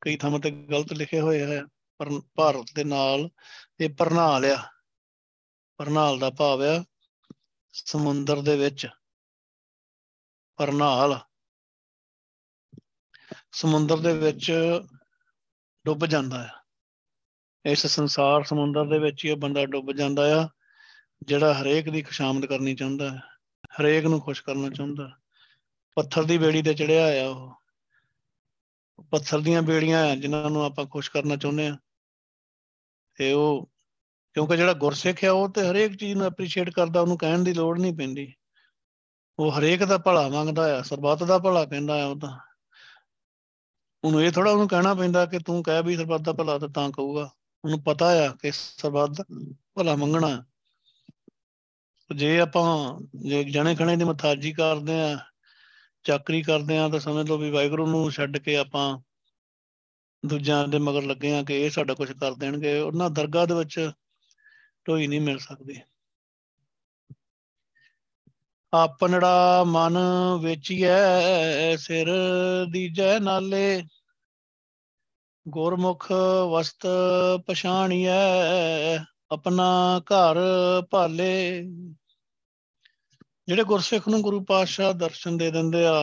ਕਈ 0.00 0.16
ਥਾਵਾਂ 0.16 0.40
ਤੇ 0.40 0.50
ਗਲਤ 0.50 0.92
ਲਿਖੇ 0.92 1.20
ਹੋਏ 1.20 1.40
ਹੈ 1.42 1.62
ਪਰ 1.98 2.10
ਭਾਰਤ 2.34 2.66
ਦੇ 2.74 2.84
ਨਾਲ 2.84 3.28
ਇਹ 3.80 3.88
ਪਰਨਾਲ 3.94 4.44
ਆ। 4.44 4.62
ਪਰਨਾਲ 5.78 6.18
ਦਾ 6.18 6.30
ਭਾਵ 6.30 6.62
ਆ, 6.62 6.84
ਸਮੁੰਦਰ 7.72 8.40
ਦੇ 8.42 8.56
ਵਿੱਚ 8.56 8.86
ਪਰਨਾਲ 10.58 11.18
ਸਮੁੰਦਰ 13.52 13.98
ਦੇ 13.98 14.12
ਵਿੱਚ 14.18 14.52
ਡੁੱਬ 15.84 16.06
ਜਾਂਦਾ 16.06 16.44
ਆ। 16.46 16.58
ਇਸ 17.64 17.86
ਸੰਸਾਰ 17.86 18.44
ਸਮੁੰਦਰ 18.44 18.84
ਦੇ 18.84 18.98
ਵਿੱਚ 18.98 19.24
ਹੀ 19.24 19.30
ਉਹ 19.30 19.36
ਬੰਦਾ 19.36 19.64
ਡੁੱਬ 19.66 19.92
ਜਾਂਦਾ 19.92 20.22
ਆ, 20.40 20.48
ਜਿਹੜਾ 21.22 21.52
ਹਰੇਕ 21.54 21.88
ਦੀ 21.90 22.02
ਖੁਸ਼ਾਮਦ 22.02 22.46
ਕਰਨੀ 22.46 22.74
ਚਾਹੁੰਦਾ 22.74 23.10
ਹੈ, 23.10 23.20
ਹਰੇਕ 23.80 24.04
ਨੂੰ 24.04 24.20
ਖੁਸ਼ 24.20 24.42
ਕਰਨਾ 24.42 24.70
ਚਾਹੁੰਦਾ 24.70 25.19
ਪੱਥਰ 25.94 26.24
ਦੀ 26.24 26.38
ਬੇੜੀ 26.38 26.62
ਤੇ 26.62 26.74
ਚੜਿਆ 26.74 27.24
ਆ 27.24 27.28
ਉਹ। 27.28 27.54
ਪੱਥਰ 29.10 29.40
ਦੀਆਂ 29.40 29.62
ਬੇੜੀਆਂ 29.62 30.06
ਆ 30.06 30.14
ਜਿਨ੍ਹਾਂ 30.14 30.50
ਨੂੰ 30.50 30.64
ਆਪਾਂ 30.64 30.86
ਖੁਸ਼ 30.86 31.10
ਕਰਨਾ 31.10 31.36
ਚਾਹੁੰਦੇ 31.36 31.68
ਆ। 31.68 31.76
ਤੇ 33.14 33.32
ਉਹ, 33.32 33.70
ਕਿਉਂਕਿ 34.34 34.56
ਜਿਹੜਾ 34.56 34.72
ਗੁਰਸਿੱਖ 34.72 35.24
ਆ, 35.24 35.32
ਉਹ 35.32 35.48
ਤੇ 35.48 35.68
ਹਰੇਕ 35.68 35.96
ਚੀਜ਼ 35.96 36.14
ਨੂੰ 36.14 36.26
ਐਪਰੀਸ਼ੀਏਟ 36.26 36.70
ਕਰਦਾ, 36.70 37.00
ਉਹਨੂੰ 37.00 37.18
ਕਹਿਣ 37.18 37.38
ਦੀ 37.38 37.54
ਲੋੜ 37.54 37.80
ਨਹੀਂ 37.80 37.94
ਪੈਂਦੀ। 37.94 38.34
ਉਹ 39.38 39.52
ਹਰੇਕ 39.52 39.84
ਦਾ 39.84 39.98
ਭਲਾ 39.98 40.28
ਮੰਗਦਾ 40.28 40.78
ਆ, 40.78 40.82
ਸਰਬੱਤ 40.82 41.24
ਦਾ 41.24 41.38
ਭਲਾ 41.38 41.64
ਕਹਿੰਦਾ 41.64 42.02
ਆ 42.02 42.06
ਉਹ 42.06 42.20
ਤਾਂ। 42.20 42.38
ਉਹਨੂੰ 44.04 44.22
ਇਹ 44.22 44.32
ਥੋੜਾ 44.32 44.50
ਉਹਨੂੰ 44.50 44.68
ਕਹਿਣਾ 44.68 44.94
ਪੈਂਦਾ 44.94 45.26
ਕਿ 45.26 45.38
ਤੂੰ 45.38 45.62
ਕਹਿ 45.62 45.82
ਵੀ 45.82 45.96
ਸਰਬੱਤ 45.96 46.20
ਦਾ 46.20 46.32
ਭਲਾ 46.32 46.58
ਤਾਂ 46.58 46.90
ਕਹੂਗਾ। 46.90 47.30
ਉਹਨੂੰ 47.64 47.82
ਪਤਾ 47.82 48.06
ਆ 48.06 48.28
ਕਿ 48.28 48.50
ਸਰਬੱਤ 48.52 49.10
ਦਾ 49.10 49.24
ਭਲਾ 49.74 49.96
ਮੰਗਣਾ। 49.96 50.44
ਜੇ 52.16 52.40
ਆਪਾਂ 52.40 52.98
ਜੇ 53.16 53.44
ਜਣੇ 53.44 53.74
ਖਣੇ 53.74 53.96
ਦੀ 53.96 54.04
ਮਥਾਜੀ 54.04 54.52
ਕਰਦੇ 54.52 55.00
ਆ 55.00 55.18
ਚਾਕਰੀ 56.04 56.42
ਕਰਦੇ 56.42 56.78
ਆ 56.78 56.88
ਤਾਂ 56.88 57.00
ਸਮਝ 57.00 57.28
ਲਓ 57.28 57.36
ਵੀ 57.36 57.50
ਵਾਹਿਗੁਰੂ 57.50 57.86
ਨੂੰ 57.86 58.10
ਛੱਡ 58.10 58.38
ਕੇ 58.38 58.56
ਆਪਾਂ 58.56 58.98
ਦੂਜਿਆਂ 60.26 60.68
ਦੇ 60.68 60.78
ਮਗਰ 60.78 61.02
ਲੱਗੇ 61.02 61.34
ਆ 61.34 61.42
ਕਿ 61.42 61.60
ਇਹ 61.60 61.70
ਸਾਡਾ 61.70 61.94
ਕੁਝ 61.94 62.12
ਕਰ 62.12 62.34
ਦੇਣਗੇ, 62.34 62.80
ਉਹਨਾਂ 62.80 63.10
ਦਰਗਾਹ 63.10 63.46
ਦੇ 63.46 63.54
ਵਿੱਚ 63.54 63.90
ਢੋਈ 64.88 65.06
ਨਹੀਂ 65.06 65.20
ਮਿਲ 65.20 65.38
ਸਕਦੀ। 65.38 65.80
ਆਪਣੜਾ 68.74 69.64
ਮਨ 69.66 69.98
ਵੇਚੀਐ, 70.40 71.76
ਸਿਰ 71.76 72.06
ਦੀਜੈ 72.72 73.18
ਨਾਲੇ, 73.18 73.82
ਗੁਰਮੁਖ 75.48 76.12
ਵਸਤ 76.50 76.86
ਪਛਾਣੀਐ, 77.46 78.98
ਆਪਣਾ 79.30 80.00
ਘਰ 80.04 80.36
ਭਾਲੇ। 80.90 81.62
ਜਿਹੜੇ 83.50 83.62
ਗੁਰਸਿੱਖ 83.64 84.06
ਨੂੰ 84.08 84.20
ਗੁਰੂ 84.22 84.42
ਪਾਤਸ਼ਾਹ 84.44 84.92
ਦਰਸ਼ਨ 84.94 85.36
ਦੇ 85.36 85.50
ਦਿੰਦੇ 85.50 85.84
ਆ, 85.86 85.94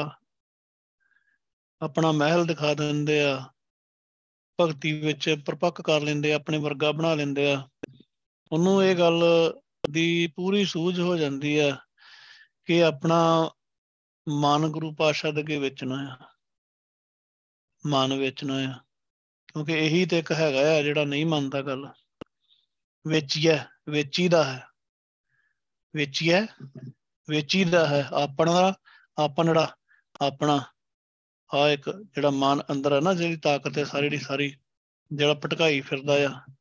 ਆਪਣਾ 1.81 2.11
ਮਹਿਲ 2.11 2.45
ਦਿਖਾ 2.45 2.73
ਦਿੰਦੇ 2.73 3.23
ਆ, 3.23 3.37
ਭਗਤੀ 4.59 4.91
ਵਿੱਚ 5.01 5.29
ਪਰਪੱਕ 5.45 5.81
ਕਰ 5.81 6.01
ਲੈਂਦੇ 6.01 6.33
ਆ, 6.33 6.35
ਆਪਣੇ 6.35 6.57
ਵਰਗਾ 6.57 6.91
ਬਣਾ 6.91 7.13
ਲੈਂਦੇ 7.15 7.51
ਆ, 7.53 7.61
ਉਹਨੂੰ 8.51 8.83
ਇਹ 8.83 8.95
ਗੱਲ 8.95 9.23
ਦੀ 9.89 10.27
ਪੂਰੀ 10.35 10.65
ਸੂਝ 10.65 10.99
ਹੋ 10.99 11.15
ਜਾਂਦੀ 11.17 11.57
ਆ 11.59 11.69
ਕਿ 12.67 12.83
ਆਪਣਾ 12.83 13.19
ਮਨ 14.27 14.67
ਗੁਰੂ 14.71 14.93
ਪਾਤਸ਼ਾਹ 14.95 15.31
ਦੇ 15.31 15.41
ਅੱਗੇ 15.41 15.57
ਵੇਚਣਾ 15.59 16.01
ਆ, 16.11 16.17
ਮਨ 17.83 18.17
ਵੇਚਣਾ 18.19 18.57
ਆ, 18.65 18.73
ਕਿਉਂਕਿ 19.47 19.77
ਇਹੀ 19.85 20.05
ਤੇ 20.05 20.19
ਇੱਕ 20.19 20.31
ਹੈਗਾ 20.31 20.67
ਆ 20.77 20.81
ਜਿਹੜਾ 20.81 21.05
ਨਹੀਂ 21.05 21.25
ਮੰਨਦਾ 21.25 21.61
ਗੱਲ, 21.61 21.87
ਵੇਚੀਐ, 23.05 23.57
ਵੇਚੀਦਾ 23.89 24.43
ਹੈ, 24.43 24.67
ਵੇਚੀਐ 25.93 26.45
ਵੇਚੀਦਾ 27.29 27.87
ਹੈ, 27.87 28.09
ਆਪਣਾ 28.11 28.73
ਆਪਣੜਾ, 29.17 29.75
ਆਪਣਾ। 30.21 30.65
ਆ 31.53 31.69
ਇੱਕ 31.69 31.89
ਜਿਹੜਾ 31.89 32.29
ਮਨ 32.29 32.61
ਅੰਦਰ 32.71 32.93
ਹੈ 32.93 32.99
ਨਾ 32.99 33.13
ਜਿਹੜੀ 33.13 33.37
ਤਾਕਤ 33.37 33.77
ਹੈ 33.77 33.83
ਸਾਰੀ 33.83 34.09
ਦੀ 34.09 34.17
ਸਾਰੀ, 34.17 34.57
ਜਿਹੜਾ 35.13 35.33
ਪਟਕਾਈ 35.33 35.81
ਫਿਰਦਾ 35.81 36.13
ਆ। 36.13 36.53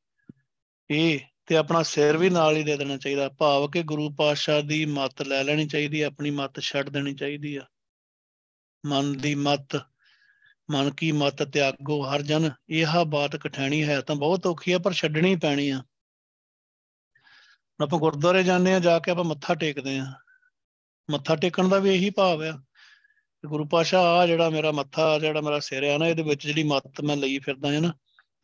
ਇਹ 0.91 1.21
ਤੇ 1.47 1.57
ਆਪਣਾ 1.57 1.83
ਸਿਰ 1.83 2.17
ਵੀ 2.17 2.31
ਨਾਲ 2.31 2.57
ਹੀ 2.57 2.63
ਦੇ 2.63 2.77
ਦੇਣਾ 2.77 2.97
ਚਾਹੀਦਾ। 2.97 3.29
ਭਾਵ 3.29 3.71
ਕਿ 3.71 3.83
ਗੁਰੂ 3.83 4.11
ਪਾਤਸ਼ਾਹ 4.11 4.63
ਦੀ 4.63 4.87
ਮੱਤ 4.87 5.23
ਲੈ 5.23 5.45
ਲੈਣੀ 5.45 5.67
ਚਾਹੀਦੀ 5.67 6.03
ਹੈ, 6.03 6.07
ਆਪਣੀ 6.07 6.31
ਮੱਤ 6.31 6.61
ਛੱਡ 6.61 6.89
ਦੇਣੀ 6.89 7.15
ਚਾਹੀਦੀ 7.15 7.57
ਆ। 7.57 7.63
ਮਨ 8.87 9.13
ਦੀ 9.13 9.35
ਮੱਤ, 9.35 9.77
ਮਨ 10.71 10.91
ਕੀ 10.91 11.13
ਮਤ 11.13 11.43
ਤਿਆਗੋ, 11.43 12.07
ਹਰ 12.07 12.23
ਜਨ 12.23 12.51
ਇਹ 12.69 12.87
ਬਾਤ 13.07 13.37
ਕਠੈਣੀ 13.37 13.85
ਹੈ, 13.85 14.01
ਤਾਂ 14.01 14.17
ਬਹੁਤ 14.17 14.47
ਔਖੀ 14.47 14.73
ਹੈ 14.73 14.79
ਪਰ 14.79 14.93
ਛੱਡਣੀ 14.93 15.37
ਪੈਣੀ 15.37 15.71
ਆ। 15.71 15.85
ਆਪਾਂ 17.83 17.99
ਗੁਰਦੁਆਰੇ 17.99 18.43
ਜਾਂਦੇ 18.43 18.75
ਆ 18.75 18.79
ਜਾ 18.79 18.99
ਕੇ 18.99 19.11
ਆਪਾਂ 19.11 19.25
ਮੱਥਾ 19.25 19.55
ਟੇਕਦੇ 19.55 19.99
ਆ 19.99 20.13
ਮੱਥਾ 21.11 21.37
ਟੇਕਣ 21.37 21.69
ਦਾ 21.69 21.79
ਵੀ 21.79 21.95
ਇਹੀ 21.95 22.11
ਭਾਵ 22.11 22.43
ਆ। 22.43 22.63
ਗੁਰੂ 23.47 23.67
ਪਾਸ਼ਾ 23.69 24.01
ਆ 24.01 24.27
ਜਿਹੜਾ 24.27 24.51
ਮੇਰਾ 24.51 24.73
ਮੱਥਾ 24.73 25.19
ਜਿਹੜਾ 25.19 25.41
ਮੇਰਾ 25.41 25.59
ਸਿਰ 25.59 25.83
ਆ 25.83 25.99
ਨਾ, 25.99 26.07
ਇਹਦੇ 26.07 26.23
ਵਿੱਚ 26.23 26.47
ਜਿਹੜੀ 26.47 26.63
ਮੱਤ 26.63 27.01
ਮੈਂ 27.01 27.17
ਲਈ 27.17 27.39
ਫਿਰਦਾ 27.39 27.73
ਹਾਂ 27.73 27.81
ਨਾ, 27.81 27.93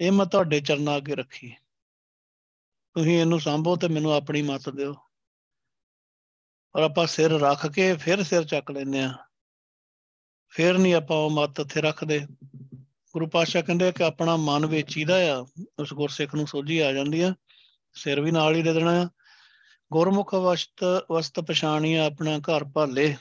ਇਹ 0.00 0.12
ਮੈਂ 0.12 0.26
ਤੁਹਾਡੇ 0.26 0.60
ਚਰਨਾਂ 0.60 0.96
ਅੱਗੇ 0.96 1.14
ਰੱਖੀ। 1.14 1.54
ਤੁਸੀਂ 2.94 3.20
ਇਹਨੂੰ 3.20 3.40
ਸੰਭੋ 3.40 3.76
ਤੇ 3.76 3.88
ਮੈਨੂੰ 3.88 4.12
ਆਪਣੀ 4.12 4.42
ਮੱਤ 4.42 4.68
ਦਿਓ। 4.68 4.94
ਔਰ 6.76 6.82
ਆਪਾਂ 6.82 7.06
ਸਿਰ 7.06 7.30
ਰੱਖ 7.30 7.66
ਕੇ 7.66 7.96
ਫਿਰ 7.96 8.22
ਸਿਰ 8.22 8.44
ਚੱਕ 8.44 8.70
ਲੈਂਦੇ 8.70 9.00
ਆ 9.00 9.14
ਫਿਰ 10.48 10.78
ਨਹੀਂ 10.78 10.94
ਆਪਾਂ 10.94 11.16
ਉਹ 11.16 11.30
ਮੱਤ 11.30 11.60
ਉੱਥੇ 11.60 11.80
ਰੱਖਦੇ। 11.80 12.26
ਗੁਰੂ 13.12 13.26
ਪਾਤਸ਼ਾਹ 13.26 13.62
ਕਹਿੰਦੇ 13.62 13.92
ਕਿ 13.92 14.04
ਆਪਣਾ 14.04 14.36
ਮਨ 14.36 14.66
ਵੇਚੀਦਾ 14.66 15.16
ਆ, 15.32 15.46
ਉਸ 15.78 15.92
ਗੁਰਸਿੱਖ 15.94 16.34
ਨੂੰ 16.34 16.46
ਸੋਝੀ 16.46 16.78
ਆ 16.78 16.92
ਜਾਂਦੀ 16.92 17.20
ਆ। 17.20 17.34
ਸਿਰ 17.92 18.20
ਵੀ 18.20 18.30
ਨਾਲ 18.30 18.54
ਹੀ 18.54 18.62
ਦੇ 18.62 18.72
ਦੇਣਾ 18.72 19.02
ਆ। 19.02 19.08
ਗੁਰਮੁਖ 19.92 20.34
ਵਸਤ 20.34 20.84
ਵਸਤ 21.10 21.40
ਪਛਾਣੀ 21.40 21.94
ਆਪਣਾ 21.94 22.38
ਘਰ 22.38 22.64
ਭਾਲੇ। 22.64 23.16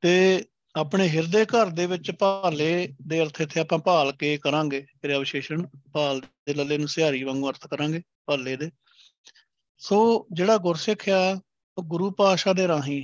ਤੇ 0.00 0.44
ਆਪਣੇ 0.76 1.08
ਹਿਰਦੇ 1.08 1.44
ਘਰ 1.44 1.66
ਦੇ 1.66 1.86
ਵਿੱਚ 1.86 2.10
ਭਾਲੇ 2.10 2.94
ਦੇ 3.06 3.22
ਅਰਥ 3.22 3.40
ਇੱਥੇ 3.40 3.60
ਆਪਾਂ 3.60 3.78
ਭਾਲ 3.78 4.12
ਕੇ 4.12 4.36
ਕਰਾਂਗੇ। 4.36 4.80
ਕਿਰਿਆ 4.80 5.18
ਵਿਸ਼ੇਸ਼ਣ 5.18 5.66
ਭਾਲ 5.92 6.20
ਦੇ 6.20 6.54
ਲੱਲੇ 6.54 6.78
ਨੂੰ 6.78 6.88
ਸਿਹਾਰੀ 6.88 7.22
ਵਾਂਗੂ 7.24 7.50
ਅਰਥ 7.50 7.66
ਕਰਾਂਗੇ, 7.66 8.02
ਭਾਲੇ 8.26 8.56
ਦੇ। 8.56 8.70
ਸੋ 9.78 10.26
ਜਿਹੜਾ 10.32 10.56
ਗੁਰਸਿੱਖ 10.56 11.08
ਆ, 11.08 11.40
ਉਹ 11.78 11.84
ਗੁਰੂ 11.84 12.10
ਪਾਤਸ਼ਾਹ 12.10 12.54
ਦੇ 12.54 12.68
ਰਾਹੀਂ, 12.68 13.02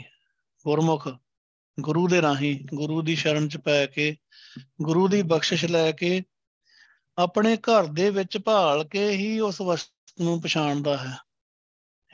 ਗੁਰਮੁਖ 0.64 1.08
ਗੁਰੂ 1.80 2.08
ਦੇ 2.08 2.22
ਰਾਹੀਂ, 2.22 2.76
ਗੁਰੂ 2.76 3.02
ਦੀ 3.02 3.16
ਸ਼ਰਨ 3.16 3.48
ਚ 3.48 3.56
ਪੈ 3.56 3.86
ਕੇ, 3.86 4.16
ਗੁਰੂ 4.82 5.08
ਦੀ 5.08 5.22
ਬਖਸ਼ਿਸ਼ 5.22 5.64
ਲੈ 5.64 5.92
ਕੇ, 5.92 6.22
ਆਪਣੇ 7.18 7.56
ਘਰ 7.56 7.86
ਦੇ 7.86 8.10
ਵਿੱਚ 8.10 8.38
ਭਾਲ 8.38 8.84
ਕੇ 8.84 9.10
ਹੀ 9.10 9.40
ਉਸ 9.40 9.60
ਵਸਤ 9.60 9.95
ਨੂੰ 10.20 10.42
ਪਛਾਣਦਾ 10.42 10.96
ਹੈ। 10.96 11.18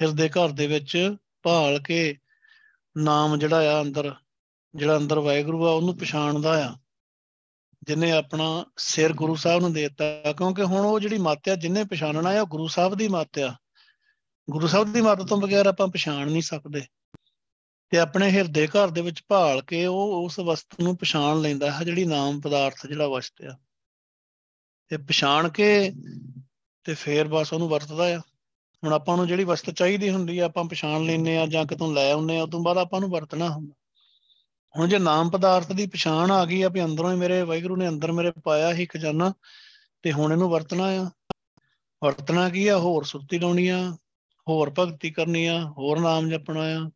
ਹਿਰਦੇ 0.03 0.29
ਘਰ 0.29 0.49
ਦੇ 0.49 0.67
ਵਿੱਚ 0.67 1.17
ਭਾਲ 1.43 1.79
ਕੇ 1.79 2.19
ਨਾਮ 2.97 3.39
ਜਿਹੜਾ 3.39 3.79
ਆ 3.79 3.83
ਅੰਦਰ, 3.83 4.15
ਜਿਹੜਾ 4.75 4.97
ਅੰਦਰ 4.97 5.19
ਵਾਹਿਗੁਰੂ 5.19 5.69
ਆ, 5.69 5.71
ਉਹਨੂੰ 5.71 5.99
ਪਛਾਣਦਾ 5.99 6.67
ਆ। 6.67 6.77
ਜਿਨੇ 7.83 8.13
ਆਪਣਾ 8.13 8.65
ਸਿਰ 8.77 9.13
ਗੁਰੂ 9.13 9.35
ਸਾਹਿਬ 9.35 9.61
ਨੂੰ 9.61 9.73
ਦੇਤਾ, 9.73 10.33
ਕਿਉਂਕਿ 10.33 10.63
ਹੁਣ 10.63 10.81
ਉਹ 10.81 11.01
ਜਿਹੜੀ 11.01 11.19
ਮੱਤ 11.19 11.49
ਆ 11.49 11.55
ਜਿਨੇ 11.55 11.85
ਪਛਾਣਨਾ 11.85 12.31
ਆ 12.31 12.45
ਗੁਰੂ 12.45 12.69
ਸਾਹਿਬ 12.69 12.95
ਦੀ 12.95 13.09
ਮੱਤ 13.09 13.39
ਆ 13.39 13.57
ਗੁਰੂ 14.51 14.67
ਸਾਹਿਬ 14.67 14.93
ਦੀ 14.93 15.01
ਮੱਤ 15.01 15.23
ਤੋਂ 15.23 15.39
ਬਗੈਰ 15.39 15.67
ਆਪਾਂ 15.67 15.89
ਪਛਾਣ 15.89 16.31
ਨਹੀਂ 16.31 16.43
ਸਕਦੇ। 16.43 16.83
ਤੇ 17.91 17.99
ਆਪਣੇ 17.99 18.31
ਹਿਰਦੇ 18.31 18.67
ਘਰ 18.67 18.89
ਦੇ 18.89 19.01
ਵਿੱਚ 19.01 19.23
ਭਾਲ 19.29 19.63
ਕੇ 19.63 19.87
ਉਹ 19.87 20.25
ਉਸ 20.25 20.39
ਵਸਤੂ 20.39 20.83
ਨੂੰ 20.83 20.97
ਪਛਾਣ 20.97 21.41
ਲੈਂਦਾ 21.41 21.71
ਹੈ, 21.71 21.85
ਜਿਹੜੀ 21.85 22.05
ਨਾਮ 22.05 22.41
ਪਦਾਰਥ 22.41 22.87
ਜਿਹੜਾ 22.87 23.09
ਵਸਤ 23.09 23.43
ਆ। 23.43 23.59
ਤੇ 24.89 24.97
ਪਛਾਣ 24.97 25.49
ਕੇ 25.49 25.93
ਤੇ 26.87 26.95
ਫੇਰ 26.95 27.29
ਬਸ 27.29 27.53
ਉਹਨੂੰ 27.53 27.69
ਵਰਤਦਾ 27.69 28.05
ਆ। 28.15 28.19
ਹੁਣ 28.83 28.93
ਆਪਾਂ 28.93 29.17
ਨੂੰ 29.17 29.27
ਜਿਹੜੀ 29.27 29.45
ਵਸਤ 29.45 29.71
ਚਾਹੀਦੀ 29.71 30.11
ਹੁੰਦੀ 30.11 30.39
ਆ, 30.39 30.45
ਆਪਾਂ 30.45 30.65
ਪਛਾਣ 30.65 31.05
ਲੈਨੇ 31.05 31.37
ਆ 31.39 31.47
ਜਾਂ 31.47 31.65
ਕਿਤੋਂ 31.67 31.93
ਲੈ 31.95 32.11
ਆਉਨੇ 32.13 32.39
ਆ, 32.39 32.43
ਉਦੋਂ 32.43 32.61
ਬਾਅਦ 32.61 32.79
ਆਪਾਂ 32.79 33.01
ਨੂੰ 33.01 33.11
ਵਰਤਣਾ 33.11 33.49
ਹੁੰਦਾ। 33.49 33.75
ਹੁਣ 34.75 34.89
ਜੇ 34.89 34.99
ਨਾਮ 34.99 35.31
ਪਦਾਰਥ 35.31 35.73
ਦੀ 35.73 35.87
ਪਛਾਣ 35.87 36.31
ਆ 36.31 36.45
ਗਈ 36.45 36.63
ਆ 36.63 36.69
ਵੀ 36.69 36.85
ਅੰਦਰੋਂ 36.85 37.13
ਹੀ 37.13 37.17
ਮੇਰੇ 37.17 37.43
ਵਾਹਿਗੁਰੂ 37.43 37.77
ਨੇ 37.77 37.89
ਅੰਦਰ 37.89 38.13
ਮੇਰੇ 38.13 38.33
ਪਾਇਆ 38.45 38.73
ਹੀ 38.75 38.87
ਖਜ਼ਾਨਾ, 38.87 39.33
ਤੇ 40.03 40.13
ਹੁਣ 40.13 40.33
ਇਹਨੂੰ 40.33 40.49
ਵਰਤਣਾ 40.51 40.85
ਆ। 40.85 41.11
ਵਰਤਣਾ 42.03 42.49
ਕੀ 42.49 42.67
ਆ? 42.69 42.79
ਹੋਰ 42.79 43.05
ਸੁਰਤੀ 43.05 43.39
ਲਾਉਣੀ 43.39 43.69
ਆ, 43.69 43.79
ਹੋਰ 44.47 44.73
ਭਗਤੀ 44.79 45.11
ਕਰਨੀ 45.11 45.47
ਆ, 45.47 45.61
ਹੋਰ 45.79 46.01
ਨਾਮ 46.01 46.29
ਜਪਣਾ 46.29 46.63
ਆ, 46.63 46.89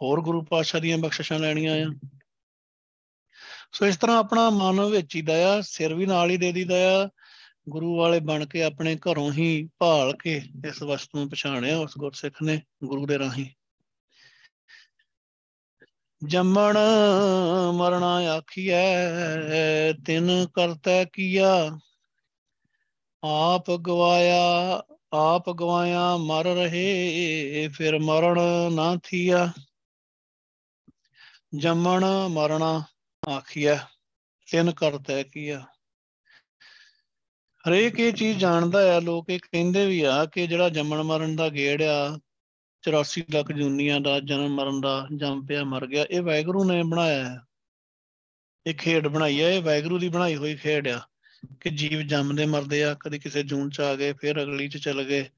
ਹੋਰ 0.00 0.20
ਗੁਰੂ 0.20 0.42
ਪਾਤਸ਼ਾਹ 0.42 0.80
ਦੀਆਂ 0.80 0.98
ਬਖਸ਼ਿਸ਼ਾਂ 0.98 1.38
ਲੈਣੀਆਂ 1.38 1.74
ਆ। 1.86 1.90
ਸੋ 3.72 3.86
ਇਸ 3.86 3.96
ਤਰ੍ਹਾਂ 3.96 4.18
ਆਪਣਾ 4.18 4.50
ਮਨ 4.50 4.80
ਵਿੱਚ 4.80 5.16
ਹੀ 5.16 5.22
ਦਇਆ, 5.22 5.60
ਸਿਰ 5.60 5.94
ਵੀ 5.94 6.06
ਨਾਲ 6.06 6.30
ਹੀ 6.30 6.36
ਦੇ 6.36 6.52
ਦੀਦਾ 6.52 6.74
ਆ 7.02 7.08
ਗੁਰੂ 7.68 7.96
ਵਾਲੇ 7.96 8.20
ਬਣ 8.20 8.46
ਕੇ 8.46 8.62
ਆਪਣੇ 8.62 8.96
ਘਰੋਂ 8.96 9.32
ਹੀ 9.32 9.68
ਭਾਲ 9.78 10.16
ਕੇ 10.16 10.42
ਇਸ 10.66 10.82
ਵਸਤੂ 10.82 11.18
ਨੂੰ 11.18 11.30
ਪਛਾਣਿਆ 11.30 11.78
ਉਸ 11.78 11.94
ਗੁਰਸਿੱਖ 11.98 12.42
ਨੇ 12.42 12.62
ਗੁਰੂ 12.84 13.06
ਦੇ 13.06 13.18
ਰਾਹੀਂ। 13.18 13.46
ਜੰਮਣ 16.24 16.78
ਮਰਣਾ 17.72 18.14
ਆਖੀਐ, 18.14 19.06
ਤਿਨ 20.06 20.46
ਕਰਤਾ 20.54 21.04
ਕੀਆ। 21.04 21.78
ਆਪ 23.24 23.70
ਗਵਾਇਆ 23.70 24.82
ਆਪ 25.12 25.50
ਗਵਾਇਆ 25.50 26.16
ਮਰ 26.16 26.44
ਰਹੇ, 26.44 27.68
ਫਿਰ 27.68 27.98
ਮਰਨ 27.98 28.38
ਨਾ 28.72 28.96
ਥੀਆ। 29.04 29.52
ਜੰਮਣ 31.56 32.04
ਮਰਣਾ 32.28 32.84
ਆਖੀਐ, 33.30 33.76
ਤਿਨ 34.50 34.72
ਕਰਤਾ 34.72 35.22
ਕੀਆ। 35.22 35.66
ਹਰੇਕ 37.68 38.00
ਇਹ 38.00 38.12
ਚੀਜ਼ 38.12 38.38
ਜਾਣਦਾ 38.38 38.96
ਆ, 38.96 39.00
ਲੋਕ 39.00 39.30
ਇਹ 39.30 39.38
ਕਹਿੰਦੇ 39.38 39.86
ਵੀ 39.86 40.02
ਆ 40.02 40.24
ਕਿ 40.24 40.46
ਜਿਹੜਾ 40.46 40.68
ਜੰਮਣ 40.68 41.02
ਮਰਨ 41.02 41.36
ਦਾ 41.36 41.48
ਗੇੜ 41.48 41.82
ਆ 41.82 42.20
84 42.82 43.24
ਲੱਖ 43.34 43.52
ਜੂਨੀਆਂ 43.52 44.00
ਦਾ 44.00 44.20
ਜਨਮ 44.20 44.54
ਮਰਨ 44.54 44.80
ਦਾ 44.80 45.08
ਜੰਮ 45.16 45.46
ਪਿਆ, 45.46 45.64
ਮਰ 45.64 45.86
ਗਿਆ, 45.86 46.04
ਇਹ 46.10 46.22
ਵੈਗਰੂ 46.22 46.64
ਨੇ 46.64 46.82
ਬਣਾਇਆ 46.82 47.24
ਹੈ 47.24 47.40
ਇਹ 48.66 48.74
ਖੇਡ 48.74 49.08
ਬਣਾਈ 49.08 49.42
ਹੈ 49.42 49.50
ਇਹ 49.50 49.62
ਵੈਗਰੂ 49.62 49.98
ਦੀ 49.98 50.08
ਬਣਾਈ 50.08 50.36
ਹੋਈ 50.36 50.56
ਖੇਡ 50.56 50.88
ਆ 50.88 51.00
ਕਿ 51.60 51.70
ਜੀਵ 51.70 52.00
ਜੰਮਦੇ 52.00 52.46
ਮਰਦੇ 52.46 52.84
ਆ, 52.84 52.94
ਕਦੇ 52.94 53.18
ਕਿਸੇ 53.18 53.42
ਜੂਨ 53.42 53.70
ਚ 53.70 53.80
ਆ 53.80 53.94
ਗਏ, 53.94 54.12
ਫਿਰ 54.12 54.42
ਅਗਲੀ 54.42 54.68
ਚ 54.68 54.76
ਚਲ 54.76 55.02
ਗਏ, 55.02 55.30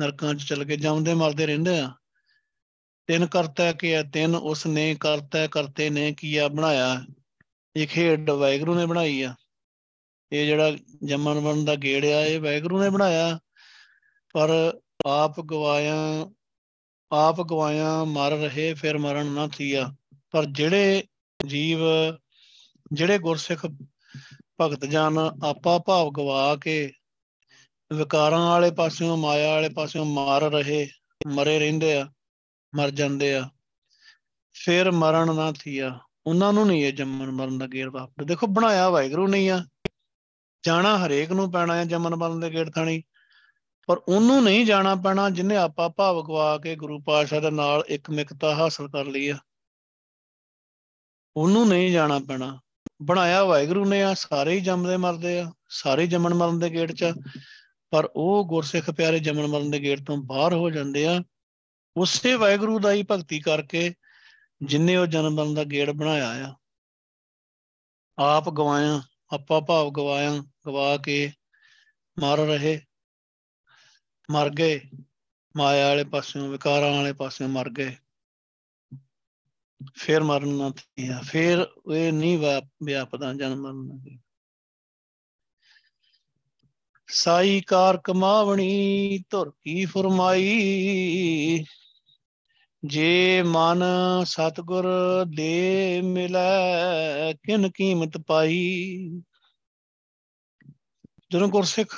ਨਰਕਾਂ 0.00 0.34
ਚ 0.34 0.42
ਚਲ 0.42 0.64
ਗਏ, 0.64 0.76
ਜੰਮਦੇ 0.76 1.14
ਮਰਦੇ 1.14 1.46
ਰਹਿੰਦੇ 1.46 1.78
ਆ। 1.78 1.94
ਤਿੰਨ 3.06 3.26
ਕਰਤਾ 3.26 3.72
ਕਿ 3.72 3.96
ਆ, 3.96 4.02
ਤਿੰਨ 4.02 4.34
ਉਸ 4.34 4.66
ਨੇ 4.66 4.96
ਕਰਤਾ, 5.00 5.46
ਕਰਤੇ 5.46 5.90
ਨੇ 5.90 6.12
ਕੀਆ 6.12 6.48
ਬਣਾਇਆ। 6.48 7.04
ਇਹ 7.76 7.86
ਖੇਡ 7.86 8.30
ਵੈਗਰੂ 8.30 8.74
ਨੇ 8.74 8.86
ਬਣਾਈ 8.86 9.22
ਆ। 9.22 9.34
ਇਹ 10.32 10.46
ਜਿਹੜਾ 10.46 10.72
ਜੰਮਣ 11.04 11.40
ਮਰਨ 11.40 11.64
ਦਾ 11.64 11.74
ਗੇੜ 11.74 12.04
ਆ, 12.04 12.24
ਇਹ 12.24 12.40
ਵੈਗਰੂ 12.40 12.82
ਨੇ 12.82 12.90
ਬਣਾਇਆ। 12.90 13.38
ਪਰ 14.32 14.80
ਆਪ 15.06 15.40
ਗਵਾਇਆ 15.40 15.94
ਆਪ 17.12 17.40
ਗਵਾਇਆ 17.40 18.04
ਮਰ 18.04 18.30
ਰਹੇ, 18.30 18.74
ਫਿਰ 18.74 18.98
ਮਰਨ 18.98 19.26
ਨਾ 19.26 19.48
ਥੀਆ। 19.48 19.96
ਪਰ 20.30 20.44
ਜਿਹੜੇ 20.44 21.04
ਜੀਵ, 21.46 21.78
ਜਿਹੜੇ 22.92 23.18
ਗੁਰਸਿੱਖ 23.18 23.66
ਭਗਤ 24.60 24.84
ਜਨ 24.84 25.18
ਆਪਾ 25.44 25.78
ਭਾਵ 25.78 26.10
ਗਵਾ 26.10 26.56
ਕੇ 26.56 26.92
ਵਿਕਾਰਾਂ 27.92 28.46
ਵਾਲੇ 28.46 28.70
ਪਾਸਿਓਂ, 28.70 29.16
ਮਾਇਆ 29.16 29.48
ਵਾਲੇ 29.48 29.68
ਪਾਸਿਓਂ 29.68 30.04
ਮਾਰ 30.04 30.42
ਰਹੇ, 30.42 30.88
ਮਰੇ 31.26 31.58
ਰਹਿੰਦੇ 31.58 31.96
ਆ, 31.96 32.08
ਮਰ 32.74 32.90
ਜਾਂਦੇ 32.90 33.34
ਆ, 33.34 33.48
ਫਿਰ 34.52 34.90
ਮਰਨ 34.90 35.34
ਨਾ 35.36 35.52
ਥੀਆ। 35.52 35.98
ਉਹਨਾਂ 36.26 36.52
ਨੂੰ 36.52 36.66
ਨਹੀਂ 36.66 36.84
ਇਹ 36.84 36.92
ਜੰਮਣ 36.92 37.30
ਮਰਨ 37.30 37.58
ਦਾ 37.58 37.66
ਗੇੜ 37.66 37.88
ਵਾਪਰ 37.88 38.24
ਦੇਖੋ, 38.24 38.46
ਬਣਾਇਆ 38.46 38.90
ਵਾਹਿਗੁਰੂ 38.90 39.26
ਨਹੀਂ 39.28 39.50
ਆ। 39.50 39.64
ਜਾਣਾ 40.66 41.06
ਹਰੇਕ 41.06 41.30
ਨੂੰ 41.30 41.52
ਪੈਣਾ 41.52 41.76
ਹੈ 41.76 41.84
ਜੰਮਣ 41.84 42.14
ਮਰਨ 42.14 42.40
ਦੇ 42.40 42.50
ਗੇੜ 42.50 42.70
ਥਾਣੀ। 42.70 43.02
ਪਰ 43.86 44.00
ਉਹਨੂੰ 44.08 44.44
ਨਹੀਂ 44.44 44.66
ਜਾਣਾ 44.66 44.94
ਪੈਣਾ 44.94 45.30
ਜਿਨੇ 45.30 45.56
ਆਪਾ 45.56 45.88
ਭਾਵ 45.88 46.22
ਗਵਾ 46.22 46.58
ਕੇ 46.58 46.76
ਗੁਰੂ 46.76 47.02
ਪਾਤਸ਼ਾਹ 47.02 47.40
ਦੇ 47.40 47.50
ਨਾਲ 47.50 47.84
ਇੱਕ 47.88 48.10
ਮਿਕਤਾ 48.10 48.54
ਹਾਸਲ 48.54 48.88
ਕਰ 48.88 49.04
ਲਈ 49.04 49.28
ਆ। 49.28 49.38
ਉਹਨੂੰ 51.36 51.68
ਨਹੀਂ 51.68 51.92
ਜਾਣਾ 51.92 52.18
ਪੈਣਾ। 52.18 52.60
ਬਣਾਇਆ 53.02 53.44
ਵਾਹਿਗੁਰੂ 53.44 53.84
ਨੇ 53.84 54.02
ਆ, 54.02 54.14
ਸਾਰੇ 54.14 54.52
ਹੀ 54.52 54.60
ਜੰਮਦੇ 54.60 54.96
ਮਰਦੇ 54.96 55.40
ਆ, 55.40 55.52
ਸਾਰੇ 55.68 56.06
ਜੰਮਣ 56.06 56.34
ਮਰਨ 56.34 56.58
ਦੇ 56.58 56.70
ਗੇੜ 56.70 56.92
'ਚ 56.92 57.04
ਪਰ 57.90 58.10
ਉਹ 58.16 58.48
ਗੁਰਸਿੱਖ 58.48 58.90
ਪਿਆਰੇ 58.90 59.18
ਜੰਮਣ 59.18 59.46
ਮਰਨ 59.46 59.70
ਦੇ 59.70 59.78
ਗੇੜ 59.78 60.04
ਤੋਂ 60.04 60.16
ਬਾਹਰ 60.16 60.52
ਹੋ 60.52 60.70
ਜਾਂਦੇ 60.70 61.06
ਆ। 61.06 61.20
ਉਸੇ 61.96 62.34
ਵਾਹਿਗੁਰੂ 62.34 62.78
ਦਾ 62.78 62.92
ਹੀ 62.92 63.02
ਭਗਤੀ 63.10 63.40
ਕਰਕੇ 63.40 63.94
ਜਿਨੇ 64.62 64.96
ਉਹ 64.96 65.06
ਜਨਮ 65.06 65.34
ਮਰਨ 65.34 65.54
ਦਾ 65.54 65.64
ਗੇੜ 65.64 65.90
ਬਣਾਇਆ 65.90 66.48
ਆ। 66.48 66.54
ਆਪ 68.18 68.50
ਗਵਾਇਆ, 68.50 69.02
ਆਪਾ 69.32 69.60
ਭਾਵ 69.60 69.90
ਗਵਾਇਆ। 69.90 70.42
ਗਵਾ 70.66 70.96
ਕੇ 70.96 71.32
ਮਰ 72.18 72.38
ਰਹੇ। 72.38 72.80
ਮਰ 74.30 74.50
ਗਏ। 74.50 74.80
ਮਾਇਆ 75.56 75.88
ਵਾਲੇ 75.88 76.04
ਪਾਸਿਓਂ, 76.04 76.48
ਵਿਕਾਰਾਂ 76.48 76.90
ਵਾਲੇ 76.90 77.12
ਪਾਸਿਓਂ 77.12 77.48
ਮਰ 77.48 77.70
ਗਏ। 77.70 77.96
ਫੇਰ 79.94 80.22
ਮਰਨ 80.22 80.48
ਨਾ 80.48 80.70
ਥੀਆ 80.70 81.20
ਫੇਰ 81.24 81.66
ਇਹ 81.94 82.12
ਨਹੀਂ 82.12 82.38
ਵਿਆਪਦਾ 82.82 83.34
ਜਨਮ 83.34 83.60
ਮਰਨ 83.60 84.18
ਸਾਈ 87.06 87.60
ਕਾਰ 87.60 87.96
ਕਮਾਵਣੀ, 88.04 89.18
ਧੁਰ 89.30 89.50
ਕੀ 89.50 89.84
ਫਰਮਾਈ। 89.84 91.64
ਜੇ 92.84 93.42
ਮਨ 93.42 93.82
ਸਤਗੁਰ 94.24 94.84
ਦੇ 95.36 96.00
ਮਿਲੈ, 96.00 97.32
ਕਿਨ 97.32 97.70
ਕੀਮਤ 97.70 98.18
ਪਾਈ। 98.18 99.08
ਜਦੋਂ 101.30 101.48
ਗੁਰਸਿੱਖ 101.48 101.96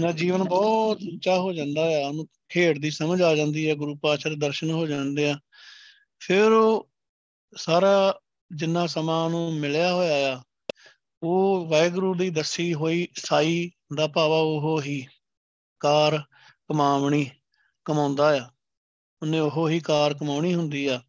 ਦਾ 0.00 0.10
ਜੀਵਨ 0.12 0.42
ਬਹੁਤ 0.44 1.02
ਉੱਚਾ 1.12 1.36
ਹੋ 1.38 1.52
ਜਾਂਦਾ 1.52 1.82
ਆ, 1.82 2.06
ਉਹਨੂੰ 2.08 2.26
ਖੇਡ 2.48 2.78
ਦੀ 2.78 2.90
ਸਮਝ 2.90 3.20
ਆ 3.22 3.34
ਜਾਂਦੀ 3.36 3.68
ਹੈ 3.68 3.74
ਗੁਰੂ 3.74 3.94
ਪਾਤਸ਼ਾਹ 3.96 4.32
ਦੇ 4.32 4.38
ਦਰਸ਼ਨ 4.38 4.70
ਹੋ 4.70 4.86
ਜਾਂਦੇ 4.86 5.28
ਆ, 5.30 5.38
ਫਿਰ 6.22 6.52
ਉਹ 6.52 6.88
ਸਾਰਾ 7.52 8.20
ਜਿੰਨਾ 8.50 8.86
ਸਮਾਂ 8.86 9.28
ਨੂੰ 9.30 9.52
ਮਿਲਿਆ 9.54 9.92
ਹੋਇਆ 9.94 10.32
ਆ, 10.32 10.42
ਉਹ 11.22 11.66
ਵਾਹਿਗੁਰੂ 11.66 12.14
ਦੀ 12.14 12.28
ਦੱਸੀ 12.30 12.72
ਹੋਈ 12.74 13.06
ਸਾਈ 13.16 13.70
ਦਾ 13.96 14.06
ਭਾਵਾ 14.06 14.38
ਉਹ 14.40 14.80
ਹੀ 14.82 15.04
ਕਾਰ 15.80 16.18
ਕਮਾਵਣੀ 16.68 17.30
ਕਮਾਉਂਦਾ 17.86 18.28
ਆ, 18.36 18.48
ਉਹਨੇ 19.22 19.40
ਉਹ 19.40 19.68
ਹੀ 19.68 19.80
ਕਾਰ 19.80 20.14
ਕਮਾਉਣੀ 20.14 20.54
ਹੁੰਦੀ 20.54 20.86
ਆ, 20.86 21.00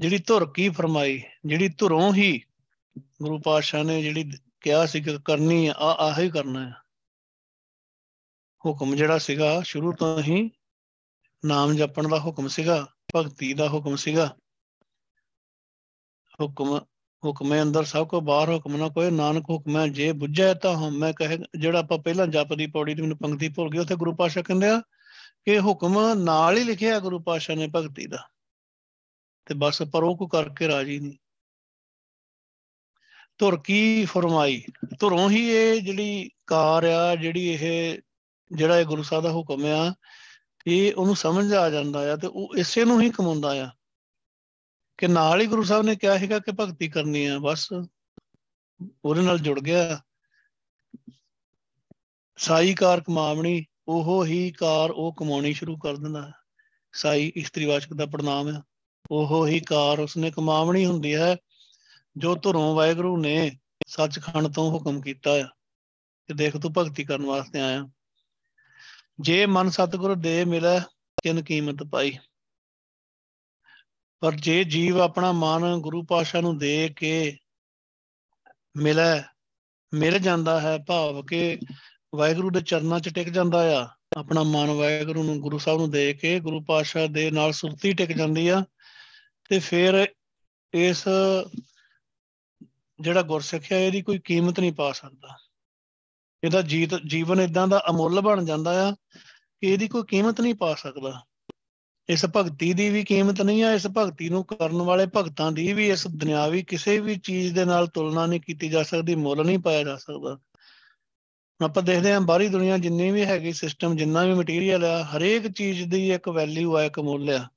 ਜਿਹੜੀ 0.00 0.18
ਧੁਰ 0.18 0.52
ਕੀ 0.52 0.68
ਫਰਮਾਈ, 0.68 1.20
ਜਿਹੜੀ 1.46 1.68
ਧੁਰੋਂ 1.68 2.12
ਹੀ 2.14 2.40
ਗੁਰੂ 3.22 3.38
ਪਾਤਸ਼ਾਹ 3.38 3.84
ਨੇ 3.84 4.02
ਜਿਹੜੀ 4.02 4.30
ਕਿਹਾ 4.68 4.86
ਸੀ 4.86 5.00
ਕਿ 5.00 5.18
ਕਰਨੀ 5.24 5.66
ਆ 5.66 5.72
ਆਹ 5.78 6.20
ਹੀ 6.20 6.30
ਕਰਨਾ 6.30 6.68
ਹੈ 6.68 6.74
ਹੁਕਮ 8.66 8.96
ਜਿਹੜਾ 8.96 9.18
ਸੀਗਾ, 9.18 9.60
ਸ਼ੁਰੂ 9.60 9.92
ਤੋਂ 9.92 10.22
ਹੀ 10.22 10.50
ਨਾਮ 11.44 11.72
ਜਪਣ 11.72 12.08
ਦਾ 12.08 12.20
ਹੁਕਮ 12.20 12.48
ਸੀਗਾ, 12.48 12.86
ਭਗਤੀ 13.16 13.54
ਦਾ 13.54 13.68
ਹੁਕਮ 13.68 13.96
ਸੀਗਾ। 13.96 14.36
ਹੁਕਮ, 16.40 16.80
ਹੁਕਮੇ 17.24 17.62
ਅੰਦਰ 17.62 17.84
ਸਭ 17.84 18.06
ਕੋ 18.06 18.20
ਬਾਹਰ 18.20 18.48
ਹੁਕਮ 18.48 18.76
ਨਾ 18.76 18.88
ਕੋਈ, 18.88 19.10
ਨਾਨਕ 19.10 19.44
ਹੁਕਮੈ 19.50 19.88
ਜੇ 19.88 20.12
ਬੁੱਝੈ 20.12 20.54
ਤਾਂ 20.54 20.74
ਹਮ 20.74 20.98
ਮੈਂ 20.98 21.12
ਕਹੇ, 21.12 21.38
ਜਿਹੜਾ 21.58 21.78
ਆਪਾਂ 21.78 21.98
ਪਹਿਲਾਂ 21.98 22.26
ਜਪਦੀ 22.26 22.66
ਪੌੜੀ 22.66 22.94
ਤੇ 22.94 23.02
ਮੈਨੂੰ 23.02 23.18
ਪੰਕਤੀ 23.18 23.48
ਭੁੱਲ 23.48 23.70
ਗਈ, 23.70 23.78
ਉੱਥੇ 23.78 23.96
ਗੁਰੂ 23.96 24.14
ਪਾਸ਼ਾ 24.14 24.42
ਕਹਿੰਦੇ 24.42 24.68
ਆ 24.68 24.80
ਕਿ 25.44 25.60
ਹੁਕਮ 25.60 26.14
ਨਾਲ 26.14 26.56
ਹੀ 26.56 26.64
ਲਿਖਿਆ 26.64 27.00
ਗੁਰੂ 27.00 27.18
ਪਾਸ਼ਾ 27.20 27.54
ਨੇ 27.54 27.68
ਭਗਤੀ 27.76 28.06
ਦਾ। 28.06 28.28
ਤੇ 29.46 29.54
ਬਸ 29.54 29.82
ਪਰੋਂ 29.82 30.16
ਕੋ 30.16 30.26
ਕਰਕੇ 30.26 30.68
ਰਾਜੀ 30.68 30.98
ਨਹੀਂ। 30.98 31.18
ਧੁਰ 33.38 33.60
ਕੀ 33.64 34.04
ਫਰਮਾਈ? 34.04 34.64
ਧੁਰੋਂ 35.00 35.30
ਹੀ 35.30 35.48
ਇਹ 35.50 35.80
ਜਿਹੜੀ 35.80 36.30
ਕਾਰ 36.46 36.84
ਆ, 36.84 37.16
ਜਿਹੜੀ 37.16 37.48
ਇਹ, 37.48 37.98
ਜਿਹੜਾ 38.52 38.80
ਇਹ 38.80 38.84
ਗੁਰੂ 38.84 39.02
ਸਾਹਿਬ 39.02 39.24
ਦਾ 39.24 39.30
ਹੁਕਮ 39.30 39.64
ਆ, 39.66 39.94
ਇਹ 40.66 40.94
ਉਹਨੂੰ 40.94 41.16
ਸਮਝ 41.16 41.52
ਆ 41.52 41.70
ਜਾਂਦਾ 41.70 42.12
ਆ 42.12 42.16
ਤੇ 42.16 42.26
ਉਹ 42.26 42.56
ਇਸੇ 42.56 42.84
ਨੂੰ 42.84 43.02
ਹੀ 43.02 43.10
ਕਮਾਉਂਦਾ 43.10 43.52
ਆ। 43.64 43.70
ਕਿ 44.98 45.06
ਨਾਲ 45.06 45.40
ਹੀ 45.40 45.46
ਗੁਰੂ 45.46 45.62
ਸਾਹਿਬ 45.62 45.84
ਨੇ 45.84 45.96
ਕਿਹਾ 45.96 46.18
ਹੈਗਾ 46.18 46.38
ਕਿ 46.38 46.52
ਭਗਤੀ 46.60 46.88
ਕਰਨੀ 46.88 47.26
ਆ, 47.26 47.38
ਬਸ 47.38 47.72
ਉਹਦੇ 49.04 49.22
ਨਾਲ 49.22 49.38
ਜੁੜ 49.38 49.60
ਗਿਆ। 49.60 50.00
ਸਾਈ 52.36 52.74
ਕਾਰ 52.74 53.00
ਕਮਾਵਣੀ, 53.00 53.64
ਉਹ 53.88 54.26
ਹੀ 54.26 54.50
ਕਾਰ 54.50 54.90
ਉਹ 54.90 55.14
ਕਮਾਉਣੀ 55.14 55.52
ਸ਼ੁਰੂ 55.52 55.76
ਕਰ 55.76 55.96
ਦਿੰਦਾ। 55.96 56.26
ਹੈ 56.26 56.32
ਸਾਈ 56.92 57.32
ਇਸਤਰੀਵਾਚਕ 57.36 57.94
ਦਾ 57.94 58.06
ਪ੍ਰਣਾਮ 58.06 58.56
ਹੈ 58.56 58.62
ਉਹ 59.10 59.46
ਹੀ 59.46 59.60
ਕਾਰ 59.60 60.00
ਉਸਨੇ 60.00 60.30
ਕਮਾਵਣੀ 60.30 60.86
ਹੁੰਦੀ 60.86 61.14
ਹੈ। 61.14 61.36
ਜੋ 62.18 62.34
ਧੁਰੋਂ 62.34 62.74
ਵਾਹਿਗੁਰੂ 62.74 63.16
ਨੇ 63.16 63.58
ਸੱਚਖੰਡ 63.86 64.48
ਤੋਂ 64.48 64.70
ਹੁਕਮ 64.70 65.00
ਕੀਤਾ 65.00 65.30
ਆ 65.30 65.42
ਕਿ 66.26 66.34
ਦੇਖ 66.34 66.56
ਤੂੰ 66.56 66.72
ਭਗਤੀ 66.78 67.04
ਕਰਨ 67.04 67.26
ਵਾਸਤੇ 67.26 67.60
ਆਇਆ। 67.60 67.88
ਜੇ 69.20 69.46
ਮਨ 69.46 69.70
ਸਤਿਗੁਰ 69.70 70.14
ਦੇ 70.14 70.44
ਮਿਲੇ, 70.44 70.80
ਕਿਨ 71.22 71.42
ਕੀਮਤ 71.42 71.82
ਪਾਈ। 71.92 72.18
ਪਰ 74.20 74.34
ਜੇ 74.34 74.64
ਜੀਵ 74.64 75.00
ਆਪਣਾ 75.00 75.32
ਮਨ 75.32 75.76
ਗੁਰੂ 75.76 76.02
ਪਾਸ਼ਾ 76.02 76.40
ਨੂੰ 76.40 76.58
ਦੇ 76.58 76.88
ਕੇ 76.88 77.38
ਮਿਲੇ, 78.76 79.22
ਮਿਲ 79.94 80.18
ਜਾਂਦਾ 80.18 80.60
ਹੈ, 80.60 80.78
ਭਾਵ 80.78 81.24
ਕਿ 81.24 81.58
ਵਾਹਿਗੁਰੂ 82.14 82.50
ਦੇ 82.50 82.60
ਚਰਨਾਂ 82.60 83.00
'ਚ 83.00 83.08
ਟਿਕ 83.08 83.28
ਜਾਂਦਾ 83.28 83.82
ਆ। 83.82 83.88
ਆਪਣਾ 84.16 84.42
ਮਨ 84.42 84.70
ਵਾਹਿਗੁਰੂ 84.70 85.22
ਨੂੰ 85.22 85.40
ਗੁਰੂ 85.40 85.58
ਸਾਹਿਬ 85.58 85.78
ਨੂੰ 85.78 85.90
ਦੇ 85.90 86.14
ਕੇ 86.14 86.40
ਗੁਰੂ 86.40 86.64
ਪਾਸ਼ਾ 86.64 87.06
ਦੇ 87.06 87.30
ਨਾਲ 87.30 87.52
ਸੁਰਤੀ 87.52 87.92
ਟਿਕ 87.92 88.12
ਜਾਂਦੀ 88.12 88.48
ਆ, 88.48 88.64
ਤੇ 89.48 89.58
ਫਿਰ 89.58 90.08
ਇਸ 90.74 91.08
ਜਿਹੜਾ 93.00 93.22
ਗੁਰਸਿੱਖਿਆ, 93.22 93.78
ਇਹਦੀ 93.78 94.02
ਕੋਈ 94.02 94.18
ਕੀਮਤ 94.18 94.60
ਨਹੀਂ 94.60 94.72
ਪਾ 94.72 94.92
ਸਕਦਾ। 94.92 95.28
ਇਹਦਾ 96.44 96.62
ਜੀਤ, 96.62 96.94
ਜੀਵਨ 97.06 97.40
ਇਦਾਂ 97.40 97.68
ਦਾ 97.68 97.82
ਅਮੁੱਲ 97.90 98.20
ਬਣ 98.20 98.44
ਜਾਂਦਾ 98.44 98.88
ਆ 98.88 98.90
ਕਿ 99.60 99.66
ਇਹਦੀ 99.66 99.88
ਕੋਈ 99.88 100.02
ਕੀਮਤ 100.08 100.40
ਨਹੀਂ 100.40 100.54
ਪਾ 100.54 100.74
ਸਕਦਾ। 100.74 101.24
ਇਸ 102.08 102.26
ਭਗਤੀ 102.36 102.72
ਦੀ 102.72 102.90
ਵੀ 102.90 103.04
ਕੀਮਤ 103.04 103.42
ਨਹੀਂ 103.42 103.62
ਆ, 103.62 103.72
ਇਸ 103.72 103.86
ਭਗਤੀ 103.86 104.28
ਨੂੰ 104.28 104.44
ਕਰਨ 104.44 104.82
ਵਾਲੇ 104.82 105.06
ਭਗਤਾਂ 105.16 105.52
ਦੀ 105.52 105.72
ਵੀ, 105.72 105.88
ਇਸ 105.88 106.06
ਦੁਨਿਆਵੀ 106.06 106.62
ਕਿਸੇ 106.62 106.98
ਵੀ 106.98 107.16
ਚੀਜ਼ 107.16 107.54
ਦੇ 107.54 107.64
ਨਾਲ 107.64 107.86
ਤੁਲਨਾ 107.86 108.26
ਨਹੀਂ 108.26 108.40
ਕੀਤੀ 108.40 108.68
ਜਾ 108.68 108.82
ਸਕਦੀ, 108.82 109.14
ਮੁੱਲ 109.14 109.46
ਨਹੀਂ 109.46 109.58
ਪਾਇਆ 109.58 109.82
ਜਾ 109.82 109.96
ਸਕਦਾ। 109.96 110.38
ਆਪਾਂ 111.64 111.82
ਦੇਖਦੇ 111.82 112.12
ਹਾਂ 112.12 112.20
ਬਾਹਰੀ 112.20 112.48
ਦੁਨੀਆ 112.48 112.78
ਜਿੰਨੀ 112.78 113.10
ਵੀ 113.10 113.24
ਹੈਗੀ 113.24 113.52
ਸਿਸਟਮ 113.52 113.96
ਜਿੰਨਾ 113.96 114.24
ਵੀ 114.24 114.34
ਮਟੀਰੀਅਲ 114.34 114.84
ਆ, 114.84 115.04
ਹਰੇਕ 115.04 115.52
ਚੀਜ਼ 115.52 115.84
ਦੀ 115.84 116.12
ਇੱਕ 116.12 116.28
ਵੈਲਿਊ 116.28 116.76
ਆ, 116.76 116.82
ਇੱਕ 116.82 117.00
ਮੁੱਲ 117.00 117.30
ਆ। 117.30 117.48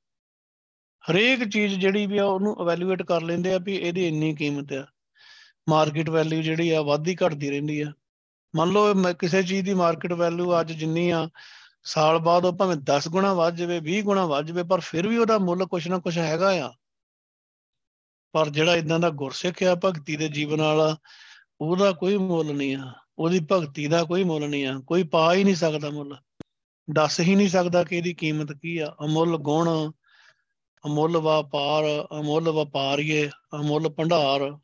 ਹਰੇਕ 1.11 1.49
ਚੀਜ਼ 1.49 1.79
ਜਿਹੜੀ 1.79 2.05
ਵੀ 2.05 2.17
ਆ, 2.17 2.25
ਉਹਨੂੰ 2.25 2.57
ਇਵੈਲੂਏਟ 2.61 3.03
ਕਰ 3.03 3.21
ਲੈਂਦੇ 3.21 3.53
ਆ 3.53 3.57
ਵੀ 3.57 3.75
ਇਹਦੀ 3.75 4.07
ਇੰਨੀ 4.07 4.35
ਕੀਮਤ 4.35 4.73
ਆ। 4.73 4.87
ਮਾਰਕੀਟ 5.69 6.09
ਵੈਲਿਊ 6.09 6.41
ਜਿਹੜੀ 6.41 6.69
ਆ 6.71 6.81
ਵੱਧਦੀ 6.81 7.15
ਘਟਦੀ 7.15 7.49
ਰਹਿੰਦੀ 7.49 7.81
ਆ। 7.81 7.91
ਮੰਨ 8.55 8.71
ਲਓ 8.71 8.93
ਕਿਸੇ 9.19 9.43
ਚੀਜ਼ 9.43 9.65
ਦੀ 9.65 9.73
ਮਾਰਕੀਟ 9.73 10.13
ਵੈਲਿਊ 10.13 10.59
ਅੱਜ 10.59 10.71
ਜਿੰਨੀ 10.71 11.09
ਆ, 11.09 11.29
ਸਾਲ 11.83 12.17
ਬਾਅਦ 12.19 12.45
ਉਹ 12.45 12.53
ਭਾਵੇਂ 12.53 12.75
10 12.75 13.07
ਗੁਣਾ 13.07 13.33
ਵੱਧ 13.33 13.55
ਜਾਵੇ 13.55 13.79
20 13.79 14.01
ਗੁਣਾ 14.01 14.25
ਵੱਧ 14.25 14.45
ਜਾਵੇ, 14.45 14.63
ਪਰ 14.63 14.79
ਫਿਰ 14.79 15.07
ਵੀ 15.07 15.17
ਉਹਦਾ 15.17 15.37
ਮੁੱਲ 15.37 15.65
ਕੁਛ 15.65 15.87
ਨਾ 15.87 15.97
ਕੁਛ 15.97 16.17
ਹੈਗਾ 16.17 16.51
ਆ। 16.65 16.71
ਪਰ 18.31 18.49
ਜਿਹੜਾ 18.49 18.75
ਇਦਾਂ 18.75 18.99
ਦਾ 18.99 19.09
ਗੁਰਸਿੱਖ 19.09 19.63
ਆ, 19.63 19.75
ਭਗਤੀ 19.75 20.15
ਦੇ 20.15 20.27
ਜੀਵਨ 20.29 20.61
ਵਾਲਾ, 20.61 20.97
ਉਹਦਾ 21.61 21.91
ਕੋਈ 21.91 22.17
ਮੁੱਲ 22.17 22.53
ਨਹੀਂ 22.53 22.75
ਆ। 22.75 22.93
ਉਹਦੀ 23.17 23.39
ਭਗਤੀ 23.51 23.87
ਦਾ 23.87 24.03
ਕੋਈ 24.03 24.23
ਮੁੱਲ 24.23 24.49
ਨਹੀਂ 24.49 24.65
ਆ। 24.65 24.79
ਕੋਈ 24.87 25.03
ਪਾ 25.03 25.33
ਹੀ 25.33 25.43
ਨਹੀਂ 25.43 25.55
ਸਕਦਾ 25.55 25.89
ਮੁੱਲ। 25.89 26.17
ਦੱਸ 26.93 27.19
ਹੀ 27.19 27.35
ਨਹੀਂ 27.35 27.49
ਸਕਦਾ 27.49 27.83
ਕਿ 27.83 27.97
ਇਹਦੀ 27.97 28.13
ਕੀਮਤ 28.13 28.51
ਕੀ 28.51 28.77
ਆ। 28.77 28.95
ਅਮੁੱਲ 29.05 29.37
ਗੁਣ, 29.37 29.91
ਅਮੁੱਲ 30.85 31.17
ਵਪਾਰ, 31.17 32.07
ਅਮੁੱਲ 32.19 32.49
ਵਪਾਰੀਏ, 32.49 33.29
ਅਮੁੱਲ 33.55 33.89
ਭੰਡਾਰ। 33.89 34.57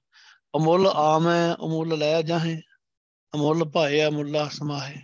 ਅਮੁੱਲ 0.56 0.88
ਆਮੈ, 0.88 1.54
ਅਮੁੱਲ 1.54 1.98
ਲੈ 1.98 2.22
ਜਾਹੇ, 2.22 2.62
ਅਮੁੱਲ 3.36 3.64
ਭਾਏ, 3.64 4.06
ਅਮੁੱਲਾ 4.06 4.48
ਸਮਾਹੇ। 4.48 4.96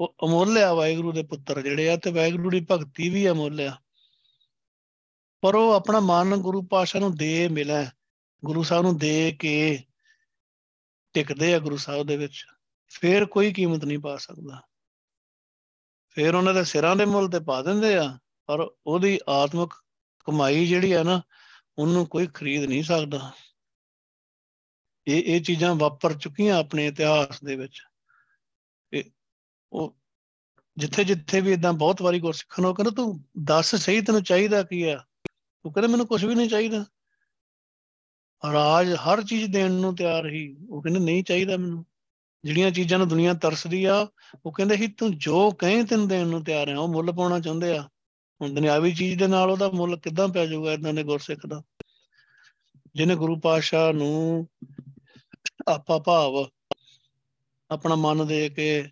ਉਹ 0.00 0.14
ਅਮੁੱਲ 0.24 0.58
ਆ 0.58 0.74
ਵਾਹਿਗੁਰੂ 0.74 1.12
ਦੇ 1.12 1.22
ਪੁੱਤਰ 1.22 1.62
ਜਿਹੜੇ 1.62 1.90
ਆ 1.90 1.96
ਤੇ 1.96 2.10
ਵਾਹਿਗੁਰੂ 2.12 2.50
ਦੀ 2.50 2.66
ਭਗਤੀ 2.70 3.08
ਵੀ 3.08 3.30
ਅਮੁੱਲ 3.30 3.60
ਆ। 3.60 3.76
ਪਰ 5.40 5.54
ਉਹ 5.54 5.72
ਆਪਣਾ 5.72 6.00
ਮਨ 6.00 6.36
ਗੁਰੂ 6.36 6.62
ਪਾਸ਼ਾ 6.62 6.98
ਨੂੰ 6.98 7.16
ਦੇ 7.16 7.48
ਮਿਲੇ। 7.48 7.86
ਗੁਰੂ 8.44 8.62
ਸਾਹਿਬ 8.62 8.84
ਨੂੰ 8.84 8.98
ਦੇ 8.98 9.36
ਕੇ 9.38 9.84
ਟਿਕਦੇ 11.12 11.54
ਆ 11.54 11.58
ਗੁਰੂ 11.58 11.76
ਸਾਹਿਬ 11.76 12.06
ਦੇ 12.06 12.16
ਵਿੱਚ। 12.16 12.46
ਫੇਰ 12.88 13.24
ਕੋਈ 13.24 13.52
ਕੀਮਤ 13.52 13.84
ਨਹੀਂ 13.84 13.98
ਪਾ 13.98 14.16
ਸਕਦਾ। 14.16 14.62
ਫੇਰ 16.08 16.34
ਉਹਨਾਂ 16.34 16.54
ਦੇ 16.54 16.64
ਸਿਰਾਂ 16.64 16.96
ਦੇ 16.96 17.04
ਮੁੱਲ 17.04 17.28
ਤੇ 17.28 17.40
ਪਾ 17.40 17.62
ਦਿੰਦੇ 17.62 17.96
ਆ, 17.96 18.18
ਪਰ 18.46 18.70
ਉਹਦੀ 18.86 19.18
ਆਤਮਿਕ 19.28 19.70
ਕਮਾਈ 20.24 20.66
ਜਿਹੜੀ 20.66 20.92
ਆ 20.92 21.02
ਨਾ, 21.02 21.22
ਉਹਨੂੰ 21.78 22.06
ਕੋਈ 22.06 22.26
ਖਰੀਦ 22.26 22.64
ਨਹੀਂ 22.64 22.82
ਸਕਦਾ। 22.82 23.32
ਇਹ 25.08 25.22
ਇਹ 25.22 25.40
ਚੀਜ਼ਾਂ 25.40 25.74
ਵਾਪਰ 25.74 26.18
ਚੁੱਕੀਆਂ 26.18 26.56
ਆਪਣੇ 26.56 26.86
ਇਤਿਹਾਸ 26.86 27.44
ਦੇ 27.44 27.56
ਵਿੱਚ। 27.56 27.82
ਇਹ 28.92 29.04
ਉਹ 29.72 29.96
ਜਿੱਥੇ 30.76 31.04
ਜਿੱਥੇ 31.04 31.40
ਵੀ 31.40 31.52
ਇਦਾਂ 31.52 31.72
ਬਹੁਤ 31.72 32.02
ਵਾਰੀ 32.02 32.20
ਗੁਰਸਿੱਖਾਂ 32.20 32.62
ਨੂੰ 32.62 32.74
ਕਹਿੰਦਾ, 32.74 32.90
ਤੂੰ 32.90 33.24
ਦੱਸ 33.44 33.74
ਸਹੀ 33.74 34.00
ਤੈਨੂੰ 34.00 34.22
ਚਾਹੀਦਾ 34.22 34.62
ਕੀ 34.62 34.82
ਆ? 34.82 35.04
ਉਹ 35.64 35.72
ਕਹਿੰਦਾ, 35.72 35.88
ਮੈਨੂੰ 35.88 36.06
ਕੁਝ 36.06 36.24
ਵੀ 36.24 36.34
ਨਹੀਂ 36.34 36.48
ਚਾਹੀਦਾ। 36.48 36.86
ਰਾਜ 38.52 38.94
ਹਰ 38.94 39.22
ਚੀਜ਼ 39.22 39.52
ਦੇਣ 39.52 39.72
ਨੂੰ 39.72 39.96
ਤਿਆਰ 39.96 40.26
ਹੀ। 40.26 40.56
ਉਹ 40.70 40.82
ਕਹਿੰਦੇ, 40.82 41.00
ਨਹੀਂ 41.00 41.24
ਚਾਹੀਦਾ 41.24 41.56
ਮੈਨੂੰ। 41.56 41.86
ਜਿਹੜੀਆਂ 42.44 42.70
ਚੀਜ਼ਾਂ 42.70 42.98
ਨੂੰ 42.98 43.08
ਦੁਨੀਆ 43.08 43.34
ਤਰਸਦੀ 43.34 43.84
ਆ, 43.84 44.08
ਉਹ 44.46 44.52
ਕਹਿੰਦੇ 44.52 44.76
ਸੀ 44.76 44.86
ਤੂੰ 44.86 45.18
ਜੋ 45.18 45.50
ਕਹੇ 45.50 45.84
ਤੈਨੂੰ 45.84 46.08
ਦੇਣ 46.08 46.26
ਨੂੰ 46.26 46.44
ਤਿਆਰ 46.44 46.68
ਆ। 46.68 46.78
ਉਹ 46.78 46.88
ਮੁੱਲ 46.88 47.12
ਪਾਉਣਾ 47.12 47.40
ਚਾਹੁੰਦੇ 47.40 47.76
ਆ। 47.76 47.88
ਹੁਣ 48.40 48.54
ਦੁਨਿਆਵੀ 48.54 48.94
ਚੀਜ਼ 48.94 49.18
ਦੇ 49.18 49.26
ਨਾਲ 49.26 49.50
ਉਹਦਾ 49.50 49.70
ਮੁੱਲ 49.70 49.98
ਕਿੱਦਾਂ 49.98 50.28
ਪੈ 50.28 50.46
ਜਾਊਗਾ 50.46 50.72
ਇਦਾਂ 50.72 50.94
ਦੇ 50.94 51.02
ਗੁਰਸਿੱਖ 51.02 51.46
ਦਾ? 51.46 51.62
ਜਿਹਨੇ 52.94 53.16
ਗੁਰੂ 53.16 53.40
ਪਾਤਸ਼ਾਹ 53.40 53.92
ਨੂੰ 53.92 54.48
ਆਪਾ 55.68 55.98
ਭਾਵ 55.98 56.48
ਆਪਣਾ 57.70 57.94
ਮਨ 57.94 58.26
ਦੇ 58.26 58.48
ਕੇ 58.48 58.82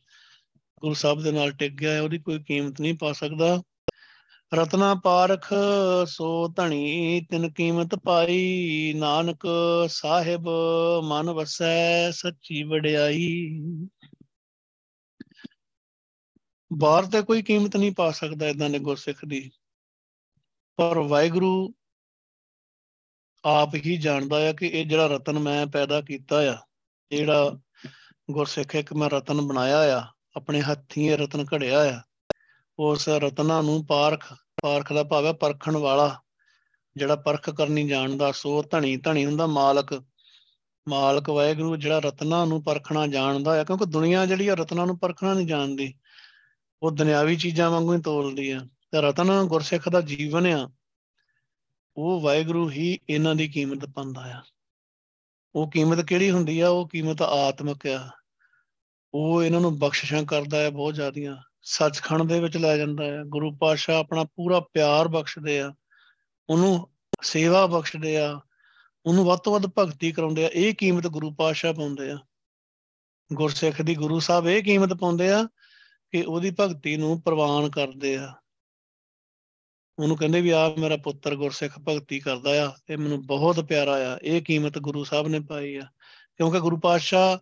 ਗੁਰੂ 0.80 0.94
ਸਾਹਿਬ 0.94 1.22
ਦੇ 1.22 1.32
ਨਾਲ 1.32 1.52
ਟਿਕ 1.52 1.72
ਗਿਆ 1.72 2.02
ਉਹਦੀ 2.02 2.18
ਕੋਈ 2.18 2.42
ਕੀਮਤ 2.42 2.80
ਨਹੀਂ 2.80 2.94
ਪਾ 2.94 3.12
ਸਕਦਾ। 3.12 3.62
ਰਤਨਾ 4.54 4.94
ਪਾਰਖ 4.94 5.54
ਸੋ 6.06 6.48
ਧਣੀ, 6.48 7.20
ਤਿਨ 7.30 7.52
ਕੀਮਤ 7.52 7.94
ਪਾਈ 7.94 8.94
ਨਾਨਕ 8.96 9.42
ਸਾਹਿਬ, 9.88 10.48
ਮਨ 11.04 11.30
ਵਸੈ 11.30 12.10
ਸੱਚੀ 12.10 12.62
ਵਡਿਆਈ। 12.62 13.58
ਬਾਹਰ 16.72 17.06
ਤੇ 17.06 17.22
ਕੋਈ 17.22 17.42
ਕੀਮਤ 17.42 17.76
ਨਹੀਂ 17.76 17.92
ਪਾ 17.92 18.10
ਸਕਦਾ 18.10 18.48
ਇਦਾਂ 18.48 18.70
ਦੇ 18.70 18.78
ਗੁਰਸਿੱਖ 18.78 19.24
ਦੀ। 19.24 19.50
ਪਰ 20.76 20.98
ਵਾਹਿਗੁਰੂ 20.98 21.74
ਆਪ 23.44 23.74
ਹੀ 23.76 23.96
ਜਾਣਦਾ 23.96 24.36
ਆ 24.48 24.52
ਕਿ 24.52 24.66
ਇਹ 24.66 24.84
ਜਿਹੜਾ 24.86 25.06
ਰਤਨ 25.06 25.38
ਮੈਂ 25.38 25.66
ਪੈਦਾ 25.66 26.00
ਕੀਤਾ 26.00 26.40
ਆ, 26.50 26.56
ਜਿਹੜਾ 27.10 27.58
ਗੁਰਸਿੱਖ 28.30 28.74
ਇੱਕ 28.74 28.92
ਮੈਂ 28.92 29.08
ਰਤਨ 29.10 29.40
ਬਣਾਇਆ 29.40 29.78
ਆ, 29.98 30.02
ਆਪਣੇ 30.36 30.60
ਹੱਥੀਂ 30.60 31.10
ਇਹ 31.10 31.16
ਰਤਨ 31.18 31.44
ਘੜਿਆ 31.54 31.80
ਆ, 31.90 32.00
ਉਸ 32.78 33.08
ਰਤਨਾ 33.08 33.60
ਨੂੰ 33.62 33.84
ਪਾਰਖ 33.86 34.32
ਪਾਰਖ 34.62 34.92
ਦਾ 34.92 35.02
ਭਾਵ 35.02 35.26
ਹੈ 35.26 35.32
ਪਰਖਣ 35.32 35.76
ਵਾਲਾ, 35.76 36.16
ਜਿਹੜਾ 36.96 37.16
ਪਰਖ 37.16 37.50
ਕਰਨੀ 37.50 37.86
ਜਾਣਦਾ, 37.88 38.30
ਸੋ 38.32 38.62
ਧਣੀ 38.62 38.96
ਧਣੀ 38.96 39.24
ਹੁੰਦਾ 39.26 39.46
ਮਾਲਕ 39.46 40.02
ਮਾਲਕ 40.86 41.28
ਵਾਹਿਗੁਰੂ 41.30 41.76
ਜਿਹੜਾ 41.76 41.98
ਰਤਨਾ 41.98 42.44
ਨੂੰ 42.44 42.62
ਪਰਖਣਾ 42.64 43.06
ਜਾਣਦਾ 43.06 43.54
ਹੈ 43.54 43.64
ਕਿਉਂਕਿ 43.64 43.84
ਦੁਨੀਆ 43.84 44.24
ਜਿਹੜੀ 44.26 44.48
ਆ 44.48 44.54
ਰਤਨਾ 44.54 44.84
ਨੂੰ 44.84 44.98
ਪਰਖਣਾ 44.98 45.32
ਨਹੀਂ 45.34 45.46
ਜਾਣਦੀ, 45.46 45.92
ਉਹ 46.82 46.90
ਦੁਨਿਆਵੀ 46.90 47.36
ਚੀਜ਼ਾਂ 47.36 47.70
ਵਾਂਗੂ 47.70 47.94
ਹੀ 47.94 48.00
ਤੋਲਦੀ 48.00 48.50
ਆ, 48.50 48.60
ਤੇ 48.92 49.00
ਰਤਨ 49.00 49.30
ਗੁਰਸਿੱਖ 49.44 49.88
ਦਾ 49.88 50.00
ਜੀਵਨ 50.00 50.46
ਆ 50.46 50.68
ਉਹ 51.96 52.20
ਵਾਹਿਗੁਰੂ 52.20 52.70
ਹੀ 52.70 52.98
ਇਹਨਾਂ 53.10 53.34
ਦੀ 53.34 53.48
ਕੀਮਤ 53.48 53.84
ਪਾਉਂਦਾ 53.84 54.38
ਆ। 54.38 54.42
ਉਹ 55.54 55.70
ਕੀਮਤ 55.70 56.00
ਕਿਹੜੀ 56.00 56.30
ਹੁੰਦੀ 56.30 56.60
ਆ? 56.60 56.68
ਉਹ 56.68 56.88
ਕੀਮਤ 56.88 57.22
ਆਤਮਿਕ 57.22 57.86
ਆ। 57.86 58.10
ਉਹ 59.14 59.42
ਇਹਨਾਂ 59.42 59.60
ਨੂੰ 59.60 59.78
ਬਖਸ਼ਿਸ਼ਾਂ 59.78 60.22
ਕਰਦਾ 60.22 60.58
ਹੈ 60.58 60.70
ਬਹੁਤ 60.70 60.94
ਜ਼ਿਆਦੀਆਂ। 60.94 61.36
ਸੱਚਖੰਡ 61.62 62.22
ਦੇ 62.22 62.40
ਵਿੱਚ 62.40 62.56
ਲੈ 62.56 62.76
ਜਾਂਦਾ 62.76 63.04
ਹੈ 63.04 63.22
ਗੁਰੂ 63.26 63.56
ਪਾਤਸ਼ਾਹ 63.56 63.96
ਆਪਣਾ 63.96 64.24
ਪੂਰਾ 64.24 64.60
ਪਿਆਰ 64.60 65.08
ਬਖਸ਼ਦੇ 65.08 65.60
ਆ। 65.60 65.74
ਉਹਨੂੰ 66.50 66.90
ਸੇਵਾ 67.22 67.66
ਬਖਸ਼ਦੇ 67.66 68.16
ਆ। 68.16 68.40
ਉਹਨੂੰ 69.06 69.24
ਵੱਧ 69.24 69.38
ਤੋਂ 69.38 69.52
ਵੱਧ 69.52 69.66
ਭਗਤੀ 69.78 70.12
ਕਰਾਉਂਦੇ 70.12 70.44
ਆ। 70.44 70.48
ਇਹ 70.54 70.74
ਕੀਮਤ 70.74 71.06
ਗੁਰੂ 71.06 71.34
ਪਾਤਸ਼ਾਹ 71.34 71.72
ਪਾਉਂਦੇ 71.72 72.10
ਆ। 72.10 72.18
ਗੁਰਸਿੱਖ 73.32 73.82
ਦੀ 73.82 73.94
ਗੁਰੂ 73.94 74.20
ਸਾਹਿਬ 74.20 74.46
ਇਹ 74.46 74.62
ਕੀਮਤ 74.62 74.92
ਪਾਉਂਦੇ 74.92 75.30
ਆ 75.30 75.48
ਕਿ 76.10 76.22
ਉਹਦੀ 76.22 76.52
ਭਗਤੀ 76.60 76.96
ਨੂੰ 76.96 77.22
ਪ੍ਰਵਾਨ 77.22 77.70
ਕਰਦੇ 77.70 78.16
ਆ। 78.16 78.34
ਉਹਨੂੰ 80.02 80.16
ਕਹਿੰਦੇ 80.16 80.40
ਵੀ 80.40 80.50
ਆ 80.50 80.74
ਮੇਰਾ 80.78 80.96
ਪੁੱਤਰ 80.96 81.34
ਗੁਰਸਿੱਖ 81.34 81.78
ਭਗਤੀ 81.78 82.20
ਕਰਦਾ 82.20 82.66
ਆ 82.66 82.72
ਇਹ 82.90 82.98
ਮੈਨੂੰ 82.98 83.26
ਬਹੁਤ 83.26 83.60
ਪਿਆਰਾ 83.60 84.14
ਆ 84.14 84.18
ਇਹ 84.22 84.42
ਕੀਮਤ 84.42 84.78
ਗੁਰੂ 84.78 85.04
ਸਾਹਿਬ 85.04 85.28
ਨੇ 85.28 85.40
ਪਾਈ 85.40 85.76
ਆ। 85.76 85.82
ਕਿਉਂਕਿ 86.36 86.60
ਗੁਰੂ 86.60 86.76
ਪਾਤਸ਼ਾਹ 86.76 87.38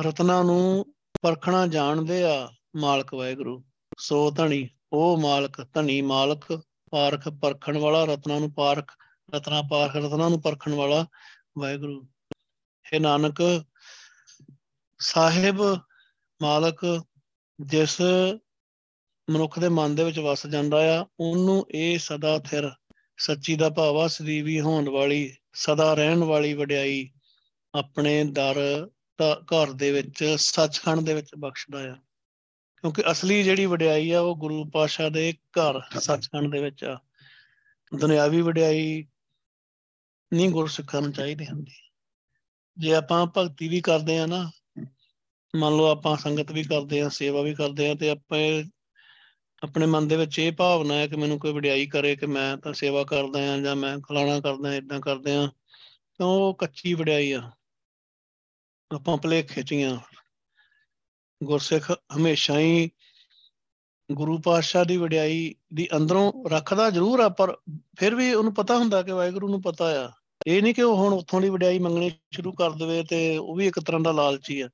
ਰਤਨਾ 0.00 0.42
ਨੂੰ 0.42 0.94
ਪਰਖਣਾ 1.22 1.66
ਜਾਣਦੇ 1.66 2.24
ਆ 2.24 2.48
ਮਾਲਕ 2.76 3.14
ਵਾਹਿਗੁਰੂ। 3.14 3.64
ਸੋ 3.98 4.30
ਧਣੀ, 4.30 4.68
ਉਹ 4.92 5.18
ਮਾਲਕ, 5.18 5.66
ਧਣੀ 5.72 6.02
ਮਾਲਕ, 6.02 6.62
ਪਾਰਖ 6.90 7.28
ਪਰਖਣ 7.28 7.78
ਵਾਲਾ 7.78 8.04
ਰਤਨਾ 8.04 8.38
ਨੂੰ 8.38 8.54
ਪਾਰਖ, 8.54 8.92
ਰਤਨਾ 9.34 9.62
ਪਾਰਖ, 9.70 9.96
ਰਤਨਾ 9.96 10.28
ਨੂੰ 10.28 10.42
ਪਰਖਣ 10.42 10.74
ਵਾਲਾ 10.74 11.06
ਵਾਹਿਗੁਰੂ। 11.58 12.08
ਹੈ 12.94 12.98
ਨਾਨਕ, 12.98 13.64
ਸਾਹਿਬ 14.98 15.78
ਮਾਲਕ, 16.42 17.04
ਜਿਸ 17.60 18.02
ਮਨੁੱਖ 19.30 19.58
ਦੇ 19.58 19.68
ਮਨ 19.68 19.94
ਦੇ 19.94 20.04
ਵਿੱਚ 20.04 20.18
ਵਸ 20.18 20.46
ਜਾਂਦਾ 20.46 21.00
ਆ, 21.00 21.06
ਉਹਨੂੰ 21.20 21.66
ਇਹ 21.70 21.98
ਸਦਾ 21.98 22.38
ਥਿਰ, 22.38 22.70
ਸੱਚੀ 23.18 23.56
ਦਾ 23.56 23.70
ਭਾਵਾ 23.70 24.08
ਸਦੀਵੀ 24.08 24.60
ਹੋਣ 24.60 24.88
ਵਾਲੀ, 24.88 25.34
ਸਦਾ 25.52 25.94
ਰਹਿਣ 25.94 26.18
ਵਾਲੀ 26.18 26.54
ਵਡਿਆਈ 26.54 27.10
ਆਪਣੇ 27.74 28.24
ਦਰ 28.24 28.88
ਘਰ 29.22 29.72
ਦੇ 29.72 29.92
ਵਿੱਚ, 29.92 30.34
ਸੱਚਖੰਡ 30.36 31.00
ਦੇ 31.00 31.14
ਵਿੱਚ 31.14 31.30
ਬਖਸ਼ਦਾ 31.38 31.90
ਆ। 31.90 31.96
ਕਿਉਂਕਿ 32.80 33.02
ਅਸਲੀ 33.10 33.42
ਜਿਹੜੀ 33.42 33.66
ਵਡਿਆਈ 33.66 34.10
ਆ, 34.10 34.20
ਉਹ 34.20 34.36
ਗੁਰੂ 34.36 34.64
ਪਾਸ਼ਾ 34.64 35.08
ਦੇ 35.08 35.32
ਘਰ, 35.32 36.00
ਸੱਚਖੰਡ 36.00 36.52
ਦੇ 36.52 36.62
ਵਿੱਚ 36.62 36.84
ਆ। 36.84 36.98
ਦੁਨਿਆਵੀ 37.94 38.40
ਵਡਿਆਈ 38.40 39.06
ਨਹੀਂ 40.32 40.50
ਗੁਰਸਿੱਖਾਂ 40.50 41.02
ਨੂੰ 41.02 41.12
ਚਾਹੀਦੀ 41.12 41.46
ਹੁੰਦੀ। 41.46 41.72
ਜੇ 42.78 42.94
ਆਪਾਂ 42.94 43.26
ਭਗਤੀ 43.26 43.68
ਵੀ 43.68 43.80
ਕਰਦੇ 43.80 44.18
ਆ 44.18 44.26
ਨਾ, 44.26 44.50
ਮੰਨ 45.56 45.76
ਲਓ 45.76 45.86
ਆਪਾਂ 45.86 46.16
ਸੰਗਤ 46.16 46.52
ਵੀ 46.52 46.62
ਕਰਦੇ 46.62 47.00
ਆ, 47.00 47.08
ਸੇਵਾ 47.08 47.42
ਵੀ 47.42 47.54
ਕਰਦੇ 47.54 47.90
ਆ, 47.90 47.94
ਤੇ 47.94 48.10
ਆਪਾਂ 48.10 48.64
ਆਪਣੇ 49.62 49.86
ਮਨ 49.86 50.08
ਦੇ 50.08 50.16
ਵਿੱਚ 50.16 50.38
ਇਹ 50.38 50.52
ਭਾਵਨਾ 50.52 50.94
ਹੈ 50.94 51.06
ਕਿ 51.06 51.16
ਮੈਨੂੰ 51.16 51.38
ਕੋਈ 51.38 51.52
ਵਡਿਆਈ 51.52 51.86
ਕਰੇ 51.86 52.16
ਕਿ 52.16 52.26
ਮੈਂ 52.26 52.56
ਤਾਂ 52.56 52.72
ਸੇਵਾ 52.72 53.04
ਕਰਦਾ 53.04 53.54
ਆ 53.54 53.58
ਜਾਂ 53.58 53.76
ਮੈਂ 53.76 53.98
ਖਲਾਣਾ 53.98 54.40
ਕਰਦਾ 54.40 54.74
ਇਦਾਂ 54.74 55.00
ਕਰਦੇ 55.00 55.34
ਆ 55.34 55.48
ਤਾਂ 56.18 56.26
ਉਹ 56.26 56.54
ਕੱਚੀ 56.54 56.94
ਵਡਿਆਈ 56.94 57.32
ਆ। 57.32 57.50
ਆਪਾਂ 58.94 59.16
ਭਲੇਖੇ 59.16 59.62
ਚ 59.62 59.74
ਆ 59.74 60.00
ਗੁਰਸਿੱਖ 61.44 61.92
ਹਮੇਸ਼ਾ 62.16 62.58
ਹੀ 62.58 62.90
ਗੁਰੂ 64.12 64.38
ਪਾਤਸ਼ਾਹ 64.38 64.84
ਦੀ 64.84 64.96
ਵਡਿਆਈ 64.96 65.54
ਦੀ 65.74 65.88
ਅੰਦਰੋਂ 65.96 66.50
ਰੱਖਦਾ 66.50 66.90
ਜ਼ਰੂਰ 66.90 67.20
ਆ, 67.20 67.28
ਪਰ 67.28 67.56
ਫਿਰ 67.98 68.14
ਵੀ 68.14 68.34
ਉਹਨੂੰ 68.34 68.54
ਪਤਾ 68.54 68.78
ਹੁੰਦਾ 68.78 69.02
ਕਿ 69.02 69.12
ਵਾਹਿਗੁਰੂ 69.12 69.48
ਨੂੰ 69.48 69.62
ਪਤਾ 69.62 70.06
ਆ। 70.06 70.10
ਇਹ 70.46 70.62
ਨਹੀਂ 70.62 70.74
ਕਿ 70.74 70.82
ਉਹ 70.82 70.96
ਹੁਣ 70.96 71.12
ਉੱਥੋਂ 71.12 71.40
ਦੀ 71.40 71.48
ਵਡਿਆਈ 71.48 71.78
ਮੰਗਣੀ 71.78 72.10
ਸ਼ੁਰੂ 72.32 72.52
ਕਰ 72.52 72.70
ਦੇਵੇ 72.70 73.04
ਤੇ 73.04 73.36
ਉਹ 73.36 73.56
ਵੀ 73.56 73.66
ਇੱਕ 73.66 73.80
ਤਰ੍ਹਾਂ 73.80 74.00
ਦਾ 74.00 74.12
ਲਾਲਚੀ 74.12 74.60
ਆ। 74.60 74.68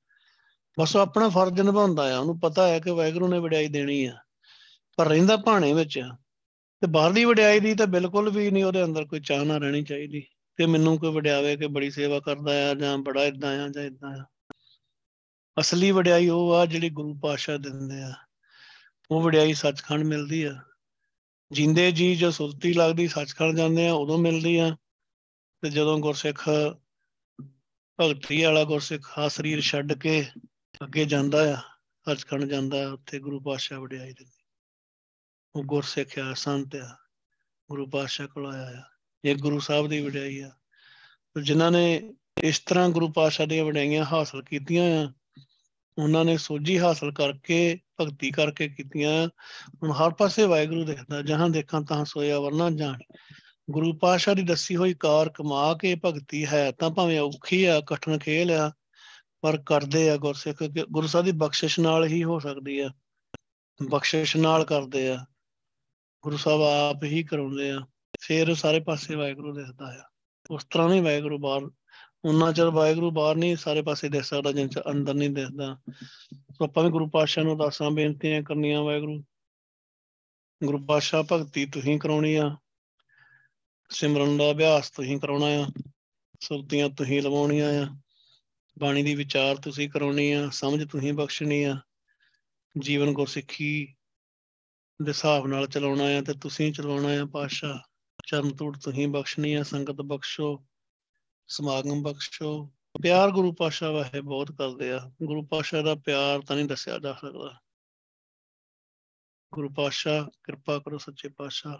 ਬਸ 0.81 0.97
ਉਹ 0.97 1.01
ਆਪਣਾ 1.01 1.29
ਫਰਜ਼ 1.29 1.61
ਨਿਭਾਉਂਦਾ 1.61 2.17
ਆ। 2.17 2.19
ਉਹਨੂੰ 2.19 2.41
ਪਤਾ 2.41 2.69
ਹੈ 2.69 2.79
ਕਿ 2.79 2.91
ਵਾਹਿਗੁਰੂ 2.91 3.29
ਨੇ 3.29 3.39
ਵਡਿਆਈ 3.39 3.67
ਦੇਣੀ 3.67 4.05
ਆ। 4.05 4.19
ਪਰ 5.01 5.09
ਰਹਿੰਦਾ 5.09 5.37
ਭਾਣੇ 5.37 5.73
ਵਿੱਚ 5.73 5.99
ਆ। 5.99 6.17
ਤੇ 6.81 6.87
ਬਾਹਰਲੀ 6.87 7.25
ਵਡਿਆਈ 7.25 7.61
ਦੀ 7.61 7.75
ਤਾਂ 7.75 7.87
ਬਿਲਕੁਲ 7.87 8.31
ਵੀ 8.31 8.51
ਨਹੀਂ, 8.51 8.65
ਉਹਦੇ 8.65 8.85
ਅੰਦਰ 8.85 9.05
ਕੋਈ 9.05 9.21
ਚਾਹ 9.21 9.45
ਨਾ 9.45 9.59
ਰਹਿਣੀ 9.59 9.83
ਚਾਹੀਦੀ। 9.83 10.27
ਤੇ 10.57 10.67
ਮੈਨੂੰ 10.67 10.99
ਕੋਈ 10.99 11.13
ਵਡਿਆਵੇ 11.13 11.57
ਕਿ 11.57 11.67
ਬੜੀ 11.67 11.91
ਸੇਵਾ 11.91 12.21
ਕਰਦਾ 12.21 12.71
ਆ 12.71 12.75
ਜਾਂ 12.75 12.99
ਬੜਾ 12.99 13.25
ਇਦਾਂ 13.25 13.65
ਆ 13.65 13.69
ਜਾਂ 13.69 13.83
ਇਦਾਂ 13.83 14.17
ਆ। 14.19 14.25
ਅਸਲੀ 15.61 15.91
ਵਡਿਆਈ 15.91 16.29
ਉਹ 16.29 16.55
ਆ 16.55 16.67
ਜਿਹੜੀ 16.67 16.91
ਗੁਰੂ 16.91 17.15
ਪਾਤਸ਼ਾਹ 17.15 17.59
ਦਿੰਦੇ 17.59 18.03
ਆ। 18.03 18.13
ਉਹ 19.11 19.23
ਵਡਿਆਈ 19.23 19.55
ਸੱਚਖੰਡ 19.55 20.05
ਮਿਲਦੀ 20.05 20.43
ਆ। 20.43 20.63
ਜਿੰਦੇ 21.53 21.93
ਜੀ 21.93 22.17
ਜੋ 22.17 22.31
ਸੁਰਤੀ 22.31 22.73
ਲੱਗਦੀ 22.73 23.09
ਸੱਚਖੰਡ 23.09 23.57
ਜਾਂਦੇ 23.57 23.89
ਆ, 23.89 23.93
ਉਦੋਂ 23.93 24.19
ਮਿਲਦੀ 24.19 24.57
ਆ। 24.57 24.77
ਤੇ 25.61 25.71
ਜਦੋਂ 25.71 25.99
ਗੁਰਸਿੱਖ 25.99 26.51
ਭਗਤੀ 28.01 28.43
ਵਾਲਾ 28.43 28.65
ਗੁਰਸਿੱਖ 28.65 29.19
ਆ 29.19 29.29
ਸਰੀਰ 29.29 29.61
ਛੱਡ 29.61 29.93
ਕੇ 29.93 30.27
ਅੱਗੇ 30.85 31.05
ਜਾਂਦਾ 31.05 31.53
ਆ, 31.53 31.57
ਸੱਚਖੰਡ 32.05 32.45
ਜਾਂਦਾ 32.45 32.93
ਉੱਥੇ 32.93 33.19
ਗੁਰੂ 33.19 33.41
ਪਾਤਸ਼ਾਹ 33.41 33.79
ਵਡਿਆਈ 33.79 34.13
ਦਿੰਦੇ 34.13 34.40
ਉਹ 35.57 35.65
ਗੁਰਸਿੱਖ 35.65 36.19
ਆ, 36.19 36.35
ਸੰਤ 36.35 36.77
ਆ, 36.77 36.97
ਗੁਰੂ 37.71 37.87
ਪਾਤਸ਼ਾਹ 37.87 38.27
ਕੋਲ 38.27 38.47
ਆਇਆ 38.47 38.79
ਆ, 38.79 38.83
ਇਹ 39.25 39.37
ਗੁਰੂ 39.37 39.59
ਸਾਹਿਬ 39.59 39.87
ਦੀ 39.87 40.01
ਵਡਿਆਈ 40.01 40.41
ਆ। 40.41 40.51
ਜਿਨ੍ਹਾਂ 41.43 41.71
ਨੇ 41.71 42.15
ਇਸ 42.43 42.61
ਤਰ੍ਹਾਂ 42.61 42.89
ਗੁਰੂ 42.89 43.13
ਪਾਤਸ਼ਾਹ 43.13 43.47
ਦੀਆਂ 43.47 43.65
ਵਡਿਆਈਆਂ 43.65 44.05
ਹਾਸਲ 44.05 44.43
ਕੀਤੀਆਂ 44.43 45.07
ਆ, 45.07 45.13
ਉਹਨਾਂ 45.99 46.25
ਨੇ 46.25 46.37
ਸੋਝੀ 46.37 46.79
ਹਾਸਲ 46.79 47.13
ਕਰਕੇ, 47.13 47.79
ਭਗਤੀ 48.01 48.31
ਕਰਕੇ 48.31 48.69
ਕੀਤੀਆਂ 48.69 49.29
ਹੁਣ 49.83 49.91
ਹਰ 49.91 50.11
ਪਾਸੇ 50.11 50.45
ਵਾਹਿਗੁਰੂ 50.45 50.85
ਦੇਖਦਾ, 50.85 51.23
ਜਹਾਂ 51.23 51.49
ਦੇਖਾਂ 51.49 51.83
ਤਾਂ 51.83 52.05
ਸੋਇਆ 52.05 52.41
ਵਰਨਾ 52.41 52.71
ਜਾਣ। 52.71 52.99
ਗੁਰੂ 53.71 53.93
ਪਾਤਸ਼ਾਹ 53.93 54.35
ਦੀ 54.35 54.43
ਦੱਸੀ 54.43 54.77
ਹੋਈ 54.77 54.95
ਕਾਰ 54.95 55.29
ਕਮਾ 55.29 55.75
ਕੇ 55.75 55.95
ਭਗਤੀ 56.05 56.47
ਹੈ, 56.47 56.73
ਤਾਂ 56.73 56.91
ਭਾਵੇਂ 56.91 57.21
ਔਖੀ 57.21 57.65
ਆ, 57.65 57.81
ਕਠਨ 57.81 58.19
ਖੇਲ 58.19 58.53
ਆ, 58.53 58.73
ਪਰ 59.41 59.63
ਕਰਦੇ 59.67 60.11
ਆ 60.11 60.17
ਗੁਰਸਿੱਖ 60.17 60.63
ਗੁਰੂ 60.93 61.07
ਸਾਹਿਬ 61.07 61.27
ਦੀ 61.27 61.33
ਬਖਸ਼ਿਸ਼ 61.33 61.81
ਨਾਲ 61.81 62.07
ਹੀ 62.07 62.25
ਹੋ 62.25 62.39
ਸਕਦੀ 62.39 62.79
ਆ। 62.79 62.91
ਬਖਸ਼ਿਸ਼ 63.83 64.37
ਨਾਲ 64.37 64.65
ਕਰਦੇ 64.65 65.09
ਆ। 65.09 65.25
ਗੁਰੂ 66.25 66.37
ਸਾਹਿਬ 66.37 66.63
ਆਪ 66.63 67.05
ਹੀ 67.05 67.23
ਕਰਾਉਂਦੇ 67.23 67.71
ਆ, 67.71 67.81
ਫੇਰ 68.21 68.55
ਸਾਰੇ 68.55 68.81
ਪਾਸੇ 68.81 69.15
ਵਾਹਿਗੁਰੂ 69.15 69.53
ਦਿਖਦਾ 69.55 69.87
ਆ। 70.01 70.09
ਉਸ 70.51 70.65
ਤਰ੍ਹਾਂ 70.65 70.89
ਨਹੀਂ 70.89 71.03
ਵਾਹਿਗੁਰੂ 71.03 71.39
ਬਾਹਰ 71.39 71.71
ਉਹਨਾਂ 72.25 72.53
ਚਿਰ 72.53 72.67
ਵਾਹਿਗੁਰੂ 72.67 73.11
ਬਾਹਰ 73.11 73.37
ਨਹੀਂ, 73.37 73.57
ਸਾਰੇ 73.57 73.83
ਪਾਸੇ 73.83 74.09
ਦਿਖ 74.09 74.25
ਸਕਦਾ, 74.25 74.53
ਜਿੰਨ 74.53 74.69
ਚ 74.69 74.81
ਅੰਦਰ 74.91 75.15
ਨਹੀਂ 75.15 75.31
ਦਿਖਦਾ 75.31 75.77
ਸੋ 76.53 76.65
ਆਪਾਂ 76.65 76.85
ਵੀ 76.85 76.91
ਗੁਰੂ 76.91 77.09
ਪਾਤਸ਼ਾਹ 77.09 77.45
ਨੂੰ 77.45 77.57
ਦਾਸਾਂ 77.59 77.91
ਬੇਨਤੀਆਂ 77.91 78.43
ਕਰਨੀਆਂ 78.43 78.83
ਵਾਹਿਗੁਰੂ। 78.83 79.23
ਗੁਰੂ 80.65 80.79
ਪਾਤਸ਼ਾਹ 80.79 81.23
ਭਗਤੀ 81.33 81.67
ਤੁਸੀਂ 81.67 81.99
ਕਰਾਉਣੀ 81.99 82.35
ਆ, 82.35 82.57
ਸਿਮਰਨ 83.91 84.37
ਦਾ 84.37 84.51
ਅਭਿਆਸ 84.51 84.91
ਤੁਸੀਂ 84.91 85.19
ਕਰਾਉਣਾ 85.21 85.47
ਆ, 85.47 85.67
ਸੁਰਤੀਆਂ 86.41 86.89
ਤੁਸੀਂ 86.89 87.23
ਲਵਾਉਣੀਆਂ 87.23 87.71
ਆ, 87.83 87.87
ਬਾਣੀ 88.79 89.03
ਦੀ 89.03 89.15
ਵਿਚਾਰ 89.15 89.57
ਤੁਸੀਂ 89.57 89.89
ਕਰਾਉਣੀ 89.91 90.33
ਆ, 90.33 90.49
ਸਮਝ 90.53 90.85
ਤੁਸੀਂ 90.91 91.13
ਬਖਸ਼ਣੀ 91.13 91.63
ਆ, 91.65 91.77
ਜੀਵਨ 92.79 93.13
ਗੁਰਸਿੱਖੀ 93.13 93.95
ਦੇ 95.03 95.09
ਹਿਸਾਬ 95.09 95.47
ਨਾਲ 95.47 95.67
ਚਲਾਉਣਾ 95.67 96.05
ਆ 96.05 96.21
ਤੇ 96.27 96.35
ਤੁਸੀਂ 96.35 96.73
ਚਲਾਉਣਾ 96.73 97.09
ਆ 97.09 97.25
ਪਾਤਸ਼ਾਹ। 97.33 97.79
ਚਰਨ 98.27 98.57
ਧੂੜ 98.57 98.79
ਤੁਸੀਂ 98.79 99.09
ਬਖਸ਼ਣੀ 99.09 99.55
ਆ, 99.55 99.63
ਸੰਗਤ 99.63 99.93
ਬਖਸ਼ੋ, 99.93 100.67
ਸਮਾਗਮ 101.47 102.03
ਬਖਸ਼ੋ। 102.03 102.71
ਪਿਆਰ 103.03 103.31
ਗੁਰੂ 103.31 103.53
ਪਾਤਸ਼ਾਹ 103.53 103.93
ਵਾਹੇ 103.93 104.21
ਬਹੁਤ 104.21 104.53
ਕਰਦੇ 104.53 104.93
ਆ। 104.93 105.01
ਗੁਰੂ 105.23 105.47
ਪਾਤਸ਼ਾਹ 105.47 105.83
ਦਾ 105.83 105.95
ਪਿਆਰ 105.95 106.41
ਤਾਂ 106.41 106.57
ਨਹੀਂ 106.57 106.67
ਦੱਸਿਆ 106.67 106.99
ਜਾ 106.99 107.13
ਸਕਦਾ। 107.13 107.61
ਗੁਰੂ 109.55 109.69
ਪਾਤਸ਼ਾਹ, 109.69 110.25
ਕਿਰਪਾ 110.45 110.79
ਕਰੋ 110.79 110.99
ਸੱਚੇ 110.99 111.29
ਪਾਤਸ਼ਾਹ। 111.29 111.79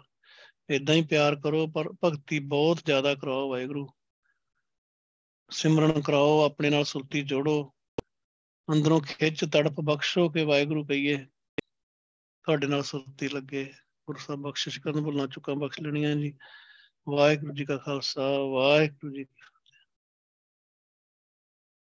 ਇਦਾਂ 0.69 0.95
ਹੀ 0.95 1.05
ਪਿਆਰ 1.05 1.35
ਕਰੋ, 1.35 1.67
ਪਰ 1.67 1.89
ਭਗਤੀ 2.03 2.39
ਬਹੁਤ 2.39 2.79
ਜ਼ਿਆਦਾ 2.85 3.15
ਕਰਾਓ 3.15 3.49
ਵਾਹਿਗੁਰੂ। 3.49 3.87
ਸਿਮਰਨ 5.51 6.01
ਕਰਾਓ, 6.01 6.45
ਆਪਣੇ 6.45 6.69
ਨਾਲ 6.69 6.83
ਸੁਰਤੀ 6.83 7.21
ਜੋੜੋ। 7.21 7.73
ਅੰਦਰੋਂ 8.71 9.01
ਖਿੱਚ 9.01 9.45
ਤੜਪ 9.45 9.71
ਬਖਸ਼ੋ 9.71 10.29
ਕਿ 10.29 10.45
ਵਾਹਿਗੁਰੂ 10.45 10.85
ਕਹੀਏ। 10.85 11.27
ਤੁਹਾਡੇ 12.43 12.67
ਨਾਲ 12.67 12.83
ਸੁਰਤੀ 12.83 13.27
ਲੱਗੇ। 13.27 13.73
ਗੁਰੂ 14.07 14.19
ਸਾਹਿਬ 14.19 14.41
ਬਖਸ਼ਿਸ਼ 14.41 14.79
ਕਰਨ 14.79 15.01
ਭੁੱਲਾਂ 15.01 15.27
ਚੁੱਕਾਂ, 15.27 15.55
ਬਖਸ਼ 15.55 15.81
ਲੈਣੀਆਂ 15.81 16.15
ਜੀ। 16.15 16.33
ਵਾਹਿਗੁਰੂ 17.09 17.53
ਜੀ 17.53 17.65
ਕਾ 17.65 17.77
ਖਾਲਸਾ, 17.77 18.39
ਵਾਹਿਗੁਰੂ 18.39 19.13
ਜੀ 19.13 19.25